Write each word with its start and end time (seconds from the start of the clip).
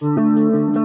¿cómo 0.00 0.79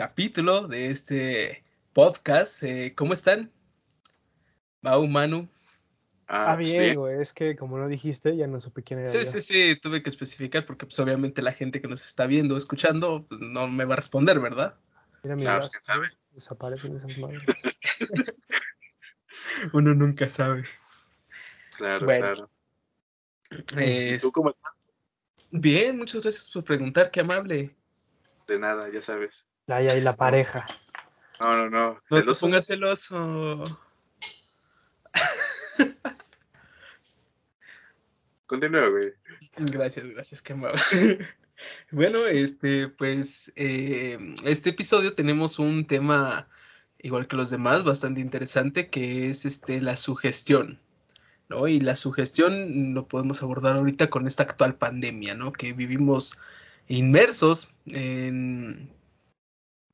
capítulo 0.00 0.66
de 0.66 0.86
este 0.86 1.62
podcast. 1.92 2.62
Eh, 2.62 2.94
¿Cómo 2.96 3.12
están? 3.12 3.52
Mau, 4.80 5.06
Manu. 5.06 5.46
Ah, 6.26 6.52
ah 6.52 6.56
bien, 6.56 6.96
güey, 6.96 7.20
es 7.20 7.34
que 7.34 7.54
como 7.54 7.76
no 7.76 7.86
dijiste, 7.86 8.34
ya 8.34 8.46
no 8.46 8.62
supe 8.62 8.82
quién 8.82 9.00
era. 9.00 9.06
Sí, 9.06 9.26
sí, 9.26 9.42
sí, 9.42 9.78
tuve 9.78 10.02
que 10.02 10.08
especificar 10.08 10.64
porque 10.64 10.86
pues 10.86 10.98
obviamente 11.00 11.42
la 11.42 11.52
gente 11.52 11.82
que 11.82 11.88
nos 11.88 12.06
está 12.06 12.24
viendo 12.24 12.54
o 12.54 12.56
escuchando 12.56 13.22
pues, 13.28 13.42
no 13.42 13.68
me 13.68 13.84
va 13.84 13.92
a 13.92 13.96
responder, 13.96 14.40
¿verdad? 14.40 14.74
Mira 15.22 15.36
mi 15.36 15.44
pues, 15.44 15.70
sabe? 15.82 16.08
Desaparecen 16.30 16.96
esas 16.96 17.18
madres. 17.18 17.42
Uno 19.74 19.92
nunca 19.92 20.30
sabe. 20.30 20.64
Claro, 21.76 22.06
claro. 22.06 22.50
¿Tú 23.50 24.32
cómo 24.32 24.48
estás? 24.48 24.72
Bien, 25.50 25.98
muchas 25.98 26.22
gracias 26.22 26.48
por 26.48 26.64
preguntar, 26.64 27.10
qué 27.10 27.20
amable. 27.20 27.76
De 28.46 28.58
nada, 28.58 28.88
ya 28.88 29.02
sabes. 29.02 29.46
Ahí 29.66 29.88
hay 29.88 30.00
la 30.00 30.16
pareja. 30.16 30.66
No, 31.40 31.56
no, 31.56 31.70
no. 31.70 32.02
No 32.10 32.24
te 32.24 32.34
pongas 32.34 32.66
celoso. 32.66 33.64
Continúa, 38.46 38.88
güey. 38.88 39.12
Gracias, 39.56 40.10
gracias, 40.10 40.42
qué 40.42 40.52
amable. 40.54 40.80
bueno, 41.92 42.26
este, 42.26 42.88
pues, 42.88 43.52
eh, 43.56 44.18
este 44.44 44.70
episodio 44.70 45.14
tenemos 45.14 45.58
un 45.58 45.86
tema, 45.86 46.48
igual 46.98 47.26
que 47.26 47.36
los 47.36 47.50
demás, 47.50 47.84
bastante 47.84 48.20
interesante, 48.20 48.90
que 48.90 49.30
es 49.30 49.44
este, 49.44 49.80
la 49.80 49.96
sugestión. 49.96 50.80
¿no? 51.48 51.66
Y 51.68 51.80
la 51.80 51.96
sugestión 51.96 52.94
lo 52.94 53.08
podemos 53.08 53.42
abordar 53.42 53.76
ahorita 53.76 54.10
con 54.10 54.26
esta 54.26 54.44
actual 54.44 54.76
pandemia, 54.76 55.34
¿no? 55.34 55.52
Que 55.52 55.72
vivimos 55.72 56.38
inmersos 56.86 57.68
en, 57.86 58.90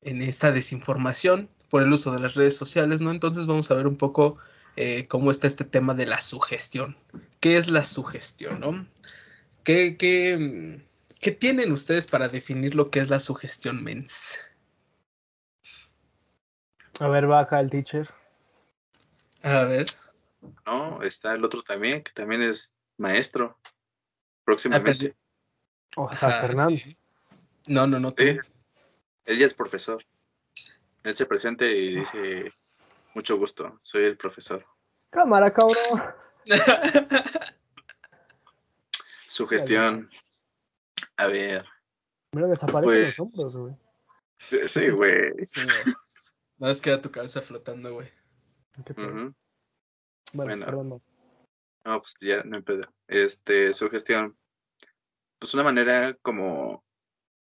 en 0.07 0.21
esta 0.21 0.51
desinformación 0.51 1.49
por 1.69 1.83
el 1.83 1.91
uso 1.91 2.11
de 2.11 2.19
las 2.19 2.35
redes 2.35 2.55
sociales, 2.55 3.01
¿no? 3.01 3.11
Entonces 3.11 3.45
vamos 3.45 3.69
a 3.69 3.73
ver 3.73 3.87
un 3.87 3.97
poco 3.97 4.37
eh, 4.77 5.05
cómo 5.07 5.31
está 5.31 5.47
este 5.47 5.65
tema 5.65 5.93
de 5.93 6.05
la 6.05 6.21
sugestión. 6.21 6.97
¿Qué 7.41 7.57
es 7.57 7.69
la 7.69 7.83
sugestión, 7.83 8.61
no? 8.61 8.87
¿Qué, 9.65 9.97
qué, 9.97 10.81
qué 11.19 11.31
tienen 11.31 11.73
ustedes 11.73 12.07
para 12.07 12.29
definir 12.29 12.73
lo 12.73 12.89
que 12.89 12.99
es 12.99 13.09
la 13.09 13.19
sugestión 13.19 13.83
mens? 13.83 14.39
A 16.99 17.07
ver, 17.09 17.27
baja 17.27 17.59
el 17.59 17.69
teacher. 17.69 18.09
A 19.43 19.63
ver. 19.63 19.87
No, 20.65 21.03
está 21.03 21.33
el 21.33 21.43
otro 21.43 21.61
también, 21.63 22.01
que 22.01 22.13
también 22.13 22.41
es 22.41 22.73
maestro. 22.97 23.57
Próximamente. 24.45 25.15
O 25.97 26.07
Fernando. 26.07 26.81
No, 27.67 27.85
no, 27.85 27.99
no. 27.99 28.15
Él 29.27 29.37
ya 29.37 29.45
es 29.45 29.53
profesor. 29.53 30.01
Él 31.03 31.13
se 31.13 31.25
presenta 31.25 31.65
y 31.65 31.97
dice, 31.97 32.53
mucho 33.13 33.37
gusto, 33.37 33.79
soy 33.83 34.05
el 34.05 34.17
profesor. 34.17 34.65
Cámara, 35.09 35.53
cabrón. 35.53 35.75
Su 39.27 39.45
gestión. 39.45 40.09
A 41.17 41.27
ver. 41.27 41.65
Mira, 42.31 42.47
desaparecen 42.47 43.05
los 43.05 43.19
hombros, 43.19 43.55
güey. 43.55 43.75
Sí, 44.37 44.89
güey. 44.89 45.33
Nada 46.57 46.71
más 46.71 46.81
queda 46.81 47.01
tu 47.01 47.11
cabeza 47.11 47.41
flotando, 47.41 47.93
güey. 47.93 48.09
Bueno, 50.31 50.99
No, 51.83 52.01
pues 52.01 52.15
ya 52.21 52.43
no 52.43 52.57
hay 52.57 52.63
Este, 53.07 53.73
su 53.73 53.89
gestión. 53.89 54.37
Pues 55.37 55.53
una 55.53 55.63
manera 55.63 56.13
como 56.21 56.85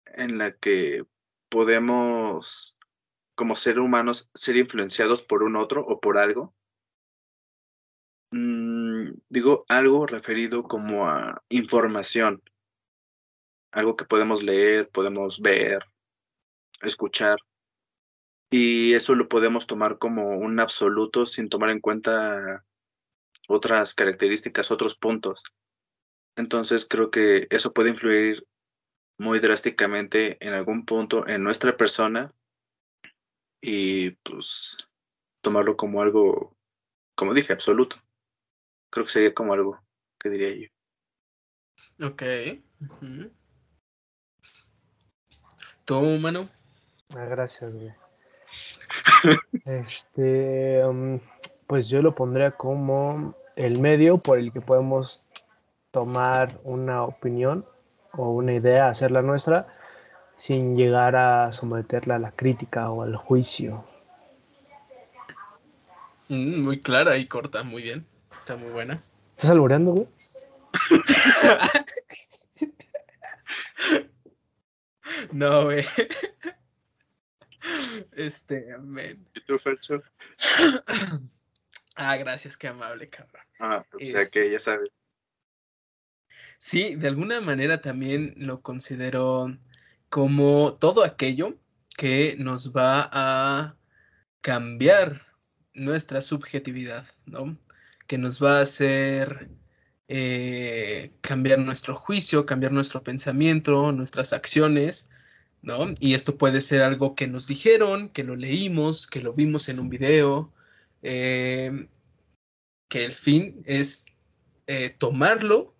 en 0.06 0.38
la 0.38 0.52
que 0.52 1.04
podemos, 1.48 2.76
como 3.34 3.56
ser 3.56 3.78
humanos, 3.78 4.30
ser 4.34 4.56
influenciados 4.56 5.22
por 5.22 5.42
un 5.42 5.56
otro 5.56 5.84
o 5.86 6.00
por 6.00 6.18
algo. 6.18 6.54
Mm, 8.30 9.12
digo 9.28 9.64
algo 9.68 10.06
referido 10.06 10.62
como 10.64 11.08
a 11.08 11.42
información. 11.48 12.42
Algo 13.72 13.96
que 13.96 14.04
podemos 14.04 14.42
leer, 14.42 14.88
podemos 14.90 15.40
ver, 15.40 15.78
escuchar. 16.82 17.38
Y 18.50 18.94
eso 18.94 19.14
lo 19.14 19.28
podemos 19.28 19.66
tomar 19.66 19.98
como 19.98 20.38
un 20.38 20.60
absoluto 20.60 21.26
sin 21.26 21.48
tomar 21.48 21.70
en 21.70 21.80
cuenta 21.80 22.64
otras 23.48 23.94
características, 23.94 24.70
otros 24.70 24.96
puntos. 24.96 25.42
Entonces 26.36 26.86
creo 26.88 27.10
que 27.10 27.46
eso 27.50 27.72
puede 27.72 27.90
influir 27.90 28.46
muy 29.18 29.40
drásticamente 29.40 30.36
en 30.46 30.52
algún 30.52 30.84
punto 30.84 31.26
en 31.26 31.42
nuestra 31.42 31.76
persona 31.76 32.32
y 33.60 34.10
pues 34.10 34.76
tomarlo 35.40 35.76
como 35.76 36.02
algo, 36.02 36.56
como 37.14 37.34
dije, 37.34 37.52
absoluto. 37.52 37.96
Creo 38.90 39.06
que 39.06 39.12
sería 39.12 39.34
como 39.34 39.54
algo 39.54 39.80
que 40.18 40.30
diría 40.30 40.54
yo. 40.54 42.06
Ok. 42.06 42.22
¿Tú, 45.84 46.02
mano? 46.18 46.48
Ah, 47.14 47.24
gracias, 47.24 47.72
güey. 47.72 47.92
este, 49.64 50.84
um, 50.84 51.20
pues 51.66 51.88
yo 51.88 52.02
lo 52.02 52.14
pondría 52.14 52.52
como 52.52 53.34
el 53.56 53.80
medio 53.80 54.18
por 54.18 54.38
el 54.38 54.52
que 54.52 54.60
podemos 54.60 55.22
tomar 55.90 56.60
una 56.64 57.04
opinión 57.04 57.64
o 58.16 58.30
una 58.30 58.54
idea, 58.54 58.88
hacerla 58.88 59.22
nuestra, 59.22 59.66
sin 60.38 60.76
llegar 60.76 61.16
a 61.16 61.52
someterla 61.52 62.16
a 62.16 62.18
la 62.18 62.32
crítica 62.32 62.90
o 62.90 63.02
al 63.02 63.16
juicio. 63.16 63.84
Mm, 66.28 66.62
muy 66.62 66.80
clara 66.80 67.16
y 67.16 67.26
corta, 67.26 67.62
muy 67.62 67.82
bien. 67.82 68.06
Está 68.38 68.56
muy 68.56 68.70
buena. 68.70 69.02
¿Estás 69.36 69.50
alboreando, 69.50 69.92
güey? 69.92 70.08
no, 75.32 75.64
güey. 75.64 75.84
Este, 78.12 78.72
amén. 78.72 79.28
¿Y 79.34 79.44
tú, 79.44 79.58
Fercho? 79.58 80.02
Ah, 81.96 82.16
gracias, 82.16 82.56
qué 82.56 82.68
amable, 82.68 83.06
cabrón. 83.06 83.42
Ah, 83.58 83.84
o 83.92 83.98
sea 83.98 84.22
que 84.30 84.50
ya 84.50 84.60
sabes. 84.60 84.90
Sí, 86.58 86.94
de 86.96 87.08
alguna 87.08 87.40
manera 87.40 87.80
también 87.80 88.34
lo 88.36 88.62
considero 88.62 89.56
como 90.08 90.74
todo 90.74 91.04
aquello 91.04 91.58
que 91.96 92.36
nos 92.38 92.72
va 92.72 93.08
a 93.12 93.76
cambiar 94.40 95.26
nuestra 95.74 96.22
subjetividad, 96.22 97.06
¿no? 97.26 97.58
Que 98.06 98.18
nos 98.18 98.42
va 98.42 98.58
a 98.58 98.62
hacer 98.62 99.50
eh, 100.08 101.12
cambiar 101.20 101.58
nuestro 101.60 101.94
juicio, 101.96 102.46
cambiar 102.46 102.72
nuestro 102.72 103.02
pensamiento, 103.02 103.92
nuestras 103.92 104.32
acciones, 104.32 105.10
¿no? 105.62 105.94
Y 106.00 106.14
esto 106.14 106.38
puede 106.38 106.60
ser 106.60 106.82
algo 106.82 107.14
que 107.14 107.26
nos 107.28 107.46
dijeron, 107.48 108.08
que 108.10 108.24
lo 108.24 108.36
leímos, 108.36 109.06
que 109.06 109.20
lo 109.20 109.34
vimos 109.34 109.68
en 109.68 109.80
un 109.80 109.88
video, 109.90 110.52
eh, 111.02 111.88
que 112.88 113.04
el 113.04 113.12
fin 113.12 113.60
es 113.66 114.06
eh, 114.66 114.90
tomarlo 114.90 115.75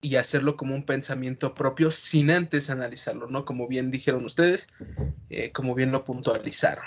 y 0.00 0.16
hacerlo 0.16 0.56
como 0.56 0.74
un 0.74 0.84
pensamiento 0.84 1.54
propio 1.54 1.90
sin 1.90 2.30
antes 2.30 2.70
analizarlo, 2.70 3.26
¿no? 3.28 3.44
Como 3.44 3.66
bien 3.66 3.90
dijeron 3.90 4.24
ustedes, 4.24 4.68
eh, 5.30 5.52
como 5.52 5.74
bien 5.74 5.92
lo 5.92 6.04
puntualizaron, 6.04 6.84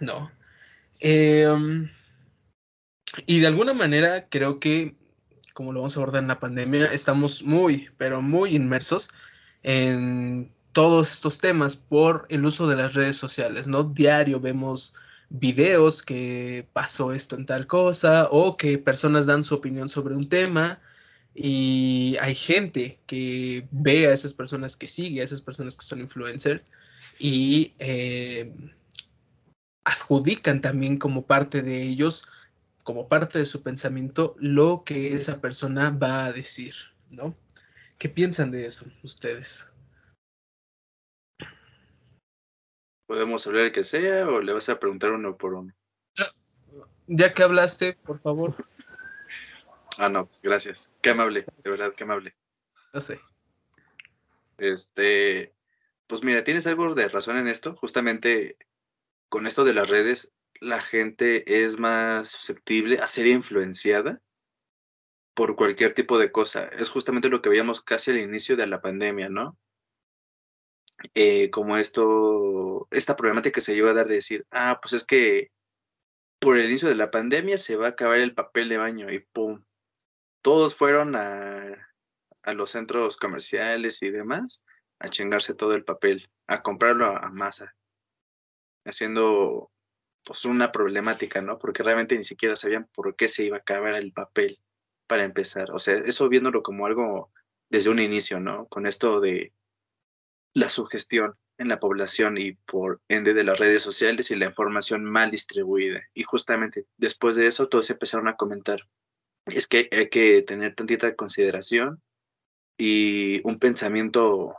¿no? 0.00 0.30
Em, 1.00 1.90
y 3.26 3.40
de 3.40 3.46
alguna 3.46 3.74
manera 3.74 4.28
creo 4.28 4.60
que, 4.60 4.96
como 5.54 5.72
lo 5.72 5.80
vamos 5.80 5.96
a 5.96 6.00
abordar 6.00 6.22
en 6.22 6.28
la 6.28 6.38
pandemia, 6.38 6.86
estamos 6.86 7.42
muy, 7.42 7.90
pero 7.98 8.22
muy 8.22 8.54
inmersos 8.54 9.10
en 9.62 10.52
todos 10.72 11.12
estos 11.12 11.38
temas 11.38 11.76
por 11.76 12.26
el 12.28 12.44
uso 12.44 12.68
de 12.68 12.76
las 12.76 12.94
redes 12.94 13.16
sociales, 13.16 13.66
¿no? 13.66 13.82
Diario 13.82 14.40
vemos 14.40 14.94
videos 15.30 16.02
que 16.02 16.68
pasó 16.72 17.12
esto 17.12 17.36
en 17.36 17.46
tal 17.46 17.66
cosa 17.66 18.28
o 18.30 18.56
que 18.56 18.78
personas 18.78 19.26
dan 19.26 19.42
su 19.42 19.54
opinión 19.56 19.88
sobre 19.88 20.14
un 20.14 20.28
tema 20.28 20.80
y 21.34 22.16
hay 22.20 22.34
gente 22.34 22.98
que 23.06 23.66
ve 23.70 24.06
a 24.06 24.12
esas 24.12 24.34
personas 24.34 24.76
que 24.76 24.88
sigue, 24.88 25.20
a 25.20 25.24
esas 25.24 25.42
personas 25.42 25.76
que 25.76 25.84
son 25.84 26.00
influencers 26.00 26.70
y 27.18 27.74
eh, 27.78 28.52
adjudican 29.84 30.60
también 30.60 30.98
como 30.98 31.26
parte 31.26 31.62
de 31.62 31.82
ellos, 31.82 32.26
como 32.84 33.08
parte 33.08 33.38
de 33.38 33.46
su 33.46 33.62
pensamiento, 33.62 34.34
lo 34.38 34.82
que 34.84 35.14
esa 35.14 35.40
persona 35.40 35.90
va 35.90 36.24
a 36.24 36.32
decir, 36.32 36.74
¿no? 37.10 37.36
¿Qué 37.98 38.08
piensan 38.08 38.50
de 38.50 38.66
eso 38.66 38.86
ustedes? 39.02 39.72
¿Podemos 43.06 43.46
hablar 43.46 43.64
el 43.64 43.72
que 43.72 43.84
sea 43.84 44.28
o 44.28 44.40
le 44.42 44.52
vas 44.52 44.68
a 44.68 44.78
preguntar 44.78 45.12
uno 45.12 45.36
por 45.36 45.54
uno? 45.54 45.72
Ya 47.06 47.32
que 47.32 47.42
hablaste, 47.42 47.94
por 47.94 48.18
favor. 48.18 48.54
Ah, 49.98 50.08
no, 50.08 50.26
pues 50.26 50.40
gracias. 50.40 50.90
Qué 51.02 51.10
amable, 51.10 51.44
de 51.64 51.70
verdad, 51.70 51.92
qué 51.96 52.04
amable. 52.04 52.36
No 52.92 53.00
sé. 53.00 53.20
Este, 54.56 55.52
pues 56.06 56.22
mira, 56.22 56.44
tienes 56.44 56.66
algo 56.66 56.94
de 56.94 57.08
razón 57.08 57.36
en 57.36 57.48
esto. 57.48 57.74
Justamente 57.74 58.56
con 59.28 59.46
esto 59.46 59.64
de 59.64 59.74
las 59.74 59.90
redes, 59.90 60.32
la 60.60 60.80
gente 60.80 61.64
es 61.64 61.78
más 61.78 62.28
susceptible 62.28 62.98
a 62.98 63.06
ser 63.06 63.26
influenciada 63.26 64.20
por 65.34 65.56
cualquier 65.56 65.94
tipo 65.94 66.18
de 66.18 66.32
cosa. 66.32 66.64
Es 66.66 66.90
justamente 66.90 67.28
lo 67.28 67.42
que 67.42 67.48
veíamos 67.48 67.82
casi 67.82 68.10
al 68.10 68.18
inicio 68.18 68.56
de 68.56 68.66
la 68.66 68.80
pandemia, 68.80 69.28
¿no? 69.28 69.58
Eh, 71.14 71.50
como 71.50 71.76
esto, 71.76 72.88
esta 72.90 73.14
problemática 73.14 73.54
que 73.54 73.60
se 73.60 73.74
lleva 73.74 73.90
a 73.90 73.94
dar 73.94 74.08
de 74.08 74.16
decir, 74.16 74.46
ah, 74.50 74.80
pues 74.82 74.94
es 74.94 75.04
que 75.04 75.52
por 76.40 76.56
el 76.56 76.66
inicio 76.66 76.88
de 76.88 76.96
la 76.96 77.10
pandemia 77.10 77.58
se 77.58 77.76
va 77.76 77.86
a 77.86 77.90
acabar 77.90 78.18
el 78.18 78.34
papel 78.34 78.68
de 78.68 78.78
baño 78.78 79.12
y 79.12 79.20
¡pum! 79.20 79.64
Todos 80.48 80.74
fueron 80.74 81.14
a, 81.14 81.76
los 82.54 82.70
centros 82.70 83.18
comerciales 83.18 84.02
y 84.02 84.08
demás 84.08 84.64
a 84.98 85.10
chingarse 85.10 85.52
todo 85.52 85.74
el 85.74 85.84
papel, 85.84 86.30
a 86.46 86.62
comprarlo 86.62 87.04
a, 87.04 87.18
a 87.18 87.28
masa, 87.28 87.76
haciendo 88.86 89.70
pues 90.24 90.46
una 90.46 90.72
problemática, 90.72 91.42
¿no? 91.42 91.58
Porque 91.58 91.82
realmente 91.82 92.16
ni 92.16 92.24
siquiera 92.24 92.56
sabían 92.56 92.88
por 92.94 93.14
qué 93.14 93.28
se 93.28 93.44
iba 93.44 93.58
a 93.58 93.60
acabar 93.60 93.94
el 93.96 94.14
papel 94.14 94.58
para 95.06 95.24
empezar. 95.24 95.70
O 95.72 95.78
sea, 95.78 95.96
eso 95.96 96.30
viéndolo 96.30 96.62
como 96.62 96.86
algo 96.86 97.30
desde 97.68 97.90
un 97.90 97.98
inicio, 97.98 98.40
¿no? 98.40 98.68
Con 98.68 98.86
esto 98.86 99.20
de 99.20 99.52
la 100.54 100.70
sugestión 100.70 101.36
en 101.58 101.68
la 101.68 101.78
población 101.78 102.38
y 102.38 102.52
por 102.52 103.02
ende 103.08 103.34
de 103.34 103.44
las 103.44 103.58
redes 103.58 103.82
sociales 103.82 104.30
y 104.30 104.36
la 104.36 104.46
información 104.46 105.04
mal 105.04 105.30
distribuida. 105.30 106.00
Y 106.14 106.22
justamente 106.22 106.86
después 106.96 107.36
de 107.36 107.48
eso 107.48 107.68
todos 107.68 107.90
empezaron 107.90 108.28
a 108.28 108.36
comentar, 108.36 108.88
es 109.52 109.66
que 109.66 109.88
hay 109.92 110.08
que 110.08 110.42
tener 110.42 110.74
tantita 110.74 111.14
consideración 111.14 112.02
y 112.78 113.40
un 113.46 113.58
pensamiento, 113.58 114.56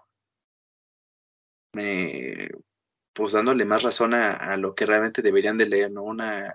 eh, 1.73 2.49
pues 3.13 3.33
dándole 3.33 3.65
más 3.65 3.83
razón 3.83 4.13
a, 4.13 4.57
lo 4.57 4.75
que 4.75 4.85
realmente 4.85 5.21
deberían 5.21 5.57
de 5.57 5.67
leer, 5.67 5.91
¿no? 5.91 6.03
Una 6.03 6.53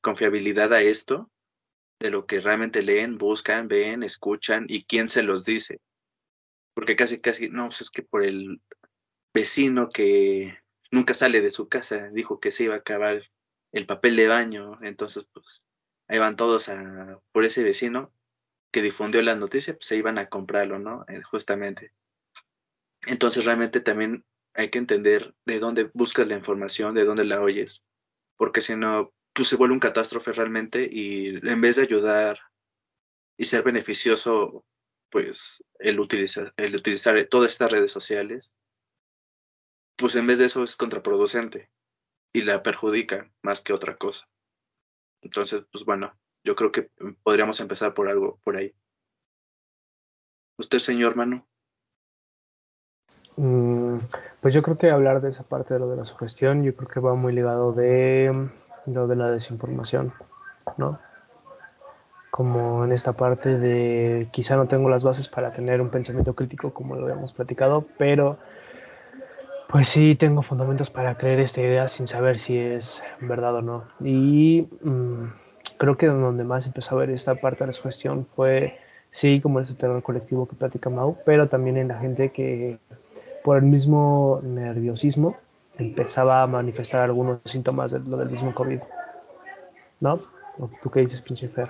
confiabilidad 0.00 0.72
a 0.72 0.80
esto, 0.80 1.30
de 2.00 2.10
lo 2.10 2.26
que 2.26 2.40
realmente 2.40 2.82
leen, 2.82 3.18
buscan, 3.18 3.68
ven, 3.68 4.02
escuchan 4.02 4.66
y 4.68 4.84
quién 4.84 5.08
se 5.08 5.22
los 5.22 5.44
dice. 5.44 5.80
Porque 6.74 6.96
casi, 6.96 7.20
casi, 7.20 7.48
no, 7.48 7.66
pues 7.68 7.82
es 7.82 7.90
que 7.90 8.02
por 8.02 8.24
el 8.24 8.60
vecino 9.32 9.88
que 9.88 10.58
nunca 10.90 11.14
sale 11.14 11.40
de 11.40 11.50
su 11.50 11.68
casa 11.68 12.10
dijo 12.12 12.40
que 12.40 12.50
se 12.50 12.64
iba 12.64 12.74
a 12.74 12.78
acabar 12.78 13.22
el 13.72 13.86
papel 13.86 14.16
de 14.16 14.28
baño, 14.28 14.78
entonces 14.82 15.26
pues 15.32 15.63
ahí 16.08 16.18
van 16.18 16.36
todos 16.36 16.68
a, 16.68 17.20
por 17.32 17.44
ese 17.44 17.62
vecino 17.62 18.12
que 18.70 18.82
difundió 18.82 19.22
la 19.22 19.36
noticia, 19.36 19.74
pues 19.74 19.86
se 19.86 19.96
iban 19.96 20.18
a 20.18 20.28
comprarlo, 20.28 20.78
¿no? 20.78 21.04
Eh, 21.08 21.22
justamente. 21.22 21.92
Entonces 23.06 23.44
realmente 23.44 23.80
también 23.80 24.24
hay 24.54 24.70
que 24.70 24.78
entender 24.78 25.34
de 25.44 25.58
dónde 25.58 25.90
buscas 25.94 26.26
la 26.26 26.34
información, 26.34 26.94
de 26.94 27.04
dónde 27.04 27.24
la 27.24 27.40
oyes, 27.40 27.84
porque 28.36 28.60
si 28.60 28.76
no, 28.76 29.12
pues 29.32 29.48
se 29.48 29.56
vuelve 29.56 29.74
un 29.74 29.80
catástrofe 29.80 30.32
realmente 30.32 30.88
y 30.90 31.36
en 31.46 31.60
vez 31.60 31.76
de 31.76 31.82
ayudar 31.82 32.38
y 33.36 33.44
ser 33.44 33.62
beneficioso, 33.62 34.64
pues 35.10 35.62
el 35.78 36.00
utilizar, 36.00 36.52
el 36.56 36.76
utilizar 36.76 37.26
todas 37.30 37.52
estas 37.52 37.72
redes 37.72 37.90
sociales, 37.90 38.54
pues 39.96 40.16
en 40.16 40.26
vez 40.26 40.38
de 40.38 40.46
eso 40.46 40.62
es 40.64 40.76
contraproducente 40.76 41.70
y 42.32 42.42
la 42.42 42.62
perjudica 42.62 43.32
más 43.42 43.60
que 43.60 43.72
otra 43.72 43.96
cosa. 43.96 44.28
Entonces, 45.24 45.64
pues 45.72 45.84
bueno, 45.84 46.14
yo 46.44 46.54
creo 46.54 46.70
que 46.70 46.90
podríamos 47.22 47.58
empezar 47.60 47.94
por 47.94 48.08
algo 48.08 48.38
por 48.44 48.56
ahí. 48.56 48.72
¿Usted, 50.58 50.78
señor 50.78 51.12
hermano? 51.12 51.46
Mm, 53.36 53.98
pues 54.40 54.54
yo 54.54 54.62
creo 54.62 54.78
que 54.78 54.90
hablar 54.90 55.20
de 55.20 55.30
esa 55.30 55.42
parte 55.42 55.74
de 55.74 55.80
lo 55.80 55.88
de 55.88 55.96
la 55.96 56.04
sugestión, 56.04 56.62
yo 56.62 56.76
creo 56.76 56.88
que 56.88 57.00
va 57.00 57.14
muy 57.14 57.32
ligado 57.32 57.72
de 57.72 58.50
lo 58.86 59.08
de 59.08 59.16
la 59.16 59.30
desinformación, 59.30 60.12
¿no? 60.76 61.00
Como 62.30 62.84
en 62.84 62.92
esta 62.92 63.14
parte 63.14 63.58
de 63.58 64.28
quizá 64.30 64.56
no 64.56 64.68
tengo 64.68 64.88
las 64.90 65.02
bases 65.02 65.28
para 65.28 65.52
tener 65.52 65.80
un 65.80 65.90
pensamiento 65.90 66.34
crítico 66.34 66.72
como 66.74 66.94
lo 66.94 67.04
habíamos 67.04 67.32
platicado, 67.32 67.86
pero 67.98 68.38
pues 69.74 69.88
sí, 69.88 70.14
tengo 70.14 70.42
fundamentos 70.42 70.88
para 70.88 71.18
creer 71.18 71.40
esta 71.40 71.60
idea 71.60 71.88
sin 71.88 72.06
saber 72.06 72.38
si 72.38 72.56
es 72.56 73.02
verdad 73.20 73.56
o 73.56 73.60
no. 73.60 73.84
Y 73.98 74.68
mmm, 74.82 75.24
creo 75.78 75.96
que 75.96 76.06
donde 76.06 76.44
más 76.44 76.64
empezó 76.64 76.94
a 76.94 76.98
ver 77.00 77.10
esta 77.10 77.34
parte 77.34 77.66
de 77.66 77.72
la 77.72 77.78
cuestión 77.80 78.24
fue, 78.36 78.78
sí, 79.10 79.40
como 79.40 79.58
ese 79.58 79.74
terror 79.74 80.00
colectivo 80.00 80.46
que 80.46 80.54
platica 80.54 80.90
Mau, 80.90 81.18
pero 81.26 81.48
también 81.48 81.76
en 81.76 81.88
la 81.88 81.98
gente 81.98 82.30
que 82.30 82.78
por 83.42 83.56
el 83.56 83.64
mismo 83.64 84.40
nerviosismo 84.44 85.36
empezaba 85.76 86.44
a 86.44 86.46
manifestar 86.46 87.00
algunos 87.00 87.40
síntomas 87.44 87.90
de 87.90 87.98
lo 87.98 88.16
del 88.16 88.30
mismo 88.30 88.54
COVID. 88.54 88.78
¿No? 89.98 90.22
¿Tú 90.84 90.88
qué 90.88 91.00
dices, 91.00 91.20
pinche 91.20 91.48
Fer? 91.48 91.68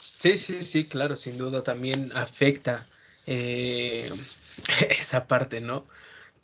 Sí, 0.00 0.38
sí, 0.38 0.64
sí, 0.64 0.88
claro, 0.88 1.14
sin 1.14 1.36
duda 1.36 1.62
también 1.62 2.10
afecta 2.14 2.86
eh, 3.26 4.08
esa 4.98 5.26
parte, 5.26 5.60
¿no? 5.60 5.86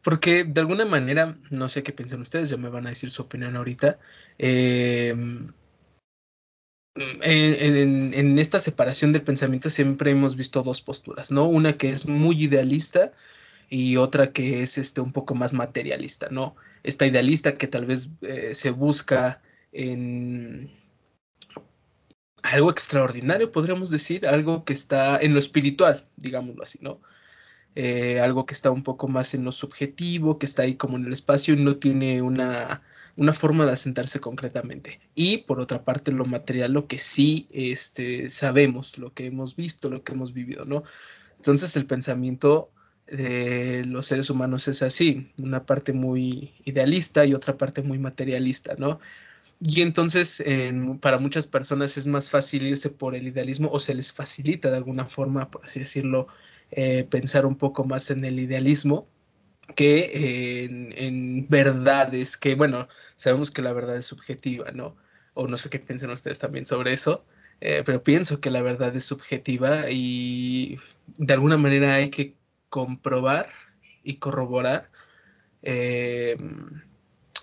Porque 0.02 0.44
de 0.44 0.60
alguna 0.60 0.84
manera, 0.84 1.38
no 1.50 1.68
sé 1.68 1.82
qué 1.82 1.92
piensan 1.92 2.22
ustedes, 2.22 2.50
ya 2.50 2.56
me 2.56 2.68
van 2.68 2.86
a 2.86 2.90
decir 2.90 3.10
su 3.10 3.22
opinión 3.22 3.56
ahorita. 3.56 3.98
En, 4.38 5.54
en, 7.22 8.14
en, 8.14 8.38
esta 8.38 8.60
separación 8.60 9.12
del 9.12 9.22
pensamiento 9.22 9.70
siempre 9.70 10.10
hemos 10.10 10.36
visto 10.36 10.62
dos 10.62 10.82
posturas, 10.82 11.30
¿no? 11.30 11.44
Una 11.46 11.72
que 11.74 11.90
es 11.90 12.06
muy 12.06 12.44
idealista 12.44 13.12
y 13.70 13.96
otra 13.96 14.32
que 14.32 14.62
es 14.62 14.76
este, 14.76 15.00
un 15.00 15.12
poco 15.12 15.34
más 15.34 15.54
materialista, 15.54 16.28
¿no? 16.30 16.56
Esta 16.82 17.06
idealista 17.06 17.56
que 17.56 17.68
tal 17.68 17.86
vez 17.86 18.10
eh, 18.22 18.54
se 18.54 18.70
busca 18.70 19.40
en 19.72 20.70
algo 22.42 22.70
extraordinario, 22.70 23.52
podríamos 23.52 23.90
decir, 23.90 24.26
algo 24.26 24.64
que 24.64 24.72
está 24.72 25.16
en 25.18 25.32
lo 25.32 25.38
espiritual, 25.38 26.06
digámoslo 26.16 26.62
así, 26.62 26.78
¿no? 26.82 27.00
Eh, 27.74 28.20
algo 28.20 28.44
que 28.44 28.52
está 28.52 28.70
un 28.70 28.82
poco 28.82 29.08
más 29.08 29.32
en 29.34 29.44
lo 29.44 29.52
subjetivo, 29.52 30.38
que 30.38 30.46
está 30.46 30.62
ahí 30.62 30.74
como 30.74 30.96
en 30.98 31.06
el 31.06 31.12
espacio 31.12 31.54
y 31.54 31.56
no 31.56 31.76
tiene 31.76 32.20
una, 32.20 32.82
una 33.16 33.32
forma 33.32 33.64
de 33.64 33.72
asentarse 33.72 34.20
concretamente. 34.20 35.00
Y 35.14 35.38
por 35.38 35.58
otra 35.60 35.84
parte, 35.84 36.12
lo 36.12 36.26
material, 36.26 36.72
lo 36.72 36.86
que 36.86 36.98
sí 36.98 37.48
este, 37.50 38.28
sabemos, 38.28 38.98
lo 38.98 39.14
que 39.14 39.26
hemos 39.26 39.56
visto, 39.56 39.88
lo 39.88 40.04
que 40.04 40.12
hemos 40.12 40.34
vivido, 40.34 40.66
¿no? 40.66 40.84
Entonces 41.38 41.74
el 41.76 41.86
pensamiento 41.86 42.70
de 43.06 43.84
los 43.86 44.06
seres 44.06 44.30
humanos 44.30 44.68
es 44.68 44.82
así, 44.82 45.32
una 45.38 45.66
parte 45.66 45.92
muy 45.92 46.54
idealista 46.64 47.26
y 47.26 47.34
otra 47.34 47.56
parte 47.56 47.82
muy 47.82 47.98
materialista, 47.98 48.74
¿no? 48.78 49.00
Y 49.60 49.82
entonces 49.82 50.42
para 51.00 51.18
muchas 51.18 51.46
personas 51.46 51.96
es 51.96 52.06
más 52.06 52.30
fácil 52.30 52.66
irse 52.66 52.90
por 52.90 53.14
el 53.14 53.28
idealismo 53.28 53.70
o 53.70 53.78
se 53.78 53.94
les 53.94 54.12
facilita 54.12 54.70
de 54.70 54.76
alguna 54.76 55.06
forma, 55.06 55.50
por 55.50 55.64
así 55.64 55.80
decirlo, 55.80 56.26
eh, 56.72 57.04
pensar 57.04 57.46
un 57.46 57.56
poco 57.56 57.84
más 57.84 58.10
en 58.10 58.24
el 58.24 58.40
idealismo 58.40 59.08
que 59.76 60.64
en, 60.64 60.92
en, 60.96 61.48
verdades, 61.48 62.36
que 62.36 62.54
bueno, 62.54 62.88
sabemos 63.16 63.50
que 63.50 63.62
la 63.62 63.72
verdad 63.72 63.96
es 63.96 64.06
subjetiva, 64.06 64.72
¿no? 64.72 64.96
O 65.34 65.48
no 65.48 65.56
sé 65.56 65.70
qué 65.70 65.78
piensan 65.78 66.10
ustedes 66.10 66.38
también 66.38 66.66
sobre 66.66 66.92
eso, 66.92 67.24
eh, 67.60 67.82
pero 67.86 68.02
pienso 68.02 68.40
que 68.40 68.50
la 68.50 68.62
verdad 68.62 68.94
es 68.96 69.04
subjetiva 69.04 69.90
y 69.90 70.78
de 71.18 71.34
alguna 71.34 71.58
manera 71.58 71.94
hay 71.94 72.10
que 72.10 72.36
comprobar 72.68 73.50
y 74.02 74.16
corroborar 74.16 74.90
eh, 75.62 76.36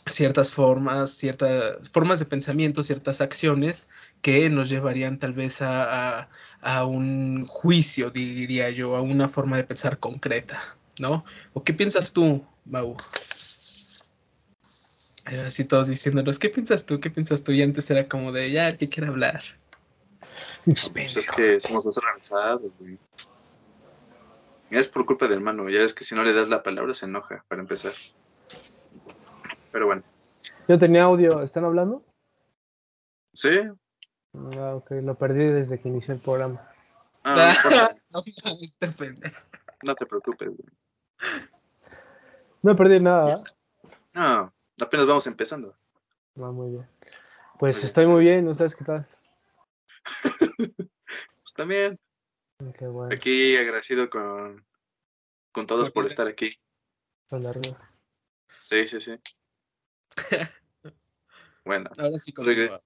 ciertas 0.10 0.52
formas, 0.52 1.12
ciertas 1.12 1.90
formas 1.90 2.20
de 2.20 2.26
pensamiento, 2.26 2.84
ciertas 2.84 3.22
acciones 3.22 3.90
que 4.22 4.50
nos 4.50 4.70
llevarían 4.70 5.20
tal 5.20 5.34
vez 5.34 5.62
a, 5.62 6.20
a, 6.20 6.30
a, 6.62 6.86
un 6.86 7.46
juicio, 7.46 8.10
diría 8.10 8.70
yo, 8.70 8.96
a 8.96 9.02
una 9.02 9.28
forma 9.30 9.58
de 9.58 9.64
pensar 9.64 10.00
concreta, 10.00 10.78
¿no? 11.00 11.26
¿O 11.54 11.64
qué 11.64 11.74
piensas 11.74 12.14
tú, 12.14 12.46
Mau? 12.66 12.98
Así 15.46 15.64
todos 15.64 15.88
diciéndonos, 15.88 16.40
¿qué 16.40 16.50
piensas 16.50 16.86
tú? 16.86 17.00
¿Qué 17.00 17.10
piensas 17.10 17.44
tú? 17.44 17.52
Y 17.52 17.62
antes 17.62 17.90
era 17.92 18.08
como 18.08 18.32
de, 18.32 18.52
ya, 18.52 18.68
el 18.68 18.78
que 18.78 18.90
quiere 18.90 19.10
hablar. 19.10 19.44
Pues 20.66 21.18
es 21.18 21.28
que 21.28 21.60
somos 21.60 21.84
dos 21.84 21.98
organizados, 21.98 22.72
güey. 22.80 22.98
Es 24.70 24.88
por 24.88 25.06
culpa 25.06 25.26
del 25.26 25.36
hermano, 25.36 25.70
ya 25.70 25.80
es 25.80 25.94
que 25.94 26.04
si 26.04 26.14
no 26.14 26.24
le 26.24 26.34
das 26.34 26.48
la 26.48 26.62
palabra 26.62 26.94
se 26.94 27.06
enoja, 27.06 27.44
para 27.48 27.62
empezar. 27.62 27.94
Pero 29.72 29.86
bueno. 29.88 30.04
Yo 30.68 30.78
tenía 30.78 31.04
audio, 31.04 31.42
¿están 31.42 31.66
hablando? 31.66 32.04
Sí. 33.34 33.62
Ah, 34.34 34.76
ok, 34.76 34.92
lo 35.02 35.16
perdí 35.16 35.46
desde 35.46 35.80
que 35.80 35.90
inició 35.90 36.14
el 36.14 36.20
programa. 36.20 36.72
Ah, 37.24 37.36
no, 37.36 38.20
este 38.62 38.88
no 39.84 39.96
te 39.96 40.06
preocupes, 40.06 40.50
güey. 40.50 40.70
No 42.62 42.76
perdí 42.76 43.00
nada. 43.00 43.34
¿eh? 43.34 43.90
No, 44.14 44.54
apenas 44.82 45.08
vamos 45.08 45.28
empezando. 45.28 45.76
Ah, 46.38 46.52
muy 46.52 46.72
bien. 46.72 46.90
Pues 47.58 47.84
estoy 47.84 48.06
muy 48.06 48.24
bien, 48.24 48.48
¿ustedes 48.48 48.76
qué 48.76 48.86
tal? 48.86 49.08
Pues 51.42 51.54
también, 51.56 52.00
Qué 52.78 52.86
bueno. 52.86 53.14
aquí 53.14 53.58
agradecido 53.58 54.10
con, 54.10 54.66
con 55.52 55.66
todos 55.66 55.90
por 55.90 56.06
estar 56.06 56.28
aquí. 56.28 56.52
Con 57.28 57.44
la 57.44 57.52
rueda. 57.52 57.92
Sí, 58.48 58.88
sí, 58.88 59.00
sí. 59.00 59.16
Bueno, 61.66 61.90
Ahora 62.00 62.18
sí 62.18 62.34
continúa. 62.34 62.80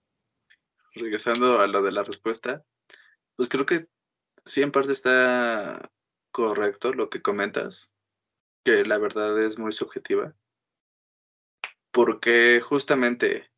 regresando 0.93 1.61
a 1.61 1.67
lo 1.67 1.81
de 1.81 1.91
la 1.91 2.03
respuesta, 2.03 2.65
pues 3.35 3.47
creo 3.47 3.65
que 3.65 3.87
sí 4.43 4.61
en 4.61 4.71
parte 4.71 4.91
está 4.91 5.89
correcto 6.31 6.93
lo 6.93 7.09
que 7.09 7.21
comentas, 7.21 7.89
que 8.65 8.83
la 8.83 8.97
verdad 8.97 9.41
es 9.41 9.57
muy 9.57 9.71
subjetiva, 9.71 10.35
porque 11.91 12.59
justamente 12.59 13.49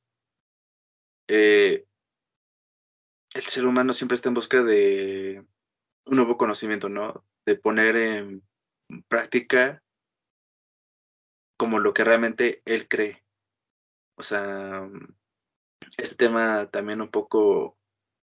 eh, 1.27 1.85
el 3.33 3.41
ser 3.41 3.65
humano 3.65 3.93
siempre 3.93 4.15
está 4.15 4.29
en 4.29 4.35
busca 4.35 4.63
de 4.63 5.45
un 6.05 6.15
nuevo 6.15 6.37
conocimiento, 6.37 6.87
¿no? 6.87 7.25
De 7.45 7.55
poner 7.55 7.95
en 7.95 8.43
práctica 9.07 9.81
como 11.57 11.79
lo 11.79 11.93
que 11.93 12.03
realmente 12.03 12.61
él 12.65 12.87
cree. 12.87 13.24
O 14.17 14.23
sea, 14.23 14.89
este 15.97 16.15
tema 16.15 16.69
también 16.71 17.01
un 17.01 17.09
poco 17.09 17.77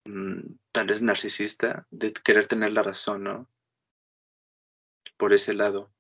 mm, 0.06 0.56
tal 0.72 0.86
vez 0.86 1.02
narcisista, 1.02 1.86
de 1.90 2.12
querer 2.12 2.46
tener 2.46 2.72
la 2.72 2.82
razón, 2.82 3.24
¿no? 3.24 3.50
Por 5.16 5.32
ese 5.32 5.54
lado. 5.54 5.92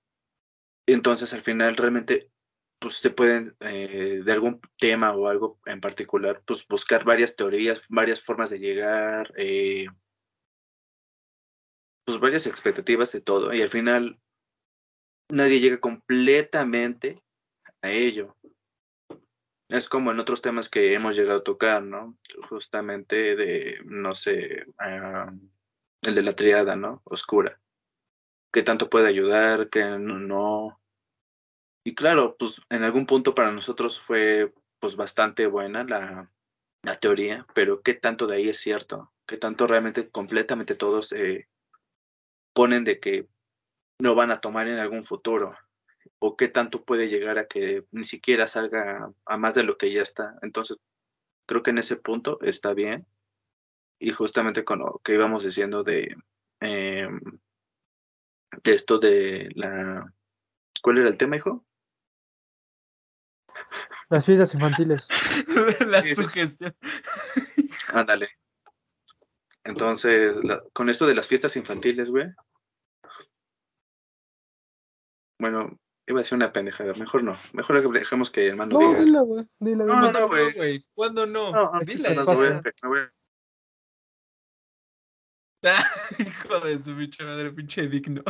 Entonces 0.86 1.32
al 1.32 1.42
final 1.42 1.76
realmente 1.76 2.30
pues 2.78 2.96
se 2.96 3.10
pueden 3.10 3.56
eh, 3.60 4.20
de 4.22 4.32
algún 4.32 4.60
tema 4.78 5.14
o 5.14 5.28
algo 5.28 5.58
en 5.64 5.80
particular, 5.80 6.42
pues 6.46 6.66
buscar 6.68 7.04
varias 7.04 7.34
teorías, 7.34 7.80
varias 7.88 8.20
formas 8.20 8.50
de 8.50 8.58
llegar, 8.58 9.32
eh, 9.36 9.86
pues 12.04 12.20
varias 12.20 12.46
expectativas 12.46 13.10
de 13.12 13.22
todo. 13.22 13.54
Y 13.54 13.62
al 13.62 13.70
final 13.70 14.20
nadie 15.30 15.60
llega 15.60 15.80
completamente 15.80 17.22
a 17.80 17.90
ello. 17.90 18.36
Es 19.74 19.88
como 19.88 20.12
en 20.12 20.20
otros 20.20 20.40
temas 20.40 20.68
que 20.68 20.94
hemos 20.94 21.16
llegado 21.16 21.40
a 21.40 21.42
tocar, 21.42 21.82
¿no? 21.82 22.16
Justamente 22.48 23.34
de, 23.34 23.80
no 23.84 24.14
sé, 24.14 24.66
ah, 24.78 25.32
el 26.02 26.14
de 26.14 26.22
la 26.22 26.36
triada, 26.36 26.76
¿no? 26.76 27.02
Oscura. 27.02 27.60
¿Qué 28.52 28.62
tanto 28.62 28.88
puede 28.88 29.08
ayudar? 29.08 29.68
¿Qué 29.70 29.84
no-? 29.98 30.80
Y 31.84 31.96
claro, 31.96 32.36
pues 32.38 32.60
en 32.70 32.84
algún 32.84 33.04
punto 33.04 33.34
para 33.34 33.50
nosotros 33.50 33.98
fue 33.98 34.54
pues 34.78 34.94
bastante 34.94 35.48
buena 35.48 35.82
la, 35.82 36.30
la 36.82 36.94
teoría, 36.94 37.44
pero 37.52 37.82
¿qué 37.82 37.94
tanto 37.94 38.28
de 38.28 38.36
ahí 38.36 38.48
es 38.50 38.58
cierto? 38.58 39.12
¿Qué 39.26 39.38
tanto 39.38 39.66
realmente 39.66 40.08
completamente 40.08 40.76
todos 40.76 41.10
eh, 41.10 41.48
ponen 42.52 42.84
de 42.84 43.00
que 43.00 43.28
no 44.00 44.14
van 44.14 44.30
a 44.30 44.40
tomar 44.40 44.68
en 44.68 44.78
algún 44.78 45.02
futuro? 45.02 45.56
¿O 46.18 46.36
qué 46.36 46.48
tanto 46.48 46.84
puede 46.84 47.08
llegar 47.08 47.38
a 47.38 47.46
que 47.46 47.84
ni 47.90 48.04
siquiera 48.04 48.46
salga 48.46 49.10
a 49.26 49.36
más 49.36 49.54
de 49.54 49.62
lo 49.62 49.76
que 49.78 49.92
ya 49.92 50.02
está? 50.02 50.36
Entonces, 50.42 50.78
creo 51.46 51.62
que 51.62 51.70
en 51.70 51.78
ese 51.78 51.96
punto 51.96 52.38
está 52.42 52.72
bien. 52.74 53.06
Y 53.98 54.10
justamente 54.10 54.64
con 54.64 54.80
lo 54.80 55.00
que 55.04 55.14
íbamos 55.14 55.44
diciendo 55.44 55.82
de, 55.82 56.16
em, 56.60 57.20
de 58.62 58.74
esto 58.74 58.98
de 58.98 59.50
la... 59.54 60.12
¿Cuál 60.82 60.98
era 60.98 61.08
el 61.08 61.16
tema, 61.16 61.36
hijo? 61.36 61.64
Las 64.10 64.26
fiestas 64.26 64.54
infantiles. 64.54 65.08
la 65.88 66.02
sugestión. 66.02 66.74
Ándale. 67.92 68.28
Entonces, 69.64 70.36
la- 70.44 70.62
con 70.72 70.90
esto 70.90 71.06
de 71.06 71.14
las 71.14 71.26
fiestas 71.26 71.56
infantiles, 71.56 72.10
güey. 72.10 72.26
Bueno, 75.38 75.78
iba 76.06 76.18
a 76.18 76.22
decir 76.22 76.36
una 76.36 76.52
pendejada, 76.52 76.92
mejor 76.94 77.22
no. 77.22 77.36
Mejor 77.52 77.80
que 77.82 77.98
dejemos 77.98 78.30
que 78.30 78.42
el 78.44 78.50
hermano 78.50 78.78
No, 78.78 78.88
diga. 78.88 79.00
dila, 79.04 79.20
güey. 79.22 79.46
Dila, 79.58 79.84
No, 79.84 79.94
dila. 79.94 80.00
¿Cuándo 80.00 80.12
no, 80.12 80.20
no, 80.20 80.28
güey. 80.28 80.52
güey? 80.52 80.84
¿Cuándo 80.94 81.26
no? 81.26 81.52
No, 81.52 81.72
no, 81.72 81.80
Dile. 81.80 82.14
no, 82.14 82.24
no, 82.24 82.34
voy 82.34 82.46
a- 82.48 82.62
me 82.82 82.88
voy 82.88 82.98
a- 83.00 83.12
Hijo 86.18 86.60
de 86.60 86.78
su 86.78 86.94
pinche 86.94 87.24
madre, 87.24 87.50
pinche 87.52 87.88
digno. 87.88 88.22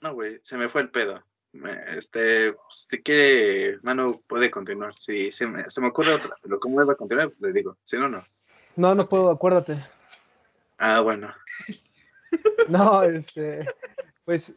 No, 0.00 0.14
güey, 0.14 0.38
se 0.42 0.56
me 0.58 0.68
fue 0.68 0.82
el 0.82 0.90
pedo. 0.90 1.22
Me- 1.54 1.96
Este, 1.96 2.54
si 2.68 3.00
quiere, 3.02 3.78
mano, 3.82 4.20
puede 4.26 4.50
continuar. 4.50 4.92
Si 4.98 5.30
se 5.30 5.46
me, 5.46 5.70
se 5.70 5.80
me 5.80 5.88
ocurre 5.88 6.12
otra, 6.12 6.36
pero 6.42 6.58
como 6.58 6.80
él 6.80 6.88
va 6.88 6.94
a 6.94 6.96
continuar, 6.96 7.32
le 7.38 7.52
digo. 7.52 7.76
Si 7.84 7.96
no, 7.96 8.08
no. 8.08 8.24
No, 8.76 8.94
no 8.94 9.08
puedo, 9.08 9.30
acuérdate. 9.30 9.76
Ah, 10.78 11.00
bueno. 11.00 11.32
No, 12.68 13.02
este, 13.04 13.66
pues 14.24 14.52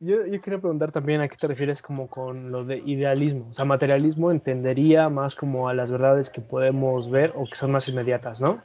yo, 0.00 0.26
yo 0.26 0.40
quería 0.40 0.58
preguntar 0.58 0.90
también 0.90 1.20
a 1.20 1.28
qué 1.28 1.36
te 1.36 1.46
refieres 1.46 1.80
como 1.82 2.08
con 2.08 2.50
lo 2.50 2.64
de 2.64 2.78
idealismo. 2.78 3.48
O 3.50 3.54
sea, 3.54 3.64
materialismo 3.64 4.32
entendería 4.32 5.08
más 5.08 5.36
como 5.36 5.68
a 5.68 5.74
las 5.74 5.90
verdades 5.90 6.30
que 6.30 6.40
podemos 6.40 7.10
ver 7.10 7.32
o 7.36 7.44
que 7.44 7.54
son 7.54 7.70
más 7.70 7.88
inmediatas, 7.88 8.40
¿no? 8.40 8.60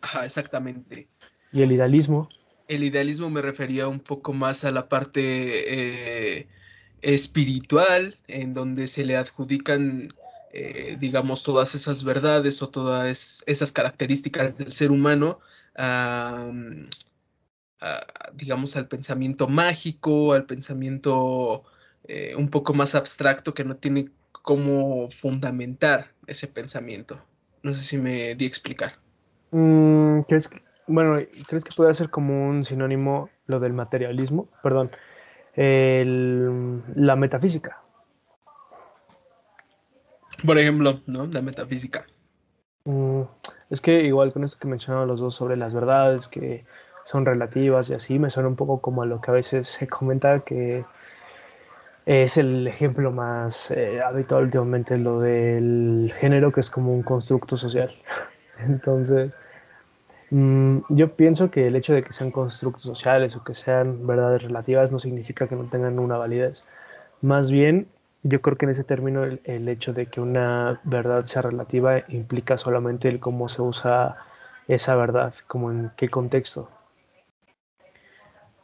Ajá, 0.00 0.24
exactamente. 0.24 1.08
Y 1.52 1.62
el 1.62 1.70
idealismo, 1.72 2.28
El 2.68 2.84
idealismo 2.84 3.30
me 3.30 3.42
refería 3.42 3.88
un 3.88 4.00
poco 4.00 4.32
más 4.32 4.64
a 4.64 4.72
la 4.72 4.88
parte 4.88 6.38
eh, 6.40 6.48
espiritual, 7.02 8.16
en 8.28 8.54
donde 8.54 8.86
se 8.86 9.04
le 9.04 9.16
adjudican, 9.16 10.08
eh, 10.52 10.96
digamos, 11.00 11.42
todas 11.42 11.74
esas 11.74 12.04
verdades 12.04 12.62
o 12.62 12.68
todas 12.68 13.42
esas 13.46 13.72
características 13.72 14.58
del 14.58 14.72
ser 14.72 14.90
humano, 14.90 15.40
a, 15.76 16.52
digamos, 18.34 18.76
al 18.76 18.88
pensamiento 18.88 19.48
mágico, 19.48 20.32
al 20.32 20.46
pensamiento 20.46 21.64
eh, 22.04 22.34
un 22.36 22.48
poco 22.50 22.74
más 22.74 22.94
abstracto 22.94 23.54
que 23.54 23.64
no 23.64 23.76
tiene 23.76 24.06
cómo 24.32 25.10
fundamentar 25.10 26.12
ese 26.26 26.48
pensamiento. 26.48 27.22
No 27.62 27.74
sé 27.74 27.82
si 27.82 27.98
me 27.98 28.34
di 28.34 28.44
a 28.44 28.48
explicar. 28.48 28.98
mm, 29.50 30.22
¿crees 30.22 30.48
bueno, 30.88 31.16
¿crees 31.46 31.64
que 31.64 31.74
puede 31.76 31.94
ser 31.94 32.10
como 32.10 32.48
un 32.48 32.64
sinónimo 32.64 33.30
lo 33.46 33.60
del 33.60 33.72
materialismo? 33.72 34.48
Perdón, 34.62 34.90
el- 35.54 36.82
la 36.96 37.16
metafísica. 37.16 37.80
Por 40.44 40.58
ejemplo, 40.58 41.00
¿no? 41.06 41.26
La 41.26 41.42
metafísica. 41.42 42.06
Mm, 42.84 43.22
es 43.70 43.80
que 43.80 44.02
igual 44.02 44.32
con 44.32 44.44
esto 44.44 44.58
que 44.58 44.68
mencionaban 44.68 45.08
los 45.08 45.20
dos 45.20 45.34
sobre 45.34 45.56
las 45.56 45.74
verdades 45.74 46.28
que 46.28 46.64
son 47.04 47.26
relativas 47.26 47.88
y 47.90 47.94
así, 47.94 48.18
me 48.18 48.30
suena 48.30 48.48
un 48.48 48.56
poco 48.56 48.80
como 48.80 49.02
a 49.02 49.06
lo 49.06 49.20
que 49.20 49.30
a 49.30 49.34
veces 49.34 49.68
se 49.68 49.86
comenta 49.86 50.40
que 50.40 50.84
es 52.06 52.36
el 52.38 52.66
ejemplo 52.66 53.12
más 53.12 53.70
eh, 53.70 54.00
habitual 54.00 54.44
últimamente, 54.44 54.96
lo 54.96 55.20
del 55.20 56.12
género, 56.18 56.52
que 56.52 56.60
es 56.60 56.70
como 56.70 56.92
un 56.94 57.02
constructo 57.02 57.58
social. 57.58 57.94
Entonces, 58.58 59.34
mm, 60.30 60.78
yo 60.90 61.14
pienso 61.16 61.50
que 61.50 61.66
el 61.66 61.76
hecho 61.76 61.92
de 61.92 62.02
que 62.02 62.12
sean 62.12 62.30
constructos 62.30 62.82
sociales 62.82 63.36
o 63.36 63.44
que 63.44 63.54
sean 63.54 64.06
verdades 64.06 64.42
relativas 64.42 64.90
no 64.92 65.00
significa 65.00 65.48
que 65.48 65.56
no 65.56 65.64
tengan 65.64 65.98
una 65.98 66.16
validez. 66.16 66.62
Más 67.22 67.50
bien, 67.50 67.88
yo 68.22 68.40
creo 68.42 68.56
que 68.56 68.66
en 68.66 68.70
ese 68.70 68.84
término 68.84 69.24
el, 69.24 69.68
hecho 69.68 69.92
de 69.92 70.06
que 70.06 70.20
una 70.20 70.80
verdad 70.84 71.24
sea 71.26 71.42
relativa 71.42 72.00
implica 72.08 72.58
solamente 72.58 73.08
el 73.08 73.20
cómo 73.20 73.48
se 73.48 73.62
usa 73.62 74.16
esa 74.68 74.96
verdad, 74.96 75.34
como 75.46 75.70
en 75.70 75.90
qué 75.96 76.08
contexto. 76.08 76.68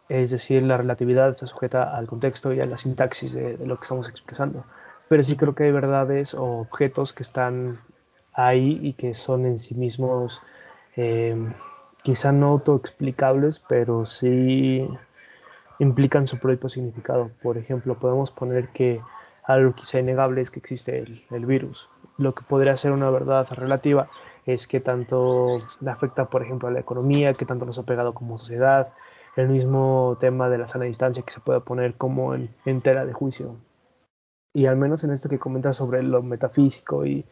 Es 0.08 0.30
decir, 0.30 0.62
la 0.62 0.76
relatividad 0.76 1.30
está 1.30 1.46
sujeta 1.46 1.96
al 1.96 2.06
contexto 2.06 2.52
y 2.52 2.60
a 2.60 2.66
la 2.66 2.76
sintaxis 2.76 3.32
de, 3.32 3.56
de 3.56 3.66
lo 3.66 3.76
que 3.78 3.84
estamos 3.84 4.08
expresando. 4.08 4.64
pero 5.08 5.24
sí 5.24 5.36
creo 5.36 5.54
que 5.54 5.64
hay 5.64 5.72
verdades 5.72 6.34
o 6.34 6.44
objetos 6.60 7.12
que 7.12 7.22
están 7.22 7.80
ahí 8.34 8.78
y 8.82 8.94
que 8.94 9.14
son 9.14 9.46
en 9.46 9.58
sí 9.58 9.74
mismos 9.74 10.42
eh, 10.96 11.36
quizá 12.02 12.32
no 12.32 12.48
autoexplicables, 12.48 13.60
pero 13.60 14.06
sí 14.06 14.88
implican 15.78 16.26
su 16.26 16.38
propio 16.38 16.68
significado. 16.68 17.30
Por 17.42 17.58
ejemplo, 17.58 17.98
podemos 17.98 18.30
poner 18.30 18.68
que 18.68 19.00
algo 19.44 19.74
quizá 19.74 19.98
innegable 19.98 20.40
es 20.40 20.50
que 20.50 20.60
existe 20.60 20.98
el, 21.30 21.46
virus. 21.46 21.88
Lo 22.18 22.34
que 22.34 22.42
podría 22.42 22.76
ser 22.76 22.92
una 22.92 23.10
verdad 23.10 23.46
relativa 23.50 24.08
es 24.46 24.68
que 24.68 24.80
tanto 24.80 25.60
afecta, 25.86 26.26
por 26.26 26.42
ejemplo, 26.42 26.68
a 26.68 26.70
la 26.70 26.80
economía, 26.80 27.34
que 27.34 27.46
tanto 27.46 27.64
nos 27.64 27.78
ha 27.78 27.84
pegado 27.84 28.14
como 28.14 28.38
sociedad, 28.38 28.92
el 29.36 29.48
mismo 29.48 30.16
tema 30.20 30.48
de 30.48 30.58
la 30.58 30.66
sana 30.66 30.84
distancia 30.84 31.22
que 31.22 31.32
se 31.32 31.40
puede 31.40 31.60
poner 31.60 31.94
como 31.94 32.34
en, 32.34 32.54
en 32.64 32.80
tela 32.80 33.04
de 33.04 33.12
juicio. 33.12 33.56
Y 34.52 34.66
al 34.66 34.76
menos 34.76 35.02
en 35.02 35.10
esto 35.10 35.28
que 35.28 35.38
comentas 35.38 35.76
sobre 35.76 36.02
lo 36.02 36.22
metafísico 36.22 37.04
y 37.04 37.24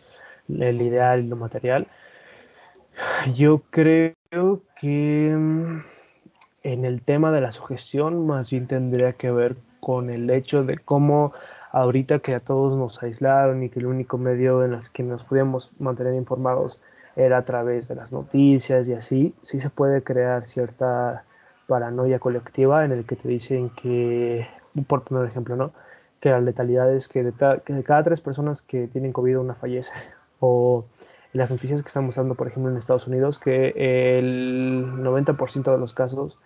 el 0.49 0.83
ideal 0.83 1.25
y 1.25 1.29
lo 1.29 1.37
material, 1.37 1.87
yo 3.27 3.63
creo 3.71 4.15
que 4.81 5.35
mm, 5.37 5.85
en 6.63 6.85
el 6.85 7.03
tema 7.03 7.33
de 7.33 7.41
la 7.41 7.53
sugestión 7.53 8.27
más 8.27 8.51
bien 8.51 8.67
tendría 8.67 9.15
que 9.15 9.31
ver 9.31 9.57
con 9.81 10.11
el 10.11 10.31
hecho 10.31 10.65
de 10.65 10.79
cómo 10.79 11.33
ahorita 11.73 12.21
que 12.21 12.35
a 12.35 12.41
todos 12.41 12.77
nos 12.77 13.03
aislaron 13.03 13.63
y 13.63 13.69
que 13.69 13.81
el 13.81 13.87
único 13.87 14.19
medio 14.19 14.65
en 14.65 14.75
el 14.75 14.91
que 14.93 15.03
nos 15.03 15.25
podíamos 15.25 15.73
mantener 15.79 16.15
informados 16.15 16.81
era 17.17 17.39
a 17.39 17.45
través 17.45 17.89
de 17.89 17.95
las 17.95 18.13
noticias 18.13 18.89
y 18.89 18.95
así, 18.95 19.35
sí 19.43 19.61
se 19.61 19.71
puede 19.71 20.03
crear 20.03 20.47
cierta 20.47 21.25
paranoia 21.67 22.19
colectiva 22.19 22.85
en 22.85 22.93
el 22.93 23.05
que 23.05 23.17
te 23.17 23.29
dicen 23.29 23.71
que, 23.71 24.47
por 24.87 25.03
poner 25.03 25.27
ejemplo, 25.27 25.57
¿no? 25.57 25.73
que 26.21 26.31
la 26.31 26.41
letalidad 26.41 26.95
es 26.95 27.09
que 27.09 27.25
de, 27.25 27.33
que 27.65 27.73
de 27.73 27.83
cada 27.83 28.05
tres 28.05 28.21
personas 28.21 28.63
que 28.63 28.87
tienen 28.87 29.13
COVID 29.13 29.39
una 29.39 29.55
fallece. 29.55 29.93
O 30.45 30.85
las 31.33 31.51
noticias 31.51 31.83
que 31.83 31.89
están 31.89 32.05
mostrando, 32.05 32.35
por 32.35 32.49
ejemplo, 32.49 32.71
en 32.71 32.77
Estados 32.77 33.07
Unidos, 33.07 33.39
que 33.39 34.19
el 34.19 34.85
90% 34.99 35.73
de 35.73 35.79
los 35.79 35.95
casos 35.95 36.39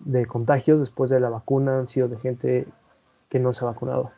de 0.00 0.26
contagios 0.26 0.80
después 0.80 1.10
de 1.10 1.20
la 1.20 1.30
vacuna 1.30 1.78
han 1.78 1.88
sido 1.88 2.08
de 2.08 2.16
gente 2.18 2.66
que 3.28 3.38
no 3.38 3.52
se 3.52 3.64
ha 3.64 3.68
vacunado. 3.68 4.12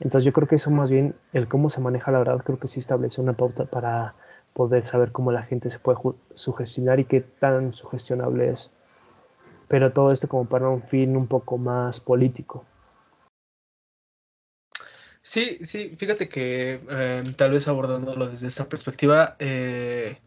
Entonces 0.00 0.24
yo 0.24 0.32
creo 0.32 0.48
que 0.48 0.56
eso 0.56 0.70
más 0.70 0.90
bien, 0.90 1.14
el 1.32 1.48
cómo 1.48 1.70
se 1.70 1.80
maneja 1.80 2.12
la 2.12 2.18
verdad, 2.18 2.42
creo 2.44 2.58
que 2.58 2.68
sí 2.68 2.80
establece 2.80 3.20
una 3.20 3.32
pauta 3.32 3.64
para 3.64 4.14
poder 4.54 4.84
saber 4.84 5.12
cómo 5.12 5.32
la 5.32 5.42
gente 5.42 5.70
se 5.70 5.78
puede 5.78 5.98
sugestionar 6.34 7.00
y 7.00 7.04
qué 7.04 7.20
tan 7.20 7.74
sugestionable 7.74 8.50
es. 8.50 8.70
Pero 9.66 9.92
todo 9.92 10.12
esto 10.12 10.28
como 10.28 10.46
para 10.46 10.68
un 10.68 10.82
fin 10.82 11.16
un 11.16 11.26
poco 11.26 11.58
más 11.58 12.00
político. 12.00 12.64
Sí, 15.28 15.58
sí, 15.66 15.94
fíjate 15.98 16.26
que 16.28 16.80
eh, 16.88 17.22
tal 17.36 17.50
vez 17.50 17.68
abordándolo 17.68 18.28
desde 18.28 18.46
esta 18.46 18.66
perspectiva, 18.68 19.36
eh, 19.38 20.22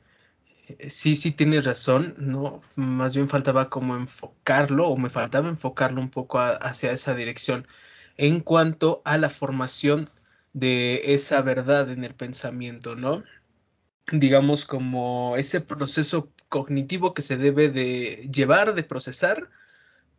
sí, 0.90 1.16
sí 1.16 1.32
tienes 1.32 1.66
razón, 1.66 2.16
¿no? 2.20 2.62
Más 2.76 3.16
bien 3.16 3.30
faltaba 3.30 3.70
como 3.70 3.96
enfocarlo, 3.98 4.88
o 4.90 4.98
me 4.98 5.10
faltaba 5.10 5.50
enfocarlo 5.50 6.02
un 6.02 6.10
poco 6.12 6.40
hacia 6.40 6.92
esa 6.92 7.16
dirección 7.16 7.68
en 8.18 8.42
cuanto 8.42 9.02
a 9.06 9.18
la 9.18 9.30
formación 9.30 10.10
de 10.54 11.02
esa 11.14 11.42
verdad 11.42 11.92
en 11.92 12.04
el 12.06 12.16
pensamiento, 12.16 12.96
¿no? 12.96 13.24
Digamos 14.12 14.66
como 14.66 15.36
ese 15.38 15.62
proceso 15.62 16.34
cognitivo 16.50 17.14
que 17.14 17.22
se 17.22 17.38
debe 17.38 17.70
de 17.70 18.30
llevar, 18.34 18.74
de 18.76 18.84
procesar 18.84 19.50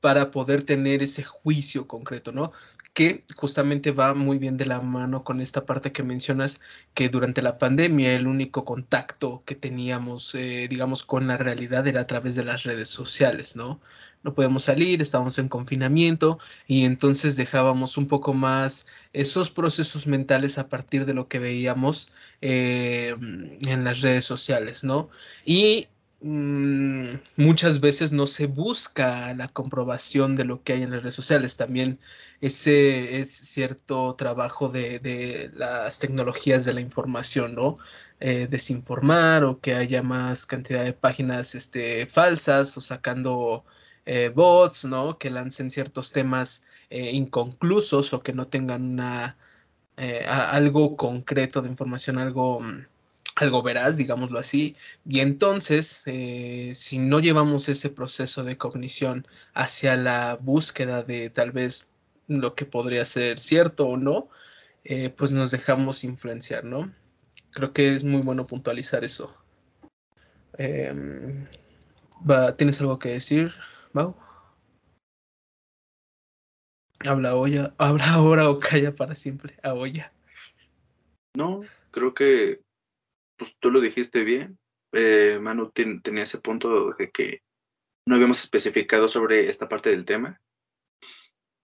para 0.00 0.30
poder 0.32 0.64
tener 0.64 1.02
ese 1.02 1.24
juicio 1.24 1.88
concreto, 1.88 2.32
¿no? 2.32 2.52
Que 2.94 3.24
justamente 3.36 3.90
va 3.92 4.14
muy 4.14 4.38
bien 4.38 4.56
de 4.56 4.66
la 4.66 4.80
mano 4.80 5.24
con 5.24 5.40
esta 5.40 5.64
parte 5.66 5.92
que 5.92 6.02
mencionas, 6.02 6.60
que 6.94 7.08
durante 7.08 7.42
la 7.42 7.58
pandemia 7.58 8.14
el 8.14 8.26
único 8.26 8.64
contacto 8.64 9.42
que 9.46 9.54
teníamos, 9.54 10.34
eh, 10.34 10.68
digamos, 10.68 11.04
con 11.04 11.26
la 11.26 11.38
realidad 11.38 11.86
era 11.86 12.02
a 12.02 12.06
través 12.06 12.34
de 12.34 12.44
las 12.44 12.64
redes 12.64 12.88
sociales, 12.88 13.56
¿no? 13.56 13.80
No 14.22 14.34
podíamos 14.34 14.64
salir, 14.64 15.02
estábamos 15.02 15.38
en 15.38 15.48
confinamiento 15.48 16.38
y 16.66 16.84
entonces 16.84 17.36
dejábamos 17.36 17.96
un 17.96 18.06
poco 18.06 18.34
más 18.34 18.86
esos 19.12 19.50
procesos 19.50 20.06
mentales 20.06 20.58
a 20.58 20.68
partir 20.68 21.06
de 21.06 21.14
lo 21.14 21.28
que 21.28 21.38
veíamos 21.40 22.12
eh, 22.40 23.16
en 23.20 23.84
las 23.84 24.00
redes 24.02 24.24
sociales, 24.24 24.84
¿no? 24.84 25.10
Y 25.44 25.88
Mm, 26.24 27.10
muchas 27.36 27.80
veces 27.80 28.12
no 28.12 28.28
se 28.28 28.46
busca 28.46 29.34
la 29.34 29.48
comprobación 29.48 30.36
de 30.36 30.44
lo 30.44 30.62
que 30.62 30.74
hay 30.74 30.82
en 30.82 30.92
las 30.92 31.02
redes 31.02 31.14
sociales. 31.14 31.56
También 31.56 31.98
ese 32.40 33.18
es 33.18 33.28
cierto 33.30 34.14
trabajo 34.14 34.68
de, 34.68 35.50
las 35.54 35.98
tecnologías 35.98 36.64
de 36.64 36.74
la 36.74 36.80
información, 36.80 37.54
¿no? 37.56 37.78
Eh, 38.20 38.46
desinformar 38.48 39.42
o 39.44 39.60
que 39.60 39.74
haya 39.74 40.02
más 40.04 40.46
cantidad 40.46 40.84
de 40.84 40.92
páginas 40.92 41.56
este, 41.56 42.06
falsas 42.06 42.76
o 42.76 42.80
sacando 42.80 43.64
eh, 44.06 44.30
bots, 44.34 44.84
¿no? 44.84 45.18
Que 45.18 45.30
lancen 45.30 45.70
ciertos 45.70 46.12
temas 46.12 46.64
eh, 46.90 47.10
inconclusos 47.12 48.12
o 48.12 48.22
que 48.22 48.32
no 48.32 48.46
tengan 48.48 48.82
una, 48.84 49.36
algo 50.28 50.96
concreto 50.96 51.62
de 51.62 51.68
información, 51.68 52.18
algo 52.18 52.60
mm, 52.60 52.86
algo 53.36 53.62
veraz, 53.62 53.96
digámoslo 53.96 54.38
así, 54.38 54.76
y 55.06 55.20
entonces, 55.20 56.02
eh, 56.06 56.72
si 56.74 56.98
no 56.98 57.20
llevamos 57.20 57.68
ese 57.68 57.90
proceso 57.90 58.44
de 58.44 58.58
cognición 58.58 59.26
hacia 59.54 59.96
la 59.96 60.36
búsqueda 60.40 61.02
de 61.02 61.30
tal 61.30 61.52
vez 61.52 61.88
lo 62.28 62.54
que 62.54 62.66
podría 62.66 63.04
ser 63.04 63.38
cierto 63.38 63.86
o 63.88 63.96
no, 63.96 64.28
eh, 64.84 65.10
pues 65.10 65.30
nos 65.32 65.50
dejamos 65.50 66.04
influenciar, 66.04 66.64
¿no? 66.64 66.92
Creo 67.52 67.72
que 67.72 67.94
es 67.94 68.04
muy 68.04 68.22
bueno 68.22 68.46
puntualizar 68.46 69.04
eso. 69.04 69.34
Em, 70.58 71.44
¿Tienes 72.56 72.80
algo 72.80 72.98
que 72.98 73.10
decir, 73.10 73.54
Mau? 73.92 74.16
Habla 77.00 77.34
olla, 77.34 77.74
habla 77.78 78.12
ahora 78.12 78.48
o 78.48 78.58
calla 78.58 78.92
para 78.92 79.14
siempre, 79.14 79.56
a 79.62 79.74
olla. 79.74 80.12
No, 81.34 81.62
creo 81.90 82.14
que 82.14 82.60
pues 83.36 83.56
tú 83.58 83.70
lo 83.70 83.80
dijiste 83.80 84.24
bien. 84.24 84.58
Eh, 84.92 85.38
Manu 85.40 85.70
tenía 85.70 86.24
ese 86.24 86.38
punto 86.38 86.92
de 86.92 87.10
que 87.10 87.42
no 88.06 88.16
habíamos 88.16 88.40
especificado 88.40 89.08
sobre 89.08 89.48
esta 89.48 89.68
parte 89.68 89.90
del 89.90 90.04
tema 90.04 90.40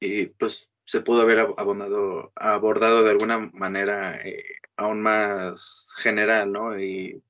y 0.00 0.26
pues 0.26 0.70
se 0.86 1.00
pudo 1.00 1.22
haber 1.22 1.38
abonado, 1.40 2.32
abordado 2.34 3.02
de 3.02 3.10
alguna 3.10 3.50
manera 3.52 4.16
eh, 4.26 4.56
aún 4.76 5.02
más 5.02 5.94
general, 5.98 6.50
¿no? 6.52 6.80
Y 6.80 7.22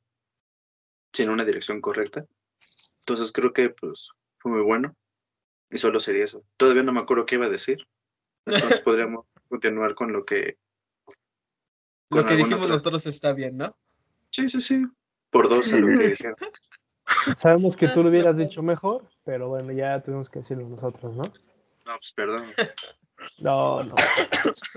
sin 1.13 1.31
una 1.31 1.45
dirección 1.45 1.81
correcta. 1.81 2.25
Entonces 3.01 3.33
creo 3.33 3.53
que 3.53 3.71
pues 3.71 4.11
fue 4.39 4.53
muy 4.53 4.63
bueno 4.63 4.95
y 5.71 5.79
solo 5.79 5.99
sería 5.99 6.25
eso. 6.25 6.45
Todavía 6.57 6.83
no 6.83 6.93
me 6.93 7.01
acuerdo 7.01 7.27
qué 7.27 7.35
iba 7.35 7.47
a 7.47 7.51
decir. 7.51 7.89
Entonces 8.47 8.81
podríamos 8.81 9.27
continuar 9.49 9.95
con 9.95 10.13
lo 10.13 10.25
que... 10.25 10.59
lo 12.11 12.25
que 12.25 12.37
dijimos 12.37 12.69
nosotros 12.69 13.07
está 13.07 13.33
bien, 13.33 13.57
¿no? 13.57 13.77
Sí, 14.31 14.49
sí, 14.49 14.61
sí. 14.61 14.87
Por 15.31 15.49
dos 15.49 15.73
a 15.73 15.79
lo 15.79 15.99
que 15.99 16.09
dijeron. 16.09 16.37
Sabemos 17.39 17.77
que 17.77 17.89
tú 17.89 18.03
lo 18.03 18.11
hubieras 18.11 18.37
dicho 18.37 18.63
mejor, 18.63 19.09
pero 19.25 19.49
bueno, 19.49 19.73
ya 19.73 20.03
tuvimos 20.03 20.29
que 20.29 20.41
decirlo 20.41 20.69
nosotros, 20.69 21.15
¿no? 21.15 21.23
No, 21.23 21.97
pues 21.97 22.13
perdón. 22.13 22.45
No, 23.41 23.83
no. 23.83 23.95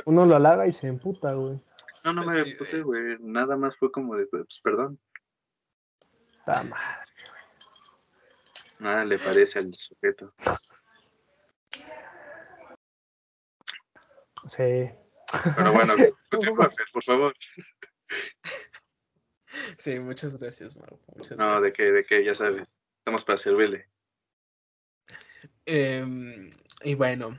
Uno 0.05 0.25
lo 0.25 0.35
halaga 0.35 0.67
y 0.67 0.73
se 0.73 0.87
emputa, 0.87 1.33
güey. 1.33 1.59
No, 2.03 2.13
no 2.13 2.25
me 2.25 2.39
emputé, 2.39 2.81
güey. 2.81 3.17
Nada 3.19 3.55
más 3.55 3.77
fue 3.77 3.91
como 3.91 4.15
de, 4.15 4.25
pues 4.25 4.59
perdón. 4.63 4.99
Está 6.39 6.63
madre, 6.63 7.05
Nada 8.79 9.05
le 9.05 9.19
parece 9.19 9.59
al 9.59 9.73
sujeto. 9.75 10.33
Sí. 14.47 14.89
Pero 15.55 15.71
bueno, 15.71 15.93
continúa, 16.31 16.69
por 16.91 17.03
favor. 17.03 17.33
Sí, 19.81 19.99
muchas 19.99 20.37
gracias, 20.37 20.77
Mau. 20.77 20.99
no, 21.39 21.59
de 21.59 21.71
que, 21.71 21.91
de 21.91 22.03
que 22.03 22.23
ya 22.23 22.35
sabes, 22.35 22.79
estamos 22.99 23.23
para 23.23 23.39
servirle. 23.39 23.87
Em, 25.65 26.51
y 26.83 26.93
bueno, 26.93 27.35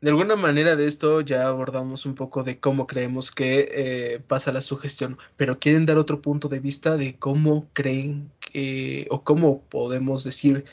de 0.00 0.10
alguna 0.10 0.34
manera 0.34 0.74
de 0.74 0.88
esto 0.88 1.20
ya 1.20 1.46
abordamos 1.46 2.04
un 2.04 2.16
poco 2.16 2.42
de 2.42 2.58
cómo 2.58 2.88
creemos 2.88 3.30
que 3.30 3.68
eh, 3.70 4.20
pasa 4.26 4.50
la 4.50 4.60
sugestión, 4.60 5.18
pero 5.36 5.60
quieren 5.60 5.86
dar 5.86 5.98
otro 5.98 6.20
punto 6.20 6.48
de 6.48 6.58
vista 6.58 6.96
de 6.96 7.16
cómo 7.16 7.70
creen 7.74 8.32
que, 8.40 9.06
o 9.10 9.22
cómo 9.22 9.62
podemos 9.62 10.24
decir 10.24 10.64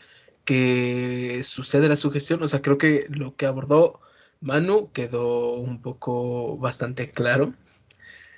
que 0.43 1.41
sucede 1.43 1.87
la 1.87 1.97
sugestión. 1.97 2.41
O 2.41 2.47
sea, 2.47 2.63
creo 2.63 2.79
que 2.79 3.05
lo 3.09 3.35
que 3.35 3.45
abordó 3.45 4.01
Manu 4.39 4.91
quedó 4.91 5.53
un 5.53 5.83
poco 5.83 6.57
bastante 6.57 7.11
claro. 7.11 7.53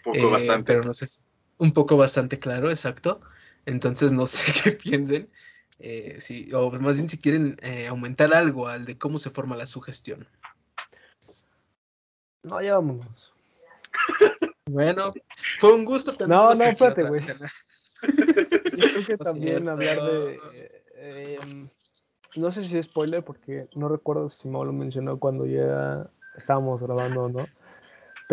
poco 0.03 0.17
eh, 0.17 0.25
bastante. 0.25 0.65
Pero 0.65 0.83
no 0.83 0.91
sé 0.91 1.05
si 1.05 1.23
un 1.57 1.71
poco 1.71 1.97
bastante 1.97 2.39
claro, 2.39 2.69
exacto. 2.69 3.21
Entonces 3.65 4.13
no 4.13 4.25
sé 4.25 4.51
qué 4.63 4.71
piensen. 4.71 5.29
Eh, 5.79 6.19
si, 6.19 6.53
o 6.53 6.71
más 6.71 6.97
bien 6.97 7.09
si 7.09 7.17
quieren 7.17 7.57
eh, 7.61 7.87
aumentar 7.87 8.33
algo 8.33 8.67
al 8.67 8.85
de 8.85 8.97
cómo 8.97 9.19
se 9.19 9.29
forma 9.29 9.57
la 9.57 9.65
sugestión. 9.65 10.27
No, 12.43 12.61
ya 12.61 12.75
vámonos. 12.75 13.31
Bueno, 14.65 15.11
fue 15.59 15.73
un 15.73 15.83
gusto 15.83 16.13
también. 16.13 16.39
No, 16.39 16.53
no, 16.53 16.63
espérate, 16.63 17.03
güey. 17.03 17.19
Yo 18.01 18.87
creo 18.87 19.05
que 19.05 19.17
también 19.17 19.67
hablar 19.67 20.01
de. 20.01 20.39
Eh, 20.95 21.37
em, 21.41 21.67
no 22.37 22.49
sé 22.49 22.63
si 22.63 22.77
es 22.77 22.85
spoiler, 22.85 23.25
porque 23.25 23.67
no 23.75 23.89
recuerdo 23.89 24.29
si 24.29 24.47
me 24.47 24.63
lo 24.63 24.71
mencionó 24.71 25.19
cuando 25.19 25.45
ya 25.45 26.09
estábamos 26.37 26.81
grabando 26.81 27.23
o 27.23 27.29
no, 27.29 27.45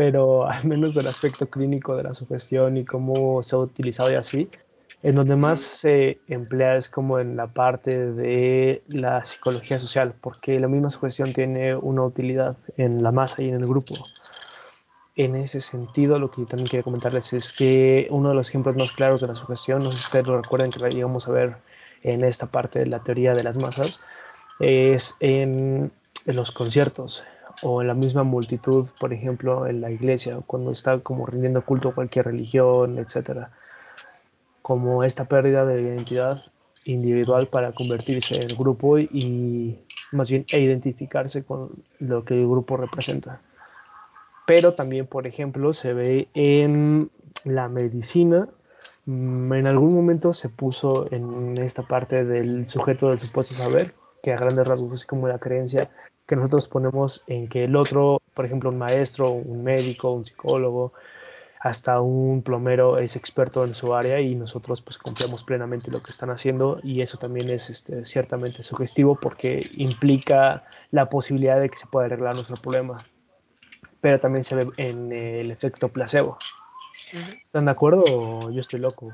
pero 0.01 0.47
al 0.51 0.65
menos 0.65 0.95
del 0.95 1.09
aspecto 1.09 1.51
clínico 1.51 1.95
de 1.95 2.05
la 2.05 2.15
sugestión 2.15 2.79
y 2.79 2.87
cómo 2.87 3.43
se 3.43 3.55
ha 3.55 3.59
utilizado 3.59 4.11
y 4.11 4.15
así, 4.15 4.49
en 5.03 5.15
donde 5.15 5.37
más 5.37 5.61
se 5.61 6.21
emplea 6.27 6.79
es 6.79 6.89
como 6.89 7.19
en 7.19 7.37
la 7.37 7.49
parte 7.49 8.11
de 8.13 8.83
la 8.89 9.23
psicología 9.27 9.79
social, 9.79 10.15
porque 10.19 10.59
la 10.59 10.69
misma 10.69 10.89
sugestión 10.89 11.35
tiene 11.35 11.77
una 11.77 12.03
utilidad 12.03 12.57
en 12.79 13.03
la 13.03 13.13
masa 13.13 13.43
y 13.43 13.51
en 13.51 13.57
el 13.57 13.67
grupo. 13.67 13.95
En 15.17 15.37
ese 15.37 15.61
sentido, 15.61 16.19
lo 16.19 16.31
que 16.31 16.41
yo 16.41 16.47
también 16.47 16.69
quería 16.69 16.83
comentarles 16.83 17.35
es 17.35 17.53
que 17.53 18.09
uno 18.11 18.31
de 18.31 18.37
los 18.37 18.49
ejemplos 18.49 18.77
más 18.77 18.93
claros 18.93 19.21
de 19.21 19.27
la 19.27 19.35
sugestión, 19.35 19.81
no 19.81 19.91
sé 19.91 19.99
si 19.99 20.05
ustedes 20.05 20.27
lo 20.27 20.41
recuerdan, 20.41 20.71
que 20.71 20.79
lo 20.79 20.89
llegamos 20.89 21.29
a 21.29 21.33
ver 21.33 21.57
en 22.03 22.25
esta 22.25 22.47
parte 22.47 22.79
de 22.79 22.87
la 22.87 23.01
teoría 23.01 23.35
de 23.35 23.43
las 23.43 23.57
masas, 23.57 24.01
es 24.61 25.15
en, 25.21 25.93
en 26.25 26.37
los 26.37 26.53
conciertos 26.53 27.23
o 27.63 27.83
en 27.83 27.89
la 27.89 27.95
misma 27.95 28.23
multitud, 28.23 28.89
por 28.99 29.13
ejemplo, 29.13 29.67
en 29.67 29.81
la 29.81 29.91
iglesia, 29.91 30.39
cuando 30.47 30.73
está 30.73 31.01
como 31.01 31.27
rindiendo 31.27 31.65
culto 31.65 31.91
a 31.91 31.95
cualquier 31.95 32.27
religión, 32.27 32.99
etcétera 32.99 33.51
como 34.71 35.03
esta 35.03 35.25
pérdida 35.25 35.67
de 35.67 35.83
identidad 35.83 36.41
individual 36.85 37.49
para 37.49 37.73
convertirse 37.73 38.41
en 38.41 38.57
grupo 38.57 38.99
y 38.99 39.81
más 40.13 40.29
bien 40.29 40.45
e 40.53 40.61
identificarse 40.61 41.43
con 41.43 41.71
lo 41.99 42.25
que 42.25 42.35
el 42.35 42.47
grupo 42.47 42.77
representa. 42.77 43.41
Pero 44.47 44.75
también, 44.75 45.09
por 45.09 45.27
ejemplo, 45.27 45.73
se 45.75 45.93
ve 45.93 46.29
en 46.35 47.11
la 47.45 47.69
medicina, 47.69 48.49
mm, 49.07 49.53
en 49.53 49.67
algún 49.67 49.93
momento 49.93 50.35
se 50.35 50.49
puso 50.49 51.09
en 51.11 51.59
esta 51.59 51.83
parte 51.83 52.25
del 52.25 52.69
sujeto 52.69 53.11
del 53.11 53.19
supuesto 53.19 53.55
saber, 53.55 53.95
que 54.23 54.33
a 54.33 54.37
grandes 54.37 54.67
rasgos 54.67 55.01
es 55.01 55.07
como 55.07 55.29
la 55.29 55.39
creencia 55.39 55.91
que 56.27 56.37
nosotros 56.37 56.69
ponemos 56.69 57.25
en 57.27 57.49
que 57.49 57.65
el 57.65 57.75
otro, 57.75 58.23
por 58.35 58.45
ejemplo, 58.45 58.71
un 58.71 58.79
maestro, 58.79 59.31
un 59.31 59.65
médico, 59.65 60.13
un 60.13 60.25
psicólogo, 60.25 60.93
hasta 61.61 62.01
un 62.01 62.43
plomero 62.43 62.99
es 62.99 63.17
experto 63.17 63.65
en 63.65 63.75
su 63.75 63.95
área 63.95 64.21
y 64.21 64.35
nosotros 64.35 64.81
pues 64.81 64.97
confiamos 64.97 65.45
plenamente 65.45 65.89
en 65.89 65.95
lo 65.95 66.03
que 66.03 66.11
están 66.11 66.31
haciendo 66.31 66.79
y 66.83 67.03
eso 67.03 67.19
también 67.19 67.51
es 67.51 67.69
este, 67.69 68.07
ciertamente 68.07 68.63
sugestivo 68.63 69.15
porque 69.15 69.69
implica 69.77 70.65
la 70.91 71.11
posibilidad 71.11 71.61
de 71.61 71.69
que 71.69 71.79
se 71.79 71.87
pueda 71.87 72.07
arreglar 72.07 72.35
nuestro 72.35 72.57
problema. 72.57 72.97
Pero 74.01 74.21
también 74.21 74.45
se 74.45 74.55
ve 74.55 74.71
en 74.79 75.13
el 75.13 75.51
efecto 75.51 75.89
placebo. 75.89 76.39
¿Están 77.45 77.67
de 77.67 77.73
acuerdo 77.73 78.05
o 78.07 78.51
yo 78.51 78.61
estoy 78.61 78.81
loco? 78.81 79.11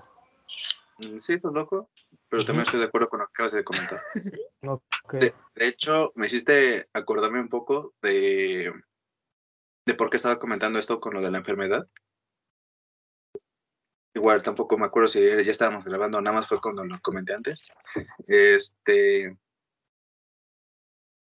Mm, 0.99 1.19
sí, 1.19 1.33
estás 1.33 1.53
loco, 1.53 1.89
pero 2.29 2.45
también 2.45 2.65
estoy 2.65 2.81
de 2.81 2.87
acuerdo 2.87 3.09
con 3.09 3.21
lo 3.21 3.27
que 3.27 3.33
acabas 3.33 3.53
de 3.53 3.65
comentar. 3.65 3.99
de, 5.13 5.35
hecho, 5.57 6.13
me 6.15 6.27
hiciste 6.27 6.89
acordarme 6.93 7.41
un 7.41 7.49
poco 7.49 7.95
de, 8.03 8.73
de 9.87 9.95
por 9.95 10.11
qué 10.11 10.17
estaba 10.17 10.39
comentando 10.39 10.79
esto 10.79 11.01
con 11.01 11.15
lo 11.15 11.21
de 11.21 11.31
la 11.31 11.39
enfermedad. 11.39 11.87
Igual 14.15 14.43
tampoco 14.43 14.79
me 14.79 14.87
acuerdo 14.87 15.09
si 15.09 15.21
ya 15.21 15.51
estábamos 15.51 15.85
grabando, 15.85 16.21
nada 16.21 16.37
más 16.37 16.49
fue 16.49 16.61
cuando 16.61 16.85
lo 16.85 16.99
comenté 17.01 17.35
antes. 17.35 17.69
Este, 18.27 19.37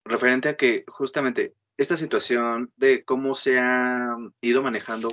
referente 0.06 0.50
a 0.50 0.56
que 0.56 0.86
justamente 0.88 1.56
esta 1.78 1.98
situación 1.98 2.72
de 2.78 3.04
cómo 3.04 3.34
se 3.34 3.60
ha 3.60 4.16
ido 4.40 4.62
manejando 4.62 5.10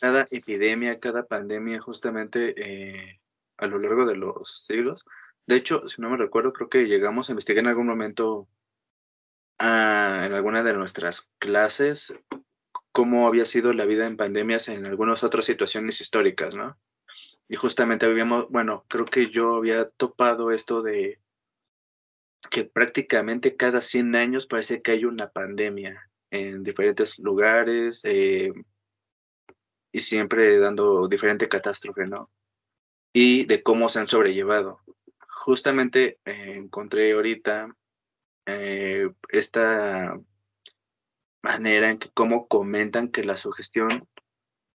cada 0.00 0.28
epidemia, 0.30 1.00
cada 1.00 1.26
pandemia, 1.26 1.80
justamente 1.80 2.54
eh, 2.56 3.17
a 3.58 3.66
lo 3.66 3.78
largo 3.78 4.06
de 4.06 4.16
los 4.16 4.64
siglos. 4.64 5.04
De 5.46 5.56
hecho, 5.56 5.86
si 5.88 6.00
no 6.00 6.10
me 6.10 6.16
recuerdo, 6.16 6.52
creo 6.52 6.68
que 6.68 6.86
llegamos 6.86 7.28
a 7.28 7.32
investigar 7.32 7.64
en 7.64 7.70
algún 7.70 7.86
momento 7.86 8.48
ah, 9.58 10.22
en 10.24 10.32
alguna 10.32 10.62
de 10.62 10.74
nuestras 10.74 11.30
clases 11.38 12.12
cómo 12.92 13.28
había 13.28 13.44
sido 13.44 13.72
la 13.72 13.84
vida 13.84 14.06
en 14.06 14.16
pandemias 14.16 14.68
en 14.68 14.84
algunas 14.86 15.22
otras 15.22 15.44
situaciones 15.44 16.00
históricas, 16.00 16.54
¿no? 16.56 16.76
Y 17.48 17.56
justamente 17.56 18.06
habíamos, 18.06 18.48
bueno, 18.50 18.84
creo 18.88 19.04
que 19.04 19.30
yo 19.30 19.56
había 19.56 19.88
topado 19.88 20.50
esto 20.50 20.82
de 20.82 21.20
que 22.50 22.64
prácticamente 22.64 23.56
cada 23.56 23.80
100 23.80 24.16
años 24.16 24.46
parece 24.46 24.82
que 24.82 24.92
hay 24.92 25.04
una 25.04 25.30
pandemia 25.30 26.10
en 26.30 26.62
diferentes 26.62 27.18
lugares 27.18 28.00
eh, 28.04 28.52
y 29.92 30.00
siempre 30.00 30.58
dando 30.58 31.08
diferente 31.08 31.48
catástrofe, 31.48 32.04
¿no? 32.04 32.30
Y 33.12 33.46
de 33.46 33.62
cómo 33.62 33.88
se 33.88 34.00
han 34.00 34.08
sobrellevado. 34.08 34.80
Justamente 35.28 36.18
eh, 36.24 36.54
encontré 36.56 37.12
ahorita 37.12 37.74
eh, 38.46 39.10
esta 39.30 40.20
manera 41.42 41.90
en 41.90 41.98
que 41.98 42.10
cómo 42.10 42.48
comentan 42.48 43.08
que 43.08 43.24
la 43.24 43.36
sugestión 43.36 44.08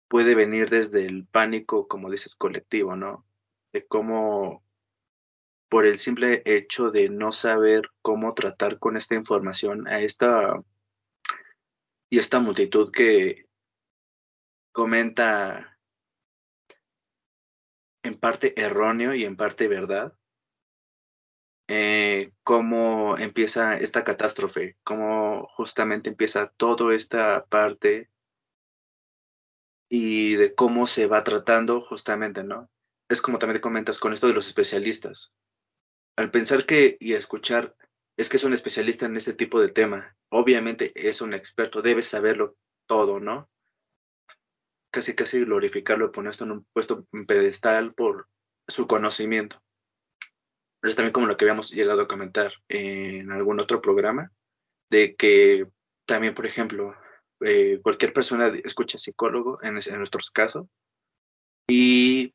puede 0.09 0.35
venir 0.35 0.71
desde 0.71 1.07
el 1.07 1.27
pánico, 1.27 1.87
como 1.87 2.11
dices, 2.11 2.35
colectivo, 2.35 2.97
¿no? 2.97 3.27
De 3.73 3.87
cómo 3.87 4.65
por 5.69 5.85
el 5.85 5.99
simple 5.99 6.43
hecho 6.47 6.91
de 6.91 7.11
no 7.11 7.31
saber 7.31 7.91
cómo 8.03 8.35
tratar 8.35 8.79
con 8.79 8.97
esta 8.97 9.15
información 9.15 9.87
a 9.87 10.01
esta 10.01 10.63
y 12.11 12.19
esta 12.19 12.41
multitud 12.41 12.91
que 12.91 13.47
comenta 14.73 15.78
en 18.03 18.19
parte 18.19 18.61
erróneo 18.61 19.15
y 19.15 19.25
en 19.25 19.37
parte 19.37 19.69
verdad, 19.69 20.15
eh, 21.69 22.33
cómo 22.45 23.19
empieza 23.19 23.77
esta 23.77 24.03
catástrofe, 24.03 24.79
cómo 24.85 25.47
justamente 25.49 26.09
empieza 26.09 26.49
toda 26.57 26.95
esta 26.95 27.45
parte 27.47 28.11
y 29.91 30.37
de 30.37 30.55
cómo 30.55 30.87
se 30.87 31.07
va 31.07 31.25
tratando 31.25 31.81
justamente, 31.81 32.45
¿no? 32.45 32.71
Es 33.09 33.21
como 33.21 33.39
también 33.39 33.57
te 33.57 33.63
comentas 33.63 33.99
con 33.99 34.13
esto 34.13 34.27
de 34.27 34.35
los 34.35 34.47
especialistas. 34.47 35.35
Al 36.17 36.31
pensar 36.31 36.67
que 36.67 36.97
y 37.01 37.13
escuchar 37.13 37.77
es 38.17 38.29
que 38.29 38.37
es 38.37 38.45
un 38.45 38.53
especialista 38.53 39.07
en 39.07 39.17
este 39.17 39.33
tipo 39.33 39.61
de 39.61 39.69
tema, 39.69 40.17
obviamente 40.31 40.93
es 40.95 41.21
un 41.21 41.35
experto, 41.35 41.83
debe 41.83 42.03
saberlo 42.03 42.57
todo, 42.87 43.21
¿no? 43.21 43.51
Casi, 44.91 45.15
casi 45.15 45.45
glorificarlo, 45.45 46.13
poner 46.13 46.31
esto 46.31 46.45
en 46.45 46.53
un 46.53 46.67
puesto 46.73 47.07
en 47.13 47.27
pedestal 47.27 47.93
por 47.95 48.29
su 48.67 48.87
conocimiento 48.87 49.63
pero 50.81 50.91
es 50.91 50.97
también 50.97 51.13
como 51.13 51.27
lo 51.27 51.37
que 51.37 51.45
habíamos 51.45 51.71
llegado 51.71 52.03
a 52.03 52.09
comentar 52.09 52.53
en 52.69 53.33
algún 53.33 53.61
otro 53.61 53.81
programa, 53.81 54.33
de 54.91 55.17
que 55.17 55.67
también, 56.07 56.35
por 56.35 56.47
ejemplo, 56.47 56.95
eh, 57.41 57.81
cualquier 57.83 58.13
persona 58.13 58.53
escucha 58.65 58.99
psicólogo, 58.99 59.59
en, 59.63 59.79
en 59.85 59.99
nuestros 59.99 60.31
casos, 60.31 60.67
y 61.69 62.35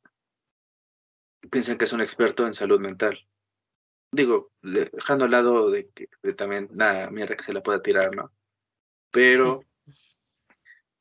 piensan 1.50 1.78
que 1.78 1.86
es 1.86 1.94
un 1.94 2.02
experto 2.02 2.46
en 2.46 2.54
salud 2.54 2.80
mental. 2.80 3.26
Digo, 4.12 4.52
dejando 4.62 5.26
al 5.26 5.32
lado 5.32 5.72
de 5.72 5.90
que 5.90 6.08
también 6.34 6.70
nada 6.74 7.10
mierda 7.10 7.36
que 7.36 7.44
se 7.44 7.54
la 7.54 7.64
pueda 7.64 7.82
tirar, 7.82 8.16
¿no? 8.16 8.32
Pero 9.12 9.64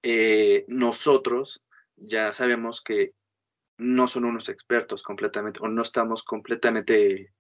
eh, 0.02 0.64
nosotros 0.68 1.62
ya 1.96 2.32
sabemos 2.32 2.82
que 2.82 3.14
no 3.78 4.06
son 4.06 4.24
unos 4.24 4.48
expertos 4.48 5.02
completamente 5.02 5.60
o 5.62 5.68
no 5.68 5.82
estamos 5.82 6.22
completamente... 6.22 7.32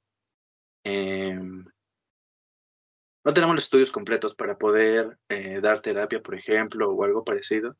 Em, 0.84 1.64
no 3.24 3.32
tenemos 3.32 3.54
los 3.54 3.64
estudios 3.64 3.92
completos 3.92 4.34
para 4.34 4.58
poder 4.58 5.16
eh, 5.28 5.60
dar 5.60 5.80
terapia, 5.80 6.20
por 6.20 6.34
ejemplo, 6.34 6.90
o 6.90 7.04
algo 7.04 7.24
parecido, 7.24 7.76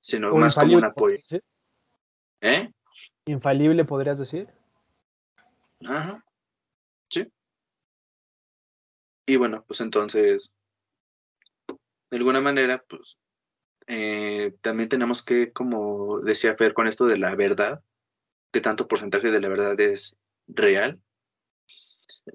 sino 0.00 0.32
más 0.36 0.54
como 0.54 0.76
un 0.76 0.84
apoyo. 0.84 1.18
¿Eh? 2.40 2.70
¿Infalible 3.24 3.84
podrías 3.84 4.18
decir? 4.18 4.48
Ajá. 5.84 6.24
Sí. 7.10 7.26
Y 9.26 9.36
bueno, 9.36 9.64
pues 9.66 9.80
entonces, 9.80 10.52
de 12.10 12.16
alguna 12.16 12.40
manera, 12.40 12.84
pues 12.88 13.18
eh, 13.86 14.54
también 14.60 14.88
tenemos 14.88 15.22
que, 15.22 15.52
como 15.52 16.20
decía 16.20 16.56
Fer, 16.56 16.74
con 16.74 16.86
esto 16.86 17.06
de 17.06 17.18
la 17.18 17.34
verdad, 17.34 17.82
qué 18.52 18.60
tanto 18.60 18.88
porcentaje 18.88 19.30
de 19.30 19.40
la 19.40 19.48
verdad 19.48 19.78
es 19.80 20.16
real. 20.48 21.00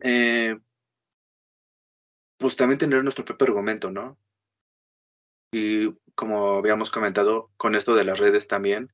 Eh, 0.04 0.58
pues 2.38 2.56
también 2.56 2.80
tener 2.80 3.04
nuestro 3.04 3.26
propio 3.26 3.48
argumento, 3.48 3.92
¿no? 3.92 4.18
Y 5.52 5.94
como 6.16 6.58
habíamos 6.58 6.92
comentado 6.92 7.52
con 7.58 7.76
esto 7.76 7.94
de 7.94 8.06
las 8.06 8.20
redes 8.20 8.48
también, 8.48 8.92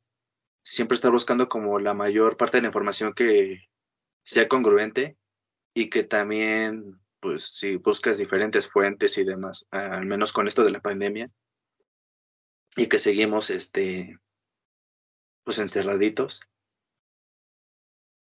siempre 0.63 0.96
estar 0.96 1.12
buscando 1.12 1.48
como 1.48 1.80
la 1.80 1.93
mayor 1.93 2.36
parte 2.36 2.58
de 2.58 2.62
la 2.63 2.67
información 2.67 3.13
que 3.13 3.70
sea 4.24 4.48
congruente 4.48 5.17
y 5.74 5.89
que 5.89 6.04
también, 6.04 7.00
pues 7.20 7.56
si 7.56 7.78
buscas 7.78 8.17
diferentes 8.17 8.67
fuentes 8.70 9.17
y 9.17 9.24
demás, 9.24 9.67
al 9.70 10.06
menos 10.06 10.34
con 10.34 10.48
esto 10.48 10.63
de 10.63 10.72
la 10.72 10.82
pandemia, 10.82 11.32
y 12.77 12.87
que 12.87 12.99
seguimos 12.99 13.49
este 13.49 14.19
pues 15.43 15.59
encerraditos 15.59 16.41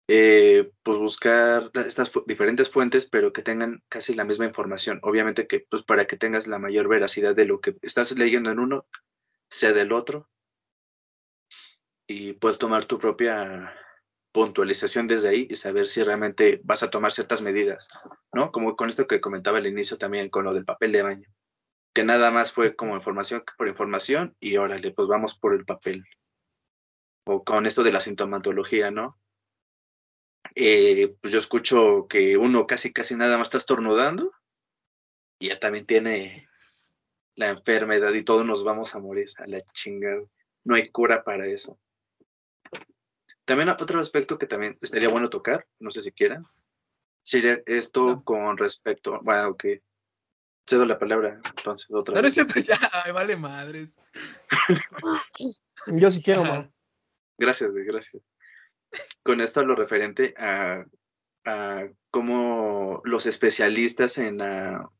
eh, 0.08 0.70
pues 0.84 0.98
buscar 0.98 1.70
estas 1.74 2.12
diferentes 2.26 2.70
fuentes, 2.70 3.06
pero 3.06 3.32
que 3.32 3.42
tengan 3.42 3.82
casi 3.88 4.14
la 4.14 4.24
misma 4.24 4.46
información. 4.46 5.00
Obviamente 5.02 5.48
que 5.48 5.66
pues 5.68 5.82
para 5.82 6.06
que 6.06 6.16
tengas 6.16 6.46
la 6.46 6.60
mayor 6.60 6.88
veracidad 6.88 7.34
de 7.34 7.46
lo 7.46 7.60
que 7.60 7.76
estás 7.82 8.16
leyendo 8.16 8.50
en 8.50 8.60
uno, 8.60 8.86
sea 9.50 9.72
del 9.72 9.92
otro, 9.92 10.30
y 12.06 12.34
puedes 12.34 12.58
tomar 12.58 12.84
tu 12.84 12.98
propia 12.98 13.74
puntualización 14.30 15.08
desde 15.08 15.28
ahí 15.28 15.48
y 15.50 15.56
saber 15.56 15.88
si 15.88 16.04
realmente 16.04 16.60
vas 16.62 16.84
a 16.84 16.90
tomar 16.90 17.10
ciertas 17.10 17.42
medidas, 17.42 17.88
¿no? 18.32 18.52
Como 18.52 18.76
con 18.76 18.88
esto 18.88 19.08
que 19.08 19.20
comentaba 19.20 19.58
al 19.58 19.66
inicio 19.66 19.98
también 19.98 20.30
con 20.30 20.44
lo 20.44 20.54
del 20.54 20.64
papel 20.64 20.92
de 20.92 21.02
baño, 21.02 21.28
que 21.96 22.04
nada 22.04 22.30
más 22.30 22.52
fue 22.52 22.76
como 22.76 22.94
información 22.94 23.42
por 23.56 23.68
información 23.68 24.36
y 24.38 24.58
órale, 24.58 24.92
pues 24.92 25.08
vamos 25.08 25.38
por 25.38 25.54
el 25.54 25.64
papel. 25.64 26.04
O 27.24 27.42
con 27.42 27.64
esto 27.64 27.82
de 27.82 27.90
la 27.90 28.00
sintomatología, 28.00 28.90
¿no? 28.90 29.18
Eh, 30.54 31.16
pues 31.18 31.32
yo 31.32 31.38
escucho 31.38 32.06
que 32.06 32.36
uno 32.36 32.66
casi, 32.66 32.92
casi 32.92 33.16
nada 33.16 33.38
más 33.38 33.46
está 33.46 33.56
estornudando 33.56 34.30
y 35.38 35.48
ya 35.48 35.58
también 35.58 35.86
tiene 35.86 36.46
la 37.34 37.48
enfermedad 37.48 38.12
y 38.12 38.24
todos 38.24 38.44
nos 38.44 38.62
vamos 38.62 38.94
a 38.94 38.98
morir 38.98 39.30
a 39.38 39.46
la 39.46 39.60
chingada. 39.72 40.20
No 40.64 40.74
hay 40.74 40.90
cura 40.90 41.24
para 41.24 41.46
eso. 41.46 41.80
También 43.46 43.70
otro 43.70 44.00
aspecto 44.00 44.36
que 44.36 44.46
también 44.46 44.76
estaría 44.82 45.08
bueno 45.08 45.30
tocar, 45.30 45.66
no 45.78 45.90
sé 45.90 46.02
si 46.02 46.12
quieran, 46.12 46.44
sería 47.22 47.58
esto 47.64 48.22
con 48.22 48.58
respecto, 48.58 49.18
bueno, 49.22 49.56
que 49.56 49.82
cedo 50.66 50.84
la 50.84 50.98
palabra, 50.98 51.40
entonces 51.56 51.88
otra 51.90 52.14
no, 52.14 52.22
vez. 52.22 52.36
No 52.36 52.44
es 52.44 52.66
ya, 52.66 52.78
vale 53.12 53.36
madres. 53.36 53.98
Yo 55.86 56.10
sí 56.10 56.22
quiero, 56.22 56.70
Gracias, 57.38 57.70
gracias 57.72 58.22
con 59.22 59.40
esto 59.40 59.64
lo 59.64 59.74
referente 59.74 60.34
a, 60.38 60.84
cómo 62.10 63.02
los 63.04 63.26
especialistas 63.26 64.18
en 64.18 64.38
la, 64.38 64.90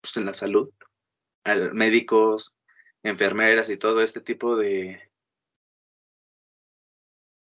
pues, 0.00 0.16
en 0.16 0.24
la 0.24 0.34
salud, 0.34 0.72
médicos, 1.72 2.56
enfermeras 3.04 3.70
y 3.70 3.76
todo 3.76 4.02
este 4.02 4.20
tipo 4.20 4.56
de, 4.56 5.00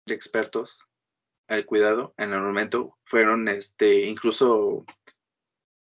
de 0.07 0.15
expertos 0.15 0.87
al 1.47 1.67
cuidado 1.67 2.15
en 2.17 2.33
el 2.33 2.41
momento 2.41 2.99
fueron 3.05 3.49
este 3.49 4.07
incluso 4.07 4.87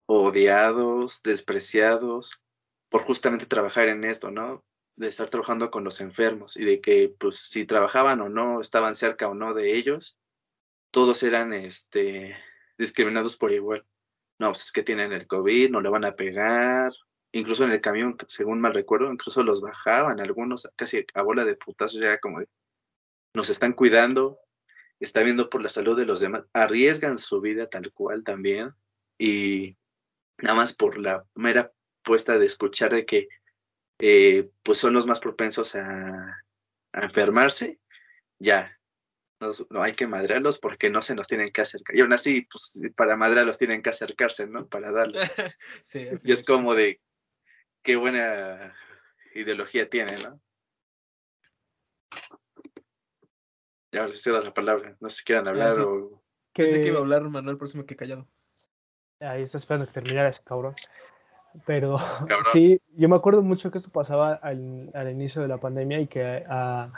odiados, 0.07 1.23
despreciados 1.23 2.42
por 2.88 3.03
justamente 3.03 3.47
trabajar 3.47 3.88
en 3.88 4.05
esto, 4.05 4.31
¿no? 4.31 4.64
de 4.97 5.09
estar 5.09 5.29
trabajando 5.29 5.71
con 5.71 5.85
los 5.85 6.01
enfermos 6.01 6.57
y 6.57 6.64
de 6.64 6.81
que 6.81 7.14
pues 7.19 7.37
si 7.37 7.66
trabajaban 7.66 8.21
o 8.21 8.29
no, 8.29 8.61
estaban 8.61 8.97
cerca 8.97 9.29
o 9.29 9.35
no 9.35 9.55
de 9.55 9.77
ellos, 9.77 10.19
todos 10.90 11.23
eran 11.23 11.53
este, 11.53 12.37
discriminados 12.79 13.37
por 13.37 13.53
igual. 13.53 13.85
No, 14.38 14.49
pues 14.49 14.64
es 14.66 14.73
que 14.73 14.83
tienen 14.83 15.12
el 15.12 15.27
COVID, 15.27 15.71
no 15.71 15.81
le 15.81 15.90
van 15.90 16.05
a 16.05 16.16
pegar. 16.16 16.92
Incluso 17.33 17.64
en 17.64 17.73
el 17.73 17.81
camión, 17.81 18.16
según 18.27 18.61
mal 18.61 18.75
recuerdo, 18.75 19.12
incluso 19.12 19.42
los 19.42 19.61
bajaban 19.61 20.21
algunos 20.21 20.69
casi 20.77 21.05
a 21.14 21.23
bola 21.23 21.45
de 21.45 21.57
putazos, 21.57 22.01
ya 22.01 22.19
como 22.19 22.40
de, 22.40 22.49
nos 23.35 23.51
están 23.51 23.75
cuidando, 23.75 24.38
está 25.01 25.23
viendo 25.23 25.51
por 25.51 25.62
la 25.62 25.69
salud 25.69 25.97
de 25.97 26.07
los 26.07 26.21
demás, 26.21 26.45
arriesgan 26.55 27.19
su 27.19 27.40
vida 27.40 27.69
tal 27.69 27.92
cual 27.92 28.25
también 28.25 28.73
y 29.19 29.77
nada 30.38 30.55
más 30.55 30.75
por 30.75 30.99
la 30.99 31.25
mera 31.35 31.72
puesta 32.03 32.38
de 32.38 32.46
escuchar 32.46 32.92
de 32.92 33.05
que 33.05 33.29
eh, 33.99 34.51
pues 34.62 34.79
son 34.79 34.92
los 34.92 35.07
más 35.07 35.20
propensos 35.20 35.75
a, 35.75 36.42
enfermarse, 36.92 37.79
ya, 38.38 38.79
no 39.68 39.83
hay 39.83 39.92
que 39.92 40.07
madrearlos 40.07 40.59
porque 40.59 40.88
no 40.88 41.03
se 41.03 41.14
nos 41.14 41.29
tienen 41.29 41.51
que 41.51 41.61
acercar. 41.61 41.94
Y 41.94 42.01
aún 42.01 42.14
así, 42.14 42.49
pues 42.51 42.81
para 42.96 43.18
madrearlos 43.18 43.59
tienen 43.59 43.83
que 43.83 43.90
acercarse, 43.90 44.46
¿no? 44.46 44.66
Para 44.66 44.92
darles. 44.92 45.20
y 46.25 46.33
es 46.33 46.42
como 46.42 46.75
de, 46.75 47.03
qué 47.83 47.96
buena 47.96 48.75
ideología 49.35 49.90
tiene, 49.90 50.16
¿no? 50.22 50.40
Ya 53.92 54.01
ahora 54.03 54.14
sí 54.14 54.31
la 54.31 54.55
palabra, 54.55 54.96
no 55.01 55.11
sé 55.11 55.18
si 55.18 55.25
quieran 55.25 55.49
ah, 55.49 55.51
hablar 55.51 55.81
o... 55.81 56.22
Pensé 56.55 56.81
que 56.81 56.88
iba 56.88 56.96
a 56.96 57.01
hablar 57.03 57.22
Manuel 57.29 57.59
próximo 57.59 57.85
que 57.85 57.96
callado. 57.96 58.27
Ahí 59.20 59.42
está 59.42 59.59
esperando 59.59 59.87
que 59.87 59.92
terminara 59.92 60.29
ese 60.29 60.42
cabrón. 60.44 60.74
Pero 61.64 61.98
sí, 62.52 62.81
yo 62.96 63.09
me 63.09 63.16
acuerdo 63.16 63.42
mucho 63.42 63.70
que 63.70 63.79
esto 63.79 63.90
pasaba 63.90 64.35
al, 64.35 64.90
al 64.94 65.11
inicio 65.11 65.40
de 65.40 65.48
la 65.48 65.59
pandemia 65.59 66.00
y 66.00 66.07
que 66.07 66.44
a, 66.48 66.92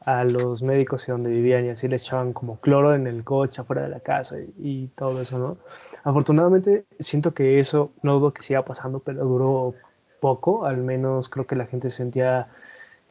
a, 0.00 0.24
los 0.24 0.62
médicos 0.62 1.06
y 1.06 1.10
donde 1.10 1.30
vivían 1.30 1.66
y 1.66 1.70
así 1.70 1.88
le 1.88 1.96
echaban 1.96 2.32
como 2.32 2.58
cloro 2.58 2.94
en 2.94 3.06
el 3.06 3.22
coche 3.22 3.60
afuera 3.60 3.82
de 3.82 3.90
la 3.90 4.00
casa 4.00 4.36
y, 4.58 4.88
todo 4.96 5.20
eso, 5.20 5.38
¿no? 5.38 5.58
Afortunadamente 6.04 6.86
siento 7.00 7.34
que 7.34 7.60
eso 7.60 7.92
no 8.02 8.14
dudo 8.14 8.32
que 8.32 8.42
siga 8.42 8.64
pasando, 8.64 9.00
pero 9.00 9.24
duró 9.24 9.74
poco, 10.20 10.64
al 10.64 10.78
menos 10.78 11.28
creo 11.28 11.46
que 11.46 11.56
la 11.56 11.66
gente 11.66 11.90
se 11.90 11.98
sentía 11.98 12.48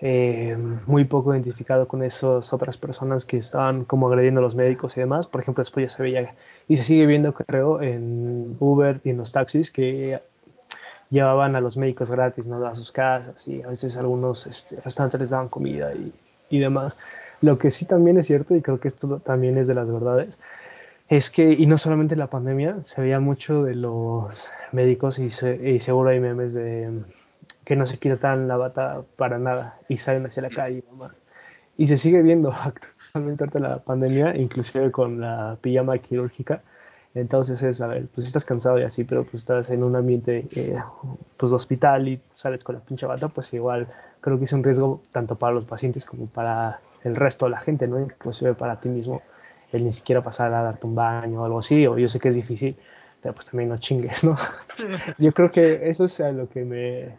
eh, 0.03 0.57
muy 0.87 1.05
poco 1.05 1.33
identificado 1.33 1.87
con 1.87 2.03
esas 2.03 2.51
otras 2.53 2.75
personas 2.75 3.23
que 3.23 3.37
estaban 3.37 3.85
como 3.85 4.07
agrediendo 4.07 4.39
a 4.39 4.43
los 4.43 4.55
médicos 4.55 4.97
y 4.97 4.99
demás. 4.99 5.27
Por 5.27 5.41
ejemplo, 5.41 5.61
después 5.61 5.89
ya 5.91 5.95
se 5.95 6.01
veía 6.01 6.33
y 6.67 6.77
se 6.77 6.83
sigue 6.83 7.05
viendo, 7.05 7.33
creo, 7.33 7.81
en 7.81 8.57
Uber 8.59 8.99
y 9.03 9.11
en 9.11 9.17
los 9.17 9.31
taxis 9.31 9.69
que 9.69 10.19
llevaban 11.11 11.55
a 11.55 11.61
los 11.61 11.77
médicos 11.77 12.09
gratis 12.09 12.47
¿no? 12.47 12.65
a 12.65 12.73
sus 12.73 12.91
casas 12.91 13.47
y 13.47 13.61
a 13.61 13.67
veces 13.67 13.95
algunos 13.97 14.47
este, 14.47 14.79
restaurantes 14.81 15.21
les 15.21 15.29
daban 15.29 15.49
comida 15.49 15.93
y, 15.93 16.11
y, 16.49 16.59
demás. 16.59 16.97
Lo 17.41 17.59
que 17.59 17.69
sí 17.69 17.85
también 17.85 18.17
es 18.17 18.27
cierto, 18.27 18.55
y 18.55 18.61
creo 18.61 18.79
que 18.79 18.87
esto 18.87 19.19
también 19.19 19.57
es 19.57 19.67
de 19.67 19.75
las 19.75 19.91
verdades, 19.91 20.37
es 21.09 21.29
que, 21.29 21.51
y 21.53 21.65
no 21.67 21.77
solamente 21.77 22.15
en 22.15 22.19
la 22.19 22.27
pandemia, 22.27 22.77
se 22.85 23.01
veía 23.01 23.19
mucho 23.19 23.63
de 23.63 23.75
los 23.75 24.49
médicos 24.71 25.19
y, 25.19 25.25
y 25.25 25.79
seguro 25.81 26.09
hay 26.09 26.19
memes 26.19 26.53
de 26.53 27.03
que 27.65 27.75
no 27.75 27.85
se 27.85 27.97
quitan 27.97 28.47
la 28.47 28.57
bata 28.57 29.01
para 29.15 29.37
nada 29.39 29.79
y 29.87 29.97
salen 29.97 30.25
hacia 30.25 30.43
la 30.43 30.49
calle 30.49 30.79
y 30.79 30.81
demás. 30.81 31.11
Y 31.77 31.87
se 31.87 31.97
sigue 31.97 32.21
viendo 32.21 32.51
actualmente 32.53 33.43
ante 33.43 33.59
la 33.59 33.79
pandemia, 33.79 34.35
inclusive 34.35 34.91
con 34.91 35.21
la 35.21 35.57
pijama 35.61 35.97
quirúrgica, 35.97 36.61
entonces 37.13 37.61
es, 37.61 37.81
a 37.81 37.87
ver, 37.87 38.07
pues 38.13 38.25
estás 38.25 38.45
cansado 38.45 38.79
y 38.79 38.83
así, 38.83 39.03
pero 39.03 39.23
pues 39.23 39.43
estás 39.43 39.69
en 39.69 39.83
un 39.83 39.95
ambiente 39.95 40.47
eh, 40.55 40.77
pues 41.35 41.49
de 41.49 41.55
hospital 41.55 42.07
y 42.07 42.21
sales 42.33 42.63
con 42.63 42.75
la 42.75 42.81
pinche 42.81 43.05
bata, 43.05 43.27
pues 43.27 43.53
igual 43.53 43.87
creo 44.21 44.39
que 44.39 44.45
es 44.45 44.53
un 44.53 44.63
riesgo 44.63 45.01
tanto 45.11 45.35
para 45.35 45.53
los 45.53 45.65
pacientes 45.65 46.05
como 46.05 46.27
para 46.27 46.79
el 47.03 47.15
resto 47.15 47.45
de 47.45 47.51
la 47.51 47.59
gente, 47.59 47.87
¿no? 47.87 47.99
Inclusive 47.99 48.53
para 48.53 48.79
ti 48.79 48.87
mismo, 48.87 49.21
el 49.73 49.83
ni 49.83 49.91
siquiera 49.91 50.23
pasar 50.23 50.53
a 50.53 50.63
darte 50.63 50.85
un 50.87 50.95
baño 50.95 51.41
o 51.41 51.45
algo 51.45 51.59
así, 51.59 51.85
o 51.85 51.97
yo 51.97 52.07
sé 52.07 52.19
que 52.19 52.29
es 52.29 52.35
difícil, 52.35 52.77
pero 53.21 53.33
pues 53.33 53.47
también 53.47 53.69
no 53.69 53.77
chingues, 53.77 54.23
¿no? 54.23 54.37
yo 55.17 55.33
creo 55.33 55.51
que 55.51 55.89
eso 55.89 56.05
es 56.05 56.19
lo 56.19 56.47
que 56.47 56.63
me, 56.63 57.17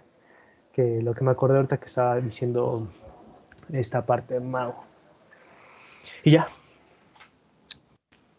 que 0.73 1.01
lo 1.03 1.15
que 1.15 1.25
me 1.25 1.31
acordé 1.31 1.57
ahorita 1.57 1.79
que 1.79 1.87
estaba 1.87 2.21
diciendo 2.21 2.89
esta 3.73 4.05
parte 4.05 4.35
de 4.35 4.41
Mago. 4.41 4.85
Y 6.25 6.33
ya, 6.33 6.49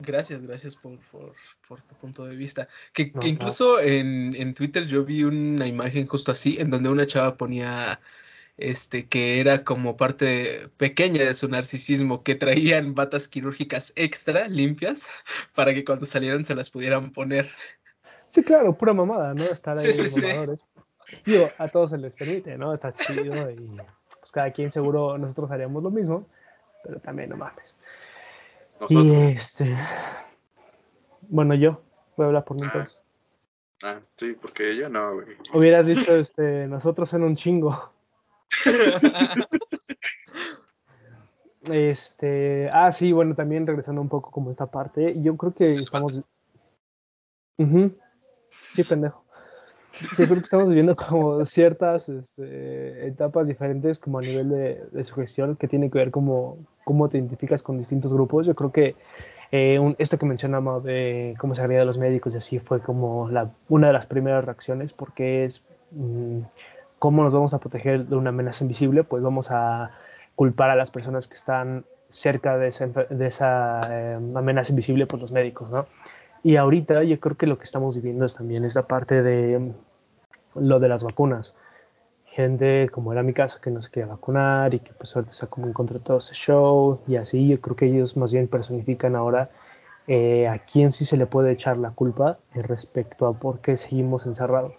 Gracias, 0.06 0.46
gracias 0.46 0.76
por, 0.76 0.98
tu 1.00 1.96
punto 1.96 2.26
de 2.26 2.36
vista. 2.36 2.67
Que, 2.91 3.13
incluso 3.24 3.80
en, 3.80 4.36
en, 4.36 4.54
Twitter 4.54 4.86
yo 4.86 5.06
vi 5.06 5.24
una 5.24 5.65
imagen 5.65 6.08
justo 6.08 6.32
así, 6.32 6.58
en 6.60 6.69
donde 6.69 6.89
una 6.89 7.06
chava 7.06 7.38
ponía 7.38 8.02
este 8.58 9.08
que 9.08 9.39
era 9.39 9.63
como 9.63 9.98
parte 9.98 10.69
pequeña 10.78 11.24
de 11.24 11.34
su 11.34 11.48
narcisismo, 11.48 12.24
que 12.24 12.36
traían 12.36 12.93
batas 12.96 13.28
quirúrgicas 13.28 13.93
extra 13.96 14.48
limpias 14.48 15.10
para 15.56 15.74
que 15.74 15.86
cuando 15.86 16.06
salieran 16.06 16.43
se 16.43 16.56
las 16.56 16.69
pudieran 16.69 17.12
poner. 17.12 17.50
Sí, 18.30 18.43
claro, 18.43 18.78
pura 18.78 18.93
mamada, 18.93 19.34
¿no? 19.34 19.43
Estar 19.43 19.78
ahí 19.78 19.91
sí, 19.91 20.08
sí, 20.08 20.26
Digo, 21.26 21.49
a 21.58 21.67
todos 21.67 21.91
se 21.91 21.97
les 21.97 22.13
permite, 22.13 22.58
¿no? 22.58 22.73
Está 22.73 22.93
chido 22.93 23.49
y 23.49 23.78
pues 24.19 24.32
cada 24.32 24.52
quien 24.52 24.71
seguro 24.71 25.17
nosotros 25.17 25.52
haríamos 25.52 25.84
lo 25.84 25.91
mismo, 25.91 26.26
pero 26.84 26.99
también 26.99 27.30
no 27.30 27.38
mames. 27.38 27.76
Y 28.89 29.13
este. 29.13 29.78
Bueno, 31.30 31.56
yo 31.56 31.82
voy 32.15 32.26
a 32.26 32.28
hablar 32.28 32.43
por 32.43 32.60
mí 32.60 32.67
ah. 32.73 32.88
ah, 33.84 33.99
sí, 34.15 34.34
porque 34.34 34.71
ella 34.71 34.89
no, 34.89 35.19
Hubieras 35.54 35.88
dicho, 35.88 36.15
este, 36.15 36.67
nosotros 36.67 37.13
en 37.13 37.23
un 37.23 37.36
chingo. 37.36 37.91
este. 41.71 42.69
Ah, 42.71 42.91
sí, 42.91 43.12
bueno, 43.12 43.36
también 43.36 43.65
regresando 43.65 44.02
un 44.02 44.10
poco 44.10 44.32
como 44.32 44.52
esta 44.52 44.67
parte. 44.67 45.19
Yo 45.21 45.36
creo 45.38 45.54
que 45.54 45.71
estamos. 45.73 46.21
Sí, 48.76 48.84
pendejo. 48.84 49.23
Yo 50.01 50.25
creo 50.25 50.38
que 50.38 50.45
estamos 50.45 50.67
viviendo 50.67 50.95
como 50.95 51.45
ciertas 51.45 52.10
este, 52.10 53.08
etapas 53.08 53.47
diferentes 53.47 53.99
como 53.99 54.19
a 54.19 54.21
nivel 54.21 54.49
de, 54.49 54.84
de 54.91 55.03
su 55.03 55.15
gestión 55.15 55.56
que 55.56 55.67
tiene 55.67 55.89
que 55.89 55.99
ver 55.99 56.12
como 56.12 56.58
cómo 56.84 57.10
te 57.10 57.17
identificas 57.17 57.62
con 57.62 57.77
distintos 57.77 58.13
grupos. 58.13 58.45
Yo 58.45 58.56
creo 58.56 58.71
que 58.71 58.95
eh, 59.51 59.79
esto 59.99 60.17
que 60.17 60.25
mencionamos 60.25 60.84
de 60.84 61.36
cómo 61.38 61.53
se 61.53 61.62
agrede 61.62 61.82
a 61.82 61.86
los 61.86 61.99
médicos 61.99 62.34
y 62.34 62.38
así 62.38 62.60
fue 62.60 62.82
como 62.82 63.29
la, 63.29 63.51
una 63.69 63.88
de 63.88 63.93
las 63.93 64.08
primeras 64.08 64.43
reacciones 64.43 64.93
porque 64.93 65.45
es 65.45 65.63
mm, 65.91 66.39
¿cómo 66.97 67.21
nos 67.23 67.34
vamos 67.34 67.53
a 67.53 67.60
proteger 67.60 68.08
de 68.08 68.15
una 68.15 68.29
amenaza 68.29 68.63
invisible? 68.63 69.03
Pues 69.03 69.21
vamos 69.21 69.51
a 69.51 69.91
culpar 70.36 70.69
a 70.69 70.75
las 70.75 70.89
personas 70.89 71.27
que 71.27 71.36
están 71.36 71.86
cerca 72.10 72.58
de 72.58 72.69
esa, 72.69 72.88
de 72.88 73.27
esa 73.27 73.82
eh, 73.89 74.19
amenaza 74.36 74.71
invisible, 74.71 75.06
pues 75.06 75.21
los 75.21 75.32
médicos, 75.32 75.69
¿no? 75.69 75.86
Y 76.43 76.58
ahorita 76.58 77.03
yo 77.03 77.19
creo 77.21 77.38
que 77.38 77.47
lo 77.47 77.58
que 77.58 77.63
estamos 77.63 77.95
viviendo 77.95 78.25
es 78.25 78.36
también 78.36 78.65
esa 78.65 78.86
parte 78.86 79.23
de 79.23 79.60
mm, 79.60 79.73
lo 80.56 80.79
de 80.79 80.89
las 80.89 81.03
vacunas. 81.03 81.56
Gente, 82.25 82.89
como 82.91 83.13
era 83.13 83.23
mi 83.23 83.34
caso, 83.34 83.62
que 83.62 83.71
no 83.71 83.82
se 83.82 83.89
quería 83.89 84.08
vacunar 84.08 84.73
y 84.73 84.79
que 84.79 84.91
pues 84.93 85.15
ahorita 85.15 85.32
está 85.32 85.47
como 85.47 85.67
en 85.67 85.73
contra 85.73 85.99
de 85.99 86.03
todo 86.03 86.17
ese 86.17 86.34
show 86.34 86.99
y 87.08 87.15
así, 87.15 87.47
yo 87.47 87.62
creo 87.62 87.75
que 87.75 87.86
ellos 87.86 88.17
más 88.17 88.32
bien 88.34 88.47
personifican 88.47 89.15
ahora 89.15 89.51
eh, 90.08 90.47
a 90.47 90.60
quién 90.60 90.91
sí 90.91 91.06
se 91.06 91.15
le 91.15 91.27
puede 91.27 91.51
echar 91.51 91.77
la 91.77 91.91
culpa 91.91 92.39
respecto 92.53 93.27
a 93.27 93.34
por 93.34 93.60
qué 93.62 93.77
seguimos 93.77 94.25
encerrados, 94.25 94.73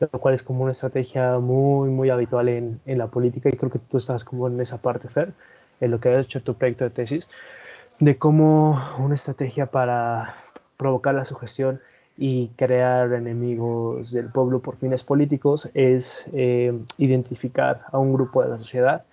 lo 0.00 0.08
cual 0.20 0.34
es 0.34 0.42
como 0.42 0.64
una 0.64 0.72
estrategia 0.72 1.38
muy, 1.38 1.88
muy 1.88 2.10
habitual 2.10 2.48
en, 2.48 2.80
en 2.84 2.98
la 2.98 3.06
política 3.06 3.48
y 3.48 3.52
creo 3.52 3.70
que 3.70 3.78
tú 3.78 3.96
estás 3.96 4.24
como 4.24 4.48
en 4.48 4.60
esa 4.60 4.78
parte, 4.78 5.08
Fer, 5.08 5.32
en 5.80 5.90
lo 5.90 6.00
que 6.00 6.14
has 6.14 6.26
hecho 6.26 6.42
tu 6.42 6.54
proyecto 6.54 6.84
de 6.84 6.90
tesis, 6.90 7.28
de 8.00 8.18
cómo 8.18 8.80
una 8.98 9.14
estrategia 9.14 9.66
para 9.66 10.34
provocar 10.78 11.14
la 11.14 11.26
sugestión 11.26 11.80
y 12.16 12.48
crear 12.56 13.12
enemigos 13.12 14.10
del 14.10 14.30
pueblo 14.30 14.60
por 14.60 14.76
fines 14.76 15.04
políticos 15.04 15.68
es 15.74 16.26
eh, 16.32 16.72
identificar 16.96 17.82
a 17.92 17.98
un 17.98 18.14
grupo 18.14 18.42
de 18.42 18.48
la 18.48 18.58
sociedad 18.58 19.04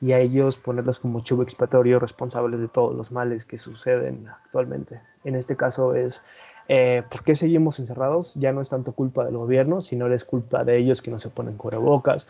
y 0.00 0.12
a 0.12 0.18
ellos 0.18 0.56
ponerlos 0.56 0.98
como 0.98 1.22
chivo 1.22 1.42
expiatorio 1.42 1.98
responsables 1.98 2.58
de 2.58 2.68
todos 2.68 2.94
los 2.94 3.12
males 3.12 3.44
que 3.44 3.58
suceden 3.58 4.26
actualmente. 4.28 5.00
En 5.24 5.36
este 5.36 5.56
caso 5.56 5.94
es, 5.94 6.20
eh, 6.68 7.02
¿por 7.10 7.22
qué 7.22 7.36
seguimos 7.36 7.78
encerrados? 7.78 8.34
Ya 8.34 8.52
no 8.52 8.62
es 8.62 8.70
tanto 8.70 8.92
culpa 8.92 9.24
del 9.24 9.36
gobierno, 9.36 9.82
sino 9.82 10.06
es 10.12 10.24
culpa 10.24 10.64
de 10.64 10.78
ellos 10.78 11.02
que 11.02 11.10
no 11.10 11.18
se 11.18 11.28
ponen 11.28 11.56
cubrebocas, 11.56 12.26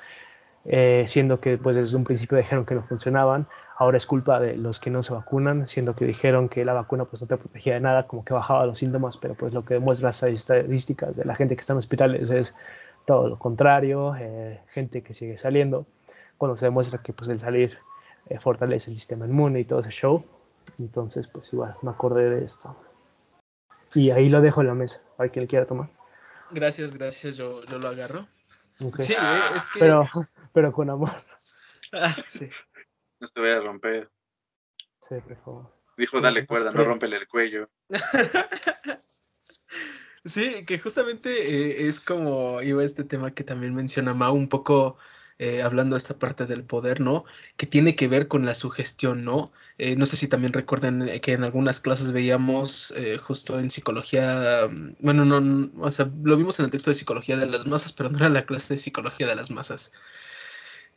eh, 0.65 1.05
siendo 1.09 1.41
que 1.41 1.59
pues 1.59 1.77
desde 1.77 1.97
un 1.97 2.05
principio 2.05 2.39
dijeron 2.39 2.67
que 2.67 2.75
no 2.75 2.83
funcionaban, 2.83 3.47
ahora 3.77 3.97
es 3.97 4.07
culpa 4.07 4.41
de 4.41 4.57
los 4.57 4.79
que 4.79 4.91
no 4.91 5.03
se 5.03 5.13
vacunan, 5.13 5.67
siendo 5.67 5.95
que 5.95 6.05
dijeron 6.05 6.49
que 6.49 6.65
la 6.65 6.75
vacuna 6.75 7.07
pues 7.07 7.23
no 7.23 7.29
te 7.29 7.37
protegía 7.37 7.75
de 7.75 7.81
nada, 7.81 8.07
como 8.07 8.25
que 8.25 8.35
bajaba 8.35 8.67
los 8.67 8.79
síntomas, 8.79 9.17
pero 9.17 9.35
pues 9.35 9.55
lo 9.55 9.65
que 9.65 9.75
demuestra 9.75 10.09
las 10.09 10.23
estadísticas 10.23 11.17
de 11.17 11.25
la 11.25 11.35
gente 11.35 11.57
que 11.57 11.63
está 11.63 11.73
en 11.73 11.79
hospitales 11.79 12.31
es 12.31 12.55
todo 13.07 13.29
lo 13.29 13.39
contrario, 13.39 14.15
eh, 14.17 14.61
gente 14.69 15.03
que 15.03 15.15
sigue 15.15 15.39
saliendo 15.39 15.87
cuando 16.37 16.57
se 16.57 16.67
demuestra 16.67 17.03
que 17.03 17.13
pues 17.13 17.29
el 17.31 17.41
salir 17.41 17.79
eh, 18.29 18.39
fortalece 18.39 18.91
el 18.91 18.97
sistema 18.97 19.27
inmune 19.27 19.61
y 19.61 19.65
todo 19.65 19.81
ese 19.81 19.91
show. 19.91 20.25
Entonces, 20.79 21.27
pues 21.27 21.53
igual, 21.53 21.75
me 21.83 21.91
acordé 21.91 22.31
de 22.31 22.45
esto. 22.45 22.77
Y 23.95 24.11
ahí 24.11 24.29
lo 24.29 24.41
dejo 24.41 24.61
en 24.61 24.69
la 24.69 24.75
mesa, 24.75 25.01
para 25.17 25.31
quien 25.31 25.47
quiera 25.47 25.67
tomar. 25.67 25.91
Gracias, 26.51 26.95
gracias, 26.95 27.37
yo, 27.37 27.65
yo 27.65 27.79
lo 27.79 27.89
agarro. 27.89 28.27
Sí, 28.99 29.15
es 29.55 29.67
que... 29.69 29.79
pero, 29.79 30.05
pero 30.53 30.73
con 30.73 30.91
amor. 30.91 31.11
Ah, 31.93 32.17
sí. 32.29 32.49
No 33.19 33.29
te 33.29 33.41
voy 33.41 33.51
a 33.51 33.61
romper. 33.61 34.11
Sí, 35.09 35.17
por 35.21 35.37
favor. 35.43 35.81
Dijo, 35.97 36.21
dale 36.21 36.47
cuerda, 36.47 36.71
no 36.71 36.85
rompele 36.85 37.17
el 37.17 37.29
cuello. 37.29 37.69
sí, 40.25 40.65
que 40.65 40.79
justamente 40.79 41.31
eh, 41.31 41.89
es 41.89 42.01
como 42.01 42.63
iba 42.63 42.83
este 42.83 43.05
tema 43.05 43.33
que 43.33 43.45
también 43.45 43.75
menciona 43.75 44.15
Mau, 44.15 44.35
un 44.35 44.49
poco 44.49 44.97
eh, 45.43 45.63
hablando 45.63 45.95
de 45.95 45.99
esta 45.99 46.19
parte 46.19 46.45
del 46.45 46.65
poder, 46.65 47.01
¿no? 47.01 47.25
Que 47.57 47.65
tiene 47.65 47.97
que 47.97 48.09
ver 48.09 48.29
con 48.29 48.45
la 48.45 48.55
sugestión, 48.55 49.25
¿no? 49.25 49.53
Eh, 49.79 49.97
no 49.97 50.05
sé 50.05 50.17
si 50.17 50.29
también 50.29 50.53
recuerdan 50.53 51.09
eh, 51.09 51.23
que 51.23 51.33
en 51.33 51.45
algunas 51.45 51.81
clases 51.81 52.13
veíamos 52.13 52.93
justo 53.23 53.59
en 53.59 53.71
psicología, 53.71 54.69
mm, 54.71 54.97
bueno, 55.01 55.25
no, 55.25 55.71
o 55.79 55.91
sea, 55.91 56.11
lo 56.23 56.37
vimos 56.37 56.59
en 56.59 56.67
el 56.67 56.71
texto 56.71 56.91
de 56.91 56.95
psicología 56.95 57.39
de 57.39 57.47
las 57.47 57.67
masas, 57.67 57.95
pero 57.95 58.11
no 58.11 58.19
era 58.19 58.29
la 58.29 58.45
clase 58.45 58.75
de 58.75 58.81
psicología 58.81 59.27
de 59.27 59.35
las 59.35 59.51
masas. 59.51 59.93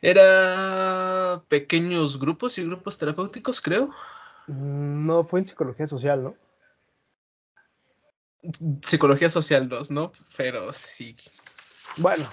Era 0.02 1.42
pequeños 1.48 2.18
grupos 2.18 2.58
y 2.58 2.66
grupos 2.66 2.98
terapéuticos, 2.98 3.62
creo. 3.62 3.88
Mm, 4.46 5.06
no, 5.06 5.24
fue 5.24 5.40
en 5.40 5.46
psicología 5.46 5.86
social, 5.86 6.22
¿no? 6.22 6.36
Psicología 8.82 9.30
social 9.30 9.70
2, 9.70 9.90
¿no? 9.90 10.12
Pero 10.36 10.70
sí. 10.74 11.16
Bueno. 11.96 12.26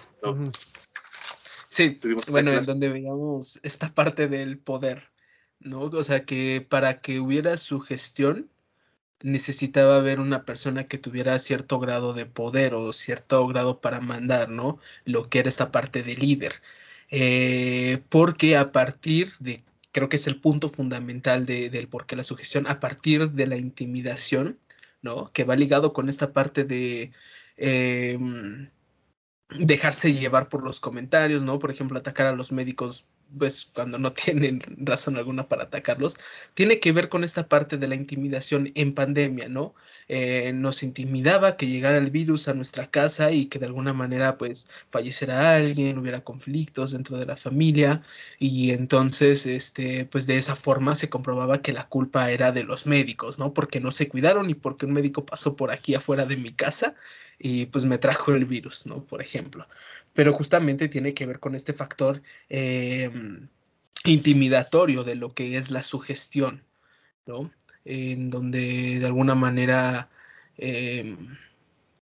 Sí, 1.71 2.01
bueno, 2.29 2.51
en 2.51 2.65
donde 2.65 2.89
veíamos 2.89 3.61
esta 3.63 3.93
parte 3.93 4.27
del 4.27 4.59
poder, 4.59 5.03
¿no? 5.59 5.83
O 5.83 6.03
sea, 6.03 6.25
que 6.25 6.59
para 6.69 6.99
que 6.99 7.21
hubiera 7.21 7.55
sugestión 7.55 8.51
necesitaba 9.21 9.97
haber 9.97 10.19
una 10.19 10.45
persona 10.45 10.87
que 10.87 10.97
tuviera 10.97 11.39
cierto 11.39 11.79
grado 11.79 12.13
de 12.13 12.25
poder 12.25 12.73
o 12.73 12.91
cierto 12.91 13.47
grado 13.47 13.79
para 13.81 14.01
mandar, 14.01 14.49
¿no? 14.49 14.79
Lo 15.05 15.29
que 15.29 15.39
era 15.39 15.49
esta 15.49 15.71
parte 15.71 16.03
de 16.03 16.15
líder. 16.15 16.61
Eh, 17.09 18.03
porque 18.09 18.57
a 18.57 18.71
partir 18.73 19.31
de, 19.39 19.63
creo 19.93 20.09
que 20.09 20.17
es 20.17 20.27
el 20.27 20.41
punto 20.41 20.69
fundamental 20.69 21.45
de, 21.45 21.69
del 21.69 21.87
por 21.87 22.05
qué 22.05 22.17
la 22.17 22.25
sugestión, 22.25 22.67
a 22.67 22.81
partir 22.81 23.31
de 23.31 23.47
la 23.47 23.57
intimidación, 23.57 24.59
¿no? 25.01 25.31
Que 25.33 25.45
va 25.45 25.55
ligado 25.55 25.93
con 25.93 26.09
esta 26.09 26.33
parte 26.33 26.65
de... 26.65 27.13
Em, 27.57 28.69
dejarse 29.59 30.13
llevar 30.13 30.49
por 30.49 30.63
los 30.63 30.79
comentarios, 30.79 31.43
¿no? 31.43 31.59
Por 31.59 31.71
ejemplo, 31.71 31.97
atacar 31.99 32.27
a 32.27 32.35
los 32.35 32.51
médicos 32.51 33.05
pues 33.37 33.69
cuando 33.73 33.97
no 33.97 34.13
tienen 34.13 34.61
razón 34.77 35.17
alguna 35.17 35.47
para 35.47 35.63
atacarlos, 35.63 36.17
tiene 36.53 36.79
que 36.79 36.91
ver 36.91 37.09
con 37.09 37.23
esta 37.23 37.47
parte 37.47 37.77
de 37.77 37.87
la 37.87 37.95
intimidación 37.95 38.71
en 38.75 38.93
pandemia, 38.93 39.49
¿no? 39.49 39.73
Eh, 40.07 40.51
nos 40.53 40.83
intimidaba 40.83 41.55
que 41.55 41.67
llegara 41.67 41.97
el 41.97 42.11
virus 42.11 42.47
a 42.47 42.53
nuestra 42.53 42.89
casa 42.91 43.31
y 43.31 43.45
que 43.45 43.59
de 43.59 43.67
alguna 43.67 43.93
manera 43.93 44.37
pues 44.37 44.67
falleciera 44.89 45.55
alguien, 45.55 45.97
hubiera 45.97 46.23
conflictos 46.23 46.91
dentro 46.91 47.17
de 47.17 47.25
la 47.25 47.37
familia 47.37 48.03
y 48.37 48.71
entonces 48.71 49.45
este 49.45 50.05
pues 50.05 50.27
de 50.27 50.37
esa 50.37 50.55
forma 50.55 50.95
se 50.95 51.09
comprobaba 51.09 51.61
que 51.61 51.71
la 51.71 51.87
culpa 51.87 52.29
era 52.31 52.51
de 52.51 52.63
los 52.63 52.85
médicos, 52.87 53.39
¿no? 53.39 53.53
Porque 53.53 53.79
no 53.79 53.91
se 53.91 54.09
cuidaron 54.09 54.49
y 54.49 54.55
porque 54.55 54.85
un 54.85 54.93
médico 54.93 55.25
pasó 55.25 55.55
por 55.55 55.71
aquí 55.71 55.95
afuera 55.95 56.25
de 56.25 56.37
mi 56.37 56.49
casa 56.51 56.95
y 57.41 57.65
pues 57.67 57.85
me 57.85 57.97
trajo 57.97 58.33
el 58.33 58.45
virus, 58.45 58.85
¿no? 58.85 59.03
Por 59.05 59.21
ejemplo 59.21 59.67
pero 60.13 60.33
justamente 60.33 60.87
tiene 60.89 61.13
que 61.13 61.25
ver 61.25 61.39
con 61.39 61.55
este 61.55 61.73
factor 61.73 62.21
em, 62.49 63.47
intimidatorio 64.05 65.03
de 65.03 65.15
lo 65.15 65.29
que 65.29 65.57
es 65.57 65.71
la 65.71 65.81
sugestión, 65.83 66.63
¿no? 67.25 67.51
En 67.85 68.29
donde 68.29 68.99
de 68.99 69.05
alguna 69.05 69.35
manera 69.35 70.09
em, 70.57 71.37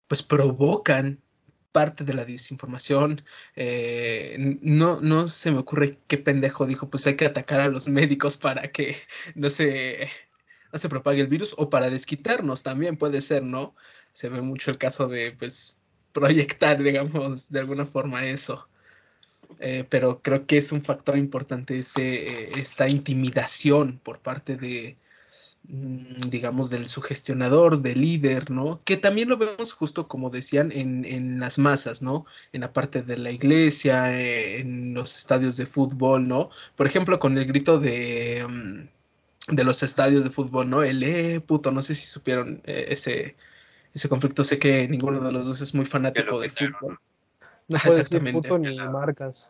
pues 0.08 0.22
provocan 0.22 1.20
parte 1.72 2.04
de 2.04 2.14
la 2.14 2.24
desinformación. 2.24 3.22
Eh, 3.56 4.58
no, 4.62 5.00
no 5.00 5.28
se 5.28 5.50
me 5.52 5.58
ocurre 5.58 5.98
qué 6.08 6.18
pendejo 6.18 6.66
dijo, 6.66 6.90
pues 6.90 7.06
hay 7.06 7.16
que 7.16 7.26
atacar 7.26 7.60
a 7.60 7.68
los 7.68 7.88
médicos 7.88 8.36
para 8.36 8.70
que 8.72 8.96
no 9.34 9.50
se, 9.50 10.08
se 10.78 10.88
propague 10.88 11.20
el 11.20 11.28
virus 11.28 11.54
o 11.58 11.70
para 11.70 11.90
desquitarnos 11.90 12.62
también 12.62 12.96
puede 12.96 13.20
ser, 13.20 13.42
¿no? 13.42 13.74
Se 14.12 14.28
ve 14.28 14.42
mucho 14.42 14.70
el 14.70 14.78
caso 14.78 15.08
de, 15.08 15.32
pues, 15.32 15.78
proyectar, 16.12 16.82
digamos, 16.82 17.50
de 17.50 17.60
alguna 17.60 17.86
forma 17.86 18.24
eso. 18.26 18.68
Eh, 19.60 19.84
pero 19.88 20.20
creo 20.22 20.46
que 20.46 20.58
es 20.58 20.72
un 20.72 20.82
factor 20.82 21.16
importante 21.18 21.78
este, 21.78 22.52
eh, 22.54 22.60
esta 22.60 22.88
intimidación 22.88 23.98
por 24.02 24.20
parte 24.20 24.56
de, 24.56 24.96
mm, 25.68 26.30
digamos, 26.30 26.70
del 26.70 26.88
sugestionador, 26.88 27.82
del 27.82 28.00
líder, 28.00 28.50
¿no? 28.50 28.82
Que 28.84 28.96
también 28.96 29.28
lo 29.28 29.36
vemos 29.38 29.72
justo 29.72 30.08
como 30.08 30.30
decían 30.30 30.72
en, 30.72 31.04
en 31.04 31.40
las 31.40 31.58
masas, 31.58 32.02
¿no? 32.02 32.26
En 32.52 32.62
la 32.62 32.72
parte 32.72 33.02
de 33.02 33.18
la 33.18 33.30
iglesia, 33.30 34.18
eh, 34.18 34.60
en 34.60 34.94
los 34.94 35.16
estadios 35.16 35.56
de 35.56 35.66
fútbol, 35.66 36.28
¿no? 36.28 36.50
Por 36.76 36.86
ejemplo, 36.86 37.18
con 37.18 37.38
el 37.38 37.46
grito 37.46 37.78
de, 37.80 38.44
mm, 38.48 38.88
de 39.48 39.64
los 39.64 39.82
estadios 39.82 40.24
de 40.24 40.30
fútbol, 40.30 40.70
¿no? 40.70 40.82
El 40.82 41.02
eh, 41.02 41.40
puto, 41.40 41.70
no 41.70 41.82
sé 41.82 41.94
si 41.94 42.06
supieron 42.06 42.62
ese, 42.64 43.36
ese 43.92 44.08
conflicto. 44.08 44.44
Sé 44.44 44.58
que 44.58 44.88
ninguno 44.88 45.20
de 45.20 45.32
los 45.32 45.46
dos 45.46 45.60
es 45.60 45.74
muy 45.74 45.86
fanático 45.86 46.40
del 46.40 46.50
fútbol. 46.50 46.96
No 47.68 47.76
Ajá, 47.76 47.88
exactamente. 47.88 48.48
Puto 48.48 48.58
ni 48.58 48.76
marcas. 48.76 49.46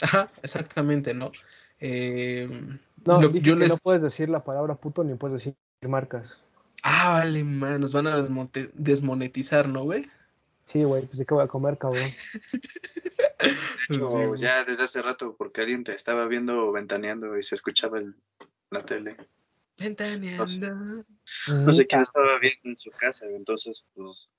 Ajá, 0.00 0.30
exactamente, 0.42 1.14
¿no? 1.14 1.32
Eh, 1.80 2.48
no, 3.04 3.32
yo 3.32 3.56
les... 3.56 3.68
no 3.68 3.76
puedes 3.76 4.02
decir 4.02 4.28
la 4.28 4.44
palabra 4.44 4.74
puto 4.74 5.04
ni 5.04 5.14
puedes 5.14 5.38
decir 5.38 5.54
marcas. 5.82 6.38
Ah, 6.82 7.18
vale, 7.18 7.42
man, 7.44 7.80
nos 7.80 7.92
van 7.92 8.06
a 8.06 8.16
desmonetizar, 8.74 9.68
¿no, 9.68 9.82
güey? 9.82 10.06
Sí, 10.66 10.84
güey, 10.84 11.06
pues 11.06 11.18
sí 11.18 11.24
que 11.24 11.34
voy 11.34 11.44
a 11.44 11.48
comer, 11.48 11.78
cabrón. 11.78 12.02
De 13.88 13.96
hecho, 13.96 14.34
ya 14.34 14.64
desde 14.64 14.84
hace 14.84 15.00
rato, 15.00 15.34
porque 15.36 15.62
alguien 15.62 15.82
te 15.82 15.94
estaba 15.94 16.26
viendo 16.26 16.70
ventaneando 16.72 17.38
y 17.38 17.42
se 17.42 17.54
escuchaba 17.54 17.98
en 17.98 18.14
la 18.70 18.84
tele. 18.84 19.16
Ventaneando. 19.78 21.04
No 21.48 21.72
sé 21.72 21.86
quién 21.86 22.02
estaba 22.02 22.38
bien 22.38 22.54
en 22.64 22.78
su 22.78 22.90
casa, 22.90 23.26
entonces, 23.26 23.86
pues. 23.94 24.30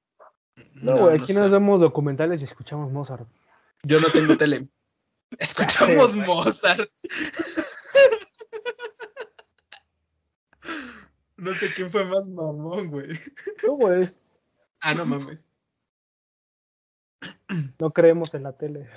No, 0.73 0.95
güey, 0.97 1.17
aquí 1.17 1.33
nos 1.33 1.49
vemos 1.49 1.79
documentales 1.79 2.41
y 2.41 2.43
escuchamos 2.43 2.91
Mozart. 2.91 3.27
Yo 3.83 3.99
no 3.99 4.07
tengo 4.09 4.35
tele. 4.35 4.67
Escuchamos 5.39 6.15
Mozart. 6.15 6.89
No 11.37 11.53
sé 11.53 11.73
quién 11.73 11.89
fue 11.89 12.03
más 12.03 12.27
mamón, 12.27 12.89
güey. 12.89 13.07
No, 13.65 13.73
güey. 13.73 14.09
Ah, 14.81 14.93
no 14.93 15.05
mames. 15.05 15.47
No 17.79 17.91
creemos 17.91 18.33
en 18.33 18.43
la 18.43 18.57
tele. 18.57 18.89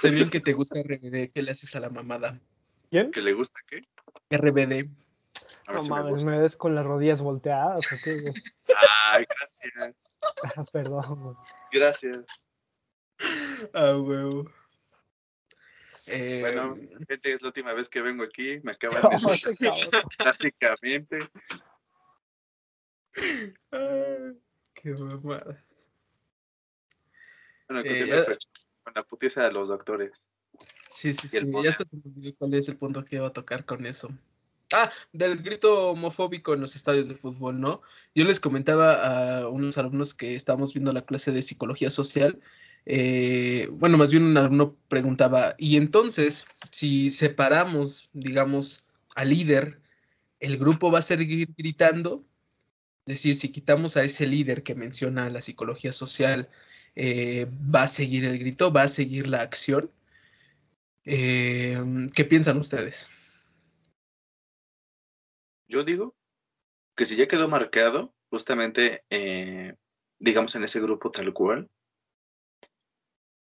Sé 0.00 0.10
bien 0.10 0.28
que 0.28 0.40
te 0.40 0.52
gusta 0.52 0.82
RBD, 0.82 1.30
¿qué 1.32 1.42
le 1.42 1.52
haces 1.52 1.74
a 1.76 1.80
la 1.80 1.90
mamada? 1.90 2.40
¿Quién? 2.90 3.12
¿Que 3.12 3.20
le 3.20 3.32
gusta 3.32 3.60
qué? 3.68 3.86
RBD. 4.30 4.88
A 5.68 5.72
ver 5.72 5.76
No 5.76 5.82
si 5.82 5.90
me 5.90 5.96
mames, 5.96 6.12
gusta. 6.14 6.30
me 6.30 6.38
ves 6.40 6.56
con 6.56 6.74
las 6.74 6.84
rodillas 6.86 7.20
volteadas 7.20 7.92
o 7.92 7.96
qué? 8.04 8.16
Ay, 9.12 9.24
gracias. 9.28 10.18
Ah, 10.56 10.64
Perdón, 10.72 11.22
güey. 11.22 11.36
Gracias. 11.72 12.24
Ah, 13.72 13.96
huevo. 13.96 14.44
Eh, 16.06 16.38
Bueno, 16.40 16.76
gente, 17.08 17.32
es 17.32 17.42
la 17.42 17.48
última 17.48 17.72
vez 17.72 17.88
que 17.88 18.02
vengo 18.02 18.22
aquí. 18.22 18.60
Me 18.62 18.72
acaban 18.72 19.02
No, 19.02 19.28
de 19.28 19.34
ese 19.34 19.56
cabrón. 19.64 20.10
drásticamente. 20.18 21.18
ah, 23.72 24.32
qué 24.74 24.90
mamadas. 24.92 25.92
Bueno, 27.68 27.82
Eh, 27.84 28.36
con 28.84 28.92
la 28.94 29.02
putiza 29.02 29.42
de 29.44 29.52
los 29.52 29.68
doctores. 29.68 30.30
Sí, 30.96 31.12
sí, 31.12 31.28
sí. 31.28 31.52
Ya 31.62 31.68
hasta 31.70 31.84
se 31.84 31.96
me 31.96 32.02
olvidó 32.06 32.34
cuál 32.38 32.54
es 32.54 32.68
el 32.68 32.78
punto 32.78 33.04
que 33.04 33.16
iba 33.16 33.26
a 33.26 33.32
tocar 33.32 33.66
con 33.66 33.84
eso. 33.84 34.10
Ah, 34.72 34.90
del 35.12 35.42
grito 35.42 35.90
homofóbico 35.90 36.54
en 36.54 36.60
los 36.62 36.74
estadios 36.74 37.08
de 37.08 37.14
fútbol, 37.14 37.60
¿no? 37.60 37.82
Yo 38.14 38.24
les 38.24 38.40
comentaba 38.40 39.40
a 39.42 39.48
unos 39.48 39.76
alumnos 39.78 40.14
que 40.14 40.34
estábamos 40.34 40.72
viendo 40.72 40.92
la 40.92 41.04
clase 41.04 41.32
de 41.32 41.42
psicología 41.42 41.90
social. 41.90 42.40
eh, 42.86 43.68
bueno, 43.72 43.98
más 43.98 44.10
bien 44.10 44.22
un 44.24 44.36
alumno 44.36 44.76
preguntaba, 44.88 45.54
y 45.58 45.76
entonces, 45.76 46.46
si 46.70 47.10
separamos, 47.10 48.08
digamos, 48.12 48.86
al 49.16 49.30
líder, 49.30 49.82
¿el 50.40 50.56
grupo 50.58 50.90
va 50.90 51.00
a 51.00 51.02
seguir 51.02 51.48
gritando? 51.56 52.24
Es 53.06 53.14
decir, 53.16 53.36
si 53.36 53.50
quitamos 53.50 53.96
a 53.96 54.04
ese 54.04 54.26
líder 54.26 54.62
que 54.62 54.74
menciona 54.74 55.30
la 55.30 55.42
psicología 55.42 55.92
social, 55.92 56.50
eh, 56.96 57.46
¿va 57.74 57.84
a 57.84 57.88
seguir 57.88 58.24
el 58.24 58.38
grito? 58.38 58.72
¿Va 58.72 58.82
a 58.84 58.88
seguir 58.88 59.28
la 59.28 59.42
acción? 59.42 59.90
Eh, 61.06 61.78
¿qué 62.14 62.24
piensan 62.24 62.58
ustedes? 62.58 63.08
Yo 65.68 65.84
digo 65.84 66.16
que 66.96 67.06
si 67.06 67.16
ya 67.16 67.28
quedó 67.28 67.48
marcado, 67.48 68.12
justamente, 68.28 69.04
eh, 69.10 69.76
digamos, 70.18 70.54
en 70.56 70.64
ese 70.64 70.80
grupo 70.80 71.10
tal 71.12 71.32
cual, 71.32 71.70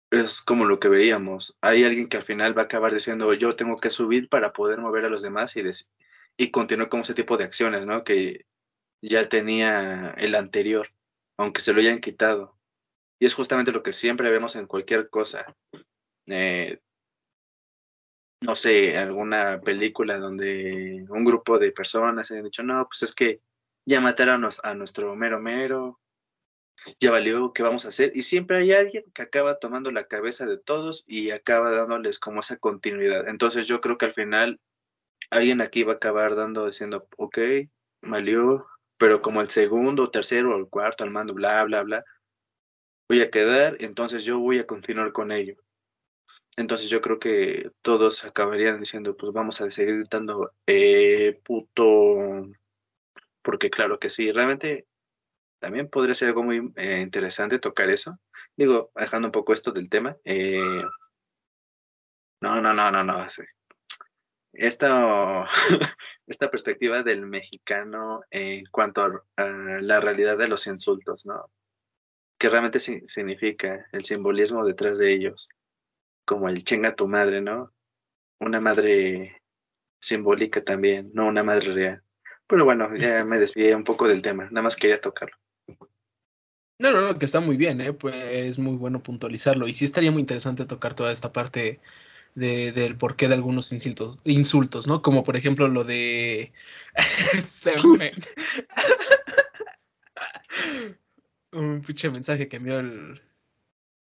es 0.09 0.41
como 0.41 0.65
lo 0.65 0.79
que 0.79 0.89
veíamos. 0.89 1.57
Hay 1.61 1.83
alguien 1.83 2.07
que 2.07 2.17
al 2.17 2.23
final 2.23 2.57
va 2.57 2.63
a 2.63 2.65
acabar 2.65 2.93
diciendo, 2.93 3.33
yo 3.33 3.55
tengo 3.55 3.77
que 3.77 3.89
subir 3.89 4.29
para 4.29 4.53
poder 4.53 4.79
mover 4.79 5.05
a 5.05 5.09
los 5.09 5.21
demás 5.21 5.55
y, 5.55 5.63
y 6.37 6.51
continuar 6.51 6.89
con 6.89 7.01
ese 7.01 7.13
tipo 7.13 7.37
de 7.37 7.43
acciones, 7.43 7.85
¿no? 7.85 8.03
Que 8.03 8.45
ya 9.01 9.29
tenía 9.29 10.11
el 10.17 10.35
anterior, 10.35 10.89
aunque 11.37 11.61
se 11.61 11.73
lo 11.73 11.81
hayan 11.81 11.99
quitado. 11.99 12.57
Y 13.19 13.25
es 13.25 13.33
justamente 13.35 13.71
lo 13.71 13.83
que 13.83 13.93
siempre 13.93 14.31
vemos 14.31 14.55
en 14.55 14.67
cualquier 14.67 15.09
cosa. 15.09 15.55
Eh, 16.27 16.79
no 18.43 18.55
sé, 18.55 18.97
alguna 18.97 19.61
película 19.61 20.17
donde 20.17 21.05
un 21.09 21.23
grupo 21.23 21.59
de 21.59 21.71
personas 21.71 22.29
han 22.31 22.43
dicho, 22.43 22.61
no, 22.63 22.85
pues 22.87 23.03
es 23.03 23.15
que 23.15 23.41
ya 23.85 24.01
mataron 24.01 24.49
a, 24.63 24.73
nuestro 24.75 25.15
mero 25.15 25.39
mero, 25.39 25.99
ya 26.99 27.11
valió, 27.11 27.53
¿qué 27.53 27.63
vamos 27.63 27.85
a 27.85 27.89
hacer? 27.89 28.11
Y 28.15 28.23
siempre 28.23 28.57
hay 28.57 28.73
alguien 28.73 29.05
que 29.13 29.21
acaba 29.21 29.59
tomando 29.59 29.91
la 29.91 30.07
cabeza 30.07 30.45
de 30.45 30.57
todos 30.57 31.05
y 31.07 31.31
acaba 31.31 31.71
dándoles 31.71 32.19
como 32.19 32.41
esa 32.41 32.57
continuidad. 32.57 33.27
Entonces 33.29 33.65
yo 33.67 33.79
creo 33.79 33.97
que 33.97 34.07
al 34.07 34.13
final 34.13 34.59
alguien 35.29 35.61
aquí 35.61 35.83
va 35.83 35.93
a 35.93 35.95
acabar 35.95 36.35
dando, 36.35 36.65
diciendo, 36.65 37.07
ok, 37.17 37.37
valió, 38.01 38.67
pero 38.97 39.21
como 39.21 39.41
el 39.41 39.49
segundo, 39.49 40.11
tercero 40.11 40.55
o 40.55 40.57
el 40.57 40.67
cuarto 40.67 41.05
al 41.05 41.11
mando, 41.11 41.33
bla, 41.33 41.63
bla, 41.63 41.83
bla, 41.83 42.03
voy 43.07 43.21
a 43.21 43.29
quedar, 43.29 43.77
entonces 43.79 44.25
yo 44.25 44.39
voy 44.39 44.59
a 44.59 44.67
continuar 44.67 45.13
con 45.13 45.31
ello. 45.31 45.62
Entonces 46.55 46.89
yo 46.89 47.01
creo 47.01 47.19
que 47.19 47.71
todos 47.81 48.25
acabarían 48.25 48.79
diciendo, 48.79 49.17
pues 49.17 49.31
vamos 49.31 49.59
a 49.61 49.71
seguir 49.71 50.03
eh, 50.67 51.39
puto, 51.43 52.47
porque 53.41 53.69
claro 53.69 53.99
que 53.99 54.09
sí, 54.09 54.31
realmente 54.31 54.87
también 55.59 55.89
podría 55.89 56.15
ser 56.15 56.29
algo 56.29 56.43
muy 56.43 56.71
eh, 56.75 56.99
interesante 57.01 57.59
tocar 57.59 57.89
eso. 57.89 58.19
Digo, 58.55 58.91
dejando 58.95 59.29
un 59.29 59.31
poco 59.31 59.53
esto 59.53 59.71
del 59.71 59.89
tema. 59.89 60.17
eh, 60.25 60.83
no, 62.41 62.61
no, 62.61 62.73
no, 62.73 62.91
no, 62.91 63.03
no. 63.03 63.27
Esta, 64.53 65.47
esta 66.27 66.51
perspectiva 66.51 67.01
del 67.01 67.25
mexicano 67.25 68.21
en 68.29 68.65
cuanto 68.67 69.03
a, 69.03 69.43
la 69.81 69.99
realidad 69.99 70.37
de 70.37 70.47
los 70.47 70.67
insultos, 70.67 71.25
¿no? 71.25 71.49
¿Qué 72.37 72.49
realmente 72.49 72.79
si- 72.79 73.07
significa 73.07 73.87
el 73.91 74.03
simbolismo 74.03 74.65
detrás 74.65 74.97
de 74.99 75.13
ellos? 75.13 75.49
Como 76.25 76.49
el 76.49 76.63
chinga 76.63 76.95
tu 76.95 77.07
madre, 77.07 77.41
¿no? 77.41 77.73
Una 78.39 78.59
madre 78.59 79.41
simbólica 79.99 80.63
también, 80.63 81.11
no 81.13 81.27
una 81.27 81.43
madre 81.43 81.73
real. 81.73 82.03
Pero 82.47 82.65
bueno, 82.65 82.95
ya 82.95 83.25
me 83.25 83.39
desvié 83.39 83.75
un 83.75 83.83
poco 83.83 84.07
del 84.07 84.21
tema, 84.21 84.45
nada 84.45 84.61
más 84.61 84.75
quería 84.75 85.01
tocarlo. 85.01 85.37
No, 86.79 86.91
no, 86.91 87.01
no, 87.01 87.17
que 87.17 87.25
está 87.25 87.39
muy 87.39 87.55
bien, 87.55 87.79
¿eh? 87.81 87.93
Pues 87.93 88.15
es 88.15 88.59
muy 88.59 88.75
bueno 88.75 89.01
puntualizarlo. 89.01 89.67
Y 89.67 89.73
sí 89.73 89.85
estaría 89.85 90.11
muy 90.11 90.21
interesante 90.21 90.65
tocar 90.65 90.95
toda 90.95 91.11
esta 91.11 91.31
parte 91.31 91.79
de, 92.35 92.71
del 92.71 92.97
porqué 92.97 93.27
de 93.27 93.35
algunos 93.35 93.71
insultos, 93.71 94.19
insultos, 94.25 94.87
¿no? 94.87 95.01
Como 95.01 95.23
por 95.23 95.37
ejemplo 95.37 95.67
lo 95.67 95.83
de. 95.83 96.51
Un 101.53 101.81
pinche 101.81 102.09
mensaje 102.09 102.47
que 102.47 102.57
envió 102.57 102.79
el, 102.79 103.21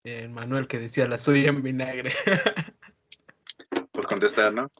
el 0.04 0.30
Manuel 0.30 0.68
que 0.68 0.78
decía 0.78 1.08
la 1.08 1.18
soy 1.18 1.46
en 1.46 1.62
vinagre. 1.62 2.12
Por 3.92 4.06
contestar, 4.06 4.52
¿no? 4.52 4.70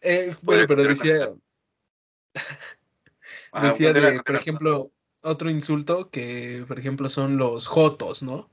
Eh, 0.00 0.36
bueno, 0.42 0.64
pero 0.68 0.84
decía, 0.84 1.28
decía 3.62 3.92
de, 3.92 4.22
por 4.22 4.36
ejemplo, 4.36 4.92
otro 5.22 5.50
insulto 5.50 6.10
que, 6.10 6.64
por 6.68 6.78
ejemplo, 6.78 7.08
son 7.08 7.38
los 7.38 7.66
jotos, 7.66 8.22
¿no? 8.22 8.50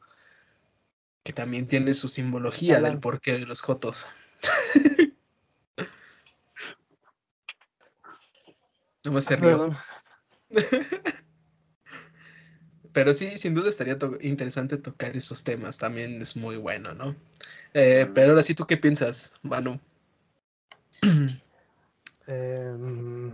Que 1.23 1.33
también 1.33 1.67
tiene 1.67 1.93
su 1.93 2.09
simbología 2.09 2.81
del 2.81 2.99
porqué 2.99 3.33
de 3.37 3.45
los 3.45 3.61
jotos. 3.61 4.07
Nomás 9.03 9.25
se 9.25 9.35
rió. 9.35 9.75
Pero 12.93 13.13
sí, 13.13 13.37
sin 13.37 13.53
duda 13.53 13.69
estaría 13.69 13.97
to- 13.97 14.17
interesante 14.21 14.77
tocar 14.77 15.15
esos 15.15 15.43
temas. 15.43 15.77
También 15.77 16.21
es 16.21 16.35
muy 16.35 16.57
bueno, 16.57 16.93
¿no? 16.93 17.15
Eh, 17.73 18.09
pero 18.13 18.31
ahora 18.31 18.43
sí, 18.43 18.53
¿tú 18.53 18.65
qué 18.65 18.77
piensas, 18.77 19.39
Manu? 19.43 19.79
Em, 22.27 23.31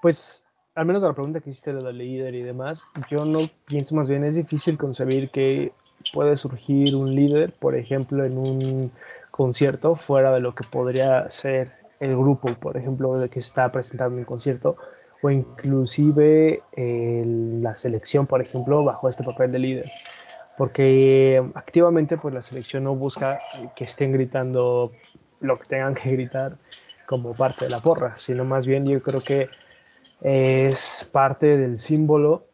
pues, 0.00 0.44
al 0.74 0.86
menos 0.86 1.02
a 1.02 1.08
la 1.08 1.12
pregunta 1.12 1.40
que 1.40 1.50
hiciste 1.50 1.74
de 1.74 1.82
la 1.82 1.92
líder 1.92 2.34
y 2.34 2.42
demás, 2.42 2.82
yo 3.10 3.24
no 3.24 3.40
pienso 3.66 3.94
más 3.94 4.08
bien, 4.08 4.24
es 4.24 4.36
difícil 4.36 4.78
concebir 4.78 5.30
que 5.30 5.72
puede 6.12 6.36
surgir 6.36 6.94
un 6.94 7.14
líder, 7.14 7.52
por 7.52 7.74
ejemplo, 7.74 8.24
en 8.24 8.38
un 8.38 8.92
concierto, 9.30 9.96
fuera 9.96 10.32
de 10.32 10.40
lo 10.40 10.54
que 10.54 10.64
podría 10.64 11.28
ser 11.30 11.72
el 12.00 12.16
grupo, 12.16 12.54
por 12.54 12.76
ejemplo, 12.76 13.18
de 13.18 13.28
que 13.28 13.40
está 13.40 13.70
presentando 13.72 14.16
un 14.16 14.24
concierto, 14.24 14.76
o 15.22 15.30
inclusive 15.30 16.62
la 16.76 17.74
selección, 17.74 18.26
por 18.26 18.40
ejemplo, 18.40 18.84
bajo 18.84 19.08
este 19.08 19.24
papel 19.24 19.52
de 19.52 19.58
líder. 19.58 19.90
Porque 20.56 21.42
activamente 21.54 22.16
pues 22.16 22.34
la 22.34 22.42
selección 22.42 22.84
no 22.84 22.94
busca 22.94 23.38
que 23.76 23.84
estén 23.84 24.12
gritando 24.12 24.92
lo 25.40 25.58
que 25.58 25.66
tengan 25.66 25.94
que 25.94 26.10
gritar 26.10 26.56
como 27.06 27.32
parte 27.32 27.64
de 27.66 27.70
la 27.70 27.80
porra, 27.80 28.18
sino 28.18 28.44
más 28.44 28.66
bien 28.66 28.86
yo 28.86 29.02
creo 29.02 29.20
que 29.20 29.48
es 30.20 31.08
parte 31.12 31.56
del 31.56 31.78
símbolo 31.78 32.46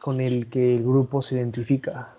con 0.00 0.20
el 0.20 0.50
que 0.50 0.76
el 0.76 0.82
grupo 0.82 1.22
se 1.22 1.36
identifica. 1.36 2.14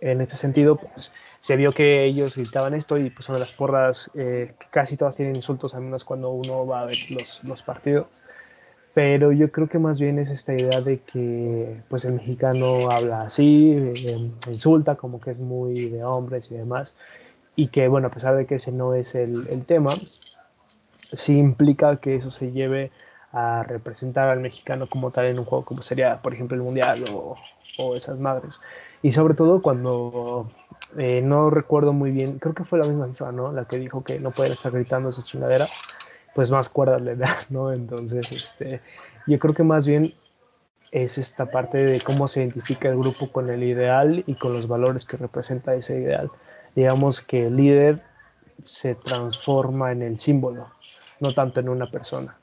En 0.00 0.20
este 0.20 0.36
sentido, 0.36 0.76
pues, 0.76 1.12
se 1.40 1.56
vio 1.56 1.72
que 1.72 2.04
ellos 2.04 2.36
gritaban 2.36 2.74
esto 2.74 2.98
y 2.98 3.10
pues 3.10 3.26
son 3.26 3.40
las 3.40 3.50
porras, 3.50 4.10
eh, 4.14 4.54
casi 4.70 4.96
todas 4.96 5.16
tienen 5.16 5.34
insultos, 5.34 5.74
al 5.74 5.82
menos 5.82 6.04
cuando 6.04 6.30
uno 6.30 6.66
va 6.66 6.82
a 6.82 6.84
ver 6.84 6.96
los, 7.10 7.42
los 7.42 7.62
partidos. 7.62 8.06
Pero 8.94 9.32
yo 9.32 9.50
creo 9.50 9.68
que 9.68 9.78
más 9.78 9.98
bien 9.98 10.18
es 10.18 10.30
esta 10.30 10.52
idea 10.52 10.80
de 10.82 10.98
que 11.00 11.80
pues 11.88 12.04
el 12.04 12.12
mexicano 12.14 12.90
habla 12.90 13.22
así, 13.22 13.72
eh, 13.72 14.18
insulta 14.50 14.96
como 14.96 15.20
que 15.20 15.30
es 15.30 15.38
muy 15.38 15.88
de 15.88 16.04
hombres 16.04 16.50
y 16.50 16.56
demás. 16.56 16.92
Y 17.56 17.68
que 17.68 17.88
bueno, 17.88 18.08
a 18.08 18.10
pesar 18.10 18.36
de 18.36 18.46
que 18.46 18.56
ese 18.56 18.72
no 18.72 18.94
es 18.94 19.14
el, 19.14 19.46
el 19.48 19.64
tema, 19.64 19.94
sí 21.12 21.38
implica 21.38 21.96
que 21.96 22.16
eso 22.16 22.30
se 22.30 22.52
lleve 22.52 22.90
a 23.32 23.62
representar 23.62 24.28
al 24.28 24.40
mexicano 24.40 24.86
como 24.88 25.10
tal 25.10 25.26
en 25.26 25.38
un 25.38 25.46
juego 25.46 25.64
como 25.64 25.82
sería, 25.82 26.20
por 26.20 26.34
ejemplo, 26.34 26.56
el 26.56 26.62
Mundial 26.62 27.04
o, 27.12 27.36
o 27.78 27.96
esas 27.96 28.18
madres. 28.18 28.60
Y 29.02 29.12
sobre 29.12 29.34
todo 29.34 29.62
cuando 29.62 30.48
eh, 30.98 31.22
no 31.22 31.50
recuerdo 31.50 31.92
muy 31.92 32.10
bien, 32.10 32.38
creo 32.38 32.54
que 32.54 32.64
fue 32.64 32.78
la 32.78 32.84
misma 32.86 33.08
FIFA, 33.08 33.32
¿no? 33.32 33.52
La 33.52 33.64
que 33.64 33.78
dijo 33.78 34.04
que 34.04 34.20
no 34.20 34.30
pueden 34.30 34.52
estar 34.52 34.72
gritando 34.72 35.10
esa 35.10 35.24
chingadera, 35.24 35.66
pues 36.34 36.50
más 36.50 36.68
cuerdas 36.68 37.02
le 37.02 37.16
da, 37.16 37.46
¿no? 37.50 37.72
Entonces, 37.72 38.30
este, 38.32 38.80
yo 39.26 39.38
creo 39.38 39.54
que 39.54 39.62
más 39.62 39.86
bien 39.86 40.14
es 40.90 41.16
esta 41.16 41.50
parte 41.50 41.78
de 41.78 42.00
cómo 42.00 42.28
se 42.28 42.40
identifica 42.40 42.88
el 42.88 42.98
grupo 42.98 43.32
con 43.32 43.48
el 43.48 43.62
ideal 43.62 44.24
y 44.26 44.34
con 44.34 44.52
los 44.52 44.68
valores 44.68 45.06
que 45.06 45.16
representa 45.16 45.74
ese 45.74 45.98
ideal. 45.98 46.30
Digamos 46.74 47.22
que 47.22 47.46
el 47.46 47.56
líder 47.56 48.02
se 48.64 48.94
transforma 48.94 49.92
en 49.92 50.02
el 50.02 50.18
símbolo, 50.18 50.70
no 51.20 51.32
tanto 51.32 51.60
en 51.60 51.68
una 51.68 51.90
persona. 51.90 52.38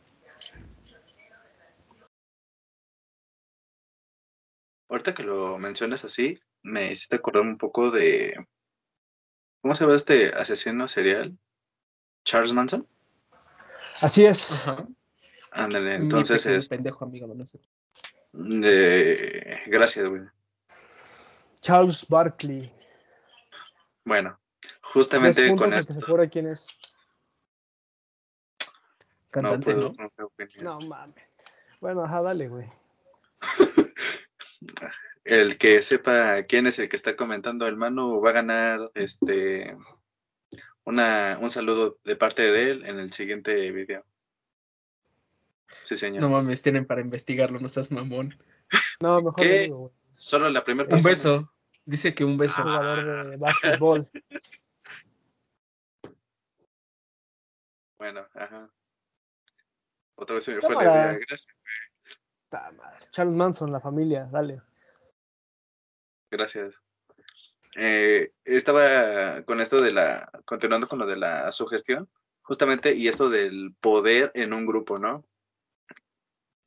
Ahorita 4.90 5.14
que 5.14 5.24
lo 5.24 5.60
mencionas 5.60 6.04
así, 6.04 6.40
me 6.64 6.92
hiciste 6.92 7.18
acordar 7.18 7.44
un 7.44 7.58
poco 7.58 7.92
de. 7.92 8.48
¿Cómo 9.62 9.76
se 9.76 9.84
llama 9.84 9.96
este 9.96 10.34
asesino 10.34 10.88
serial? 10.88 11.38
Charles 12.24 12.54
Manson. 12.54 12.88
Así 14.02 14.26
es. 14.26 14.52
Ajá. 14.52 14.88
Ándale, 15.52 15.96
entonces 15.96 16.46
es. 16.46 16.70
pendejo 16.70 17.06
amigo, 17.06 17.28
no 17.34 17.46
sé. 17.46 17.60
Gracias, 19.68 20.08
güey. 20.08 20.22
Charles 21.62 22.06
Barkley. 22.08 22.72
Bueno, 24.06 24.40
justamente 24.82 25.56
con 25.56 25.72
a 25.72 25.76
que 25.76 25.80
esto. 25.80 25.94
se 25.96 26.02
fuera 26.02 26.28
quién 26.30 26.48
es. 26.48 26.66
Cantante, 29.32 29.74
puedo- 29.74 29.94
¿no? 29.98 30.10
puedo. 30.10 30.32
No 30.62 30.80
mames. 30.88 31.24
Bueno, 31.82 32.04
ajá, 32.04 32.22
dale, 32.22 32.48
güey. 32.48 32.68
El 35.24 35.58
que 35.58 35.82
sepa 35.84 36.44
quién 36.44 36.66
es 36.66 36.80
el 36.80 36.90
que 36.90 36.96
está 36.96 37.16
comentando 37.16 37.68
el 37.68 37.78
Manu 37.78 38.20
va 38.20 38.32
a 38.32 38.34
ganar 38.34 38.80
este 38.96 39.78
una, 40.86 41.38
un 41.42 41.50
saludo 41.50 42.00
de 42.04 42.16
parte 42.16 42.42
de 42.44 42.72
él 42.72 42.86
en 42.86 43.00
el 43.00 43.12
siguiente 43.12 43.72
video. 43.72 44.06
Sí, 45.84 45.96
señor. 45.98 46.22
No 46.22 46.30
mames, 46.30 46.62
tienen 46.62 46.86
para 46.86 47.02
investigarlo, 47.02 47.60
no 47.60 47.68
seas 47.68 47.92
mamón. 47.92 48.38
No, 49.02 49.22
mejor 49.22 49.36
¿Qué? 49.36 49.60
digo. 49.62 49.94
Solo 50.16 50.50
la 50.50 50.64
primera 50.64 50.86
Un 50.88 51.02
persona. 51.04 51.10
beso. 51.12 51.54
Dice 51.86 52.14
que 52.14 52.24
un 52.26 52.38
beso. 52.38 52.62
Jugador 52.62 53.30
de 53.30 53.38
básquetbol. 53.38 54.10
Bueno, 57.98 58.26
ajá. 58.34 58.70
Otra 60.16 60.36
vez 60.36 60.44
se 60.44 60.56
me 60.56 60.62
fue 60.62 60.76
la 60.76 60.84
idea. 60.84 61.20
Gracias. 61.28 61.48
Charles 63.12 63.36
Manson, 63.36 63.72
la 63.72 63.80
familia, 63.80 64.28
dale. 64.32 64.62
gracias. 66.32 66.82
Eh, 67.82 68.34
estaba 68.44 69.42
con 69.44 69.62
esto 69.62 69.82
de 69.82 69.92
la, 69.92 70.30
continuando 70.44 70.90
con 70.90 71.00
lo 71.00 71.06
de 71.06 71.16
la 71.16 71.50
sugestión, 71.54 72.10
justamente, 72.42 72.94
y 72.94 73.08
esto 73.08 73.30
del 73.30 73.74
poder 73.80 74.32
en 74.34 74.52
un 74.52 74.66
grupo, 74.66 74.98
¿no? 74.98 75.24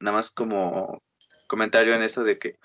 Nada 0.00 0.16
más 0.16 0.30
como 0.30 1.02
comentario 1.46 1.94
en 1.94 2.02
esto 2.02 2.24
de 2.24 2.38
que 2.38 2.58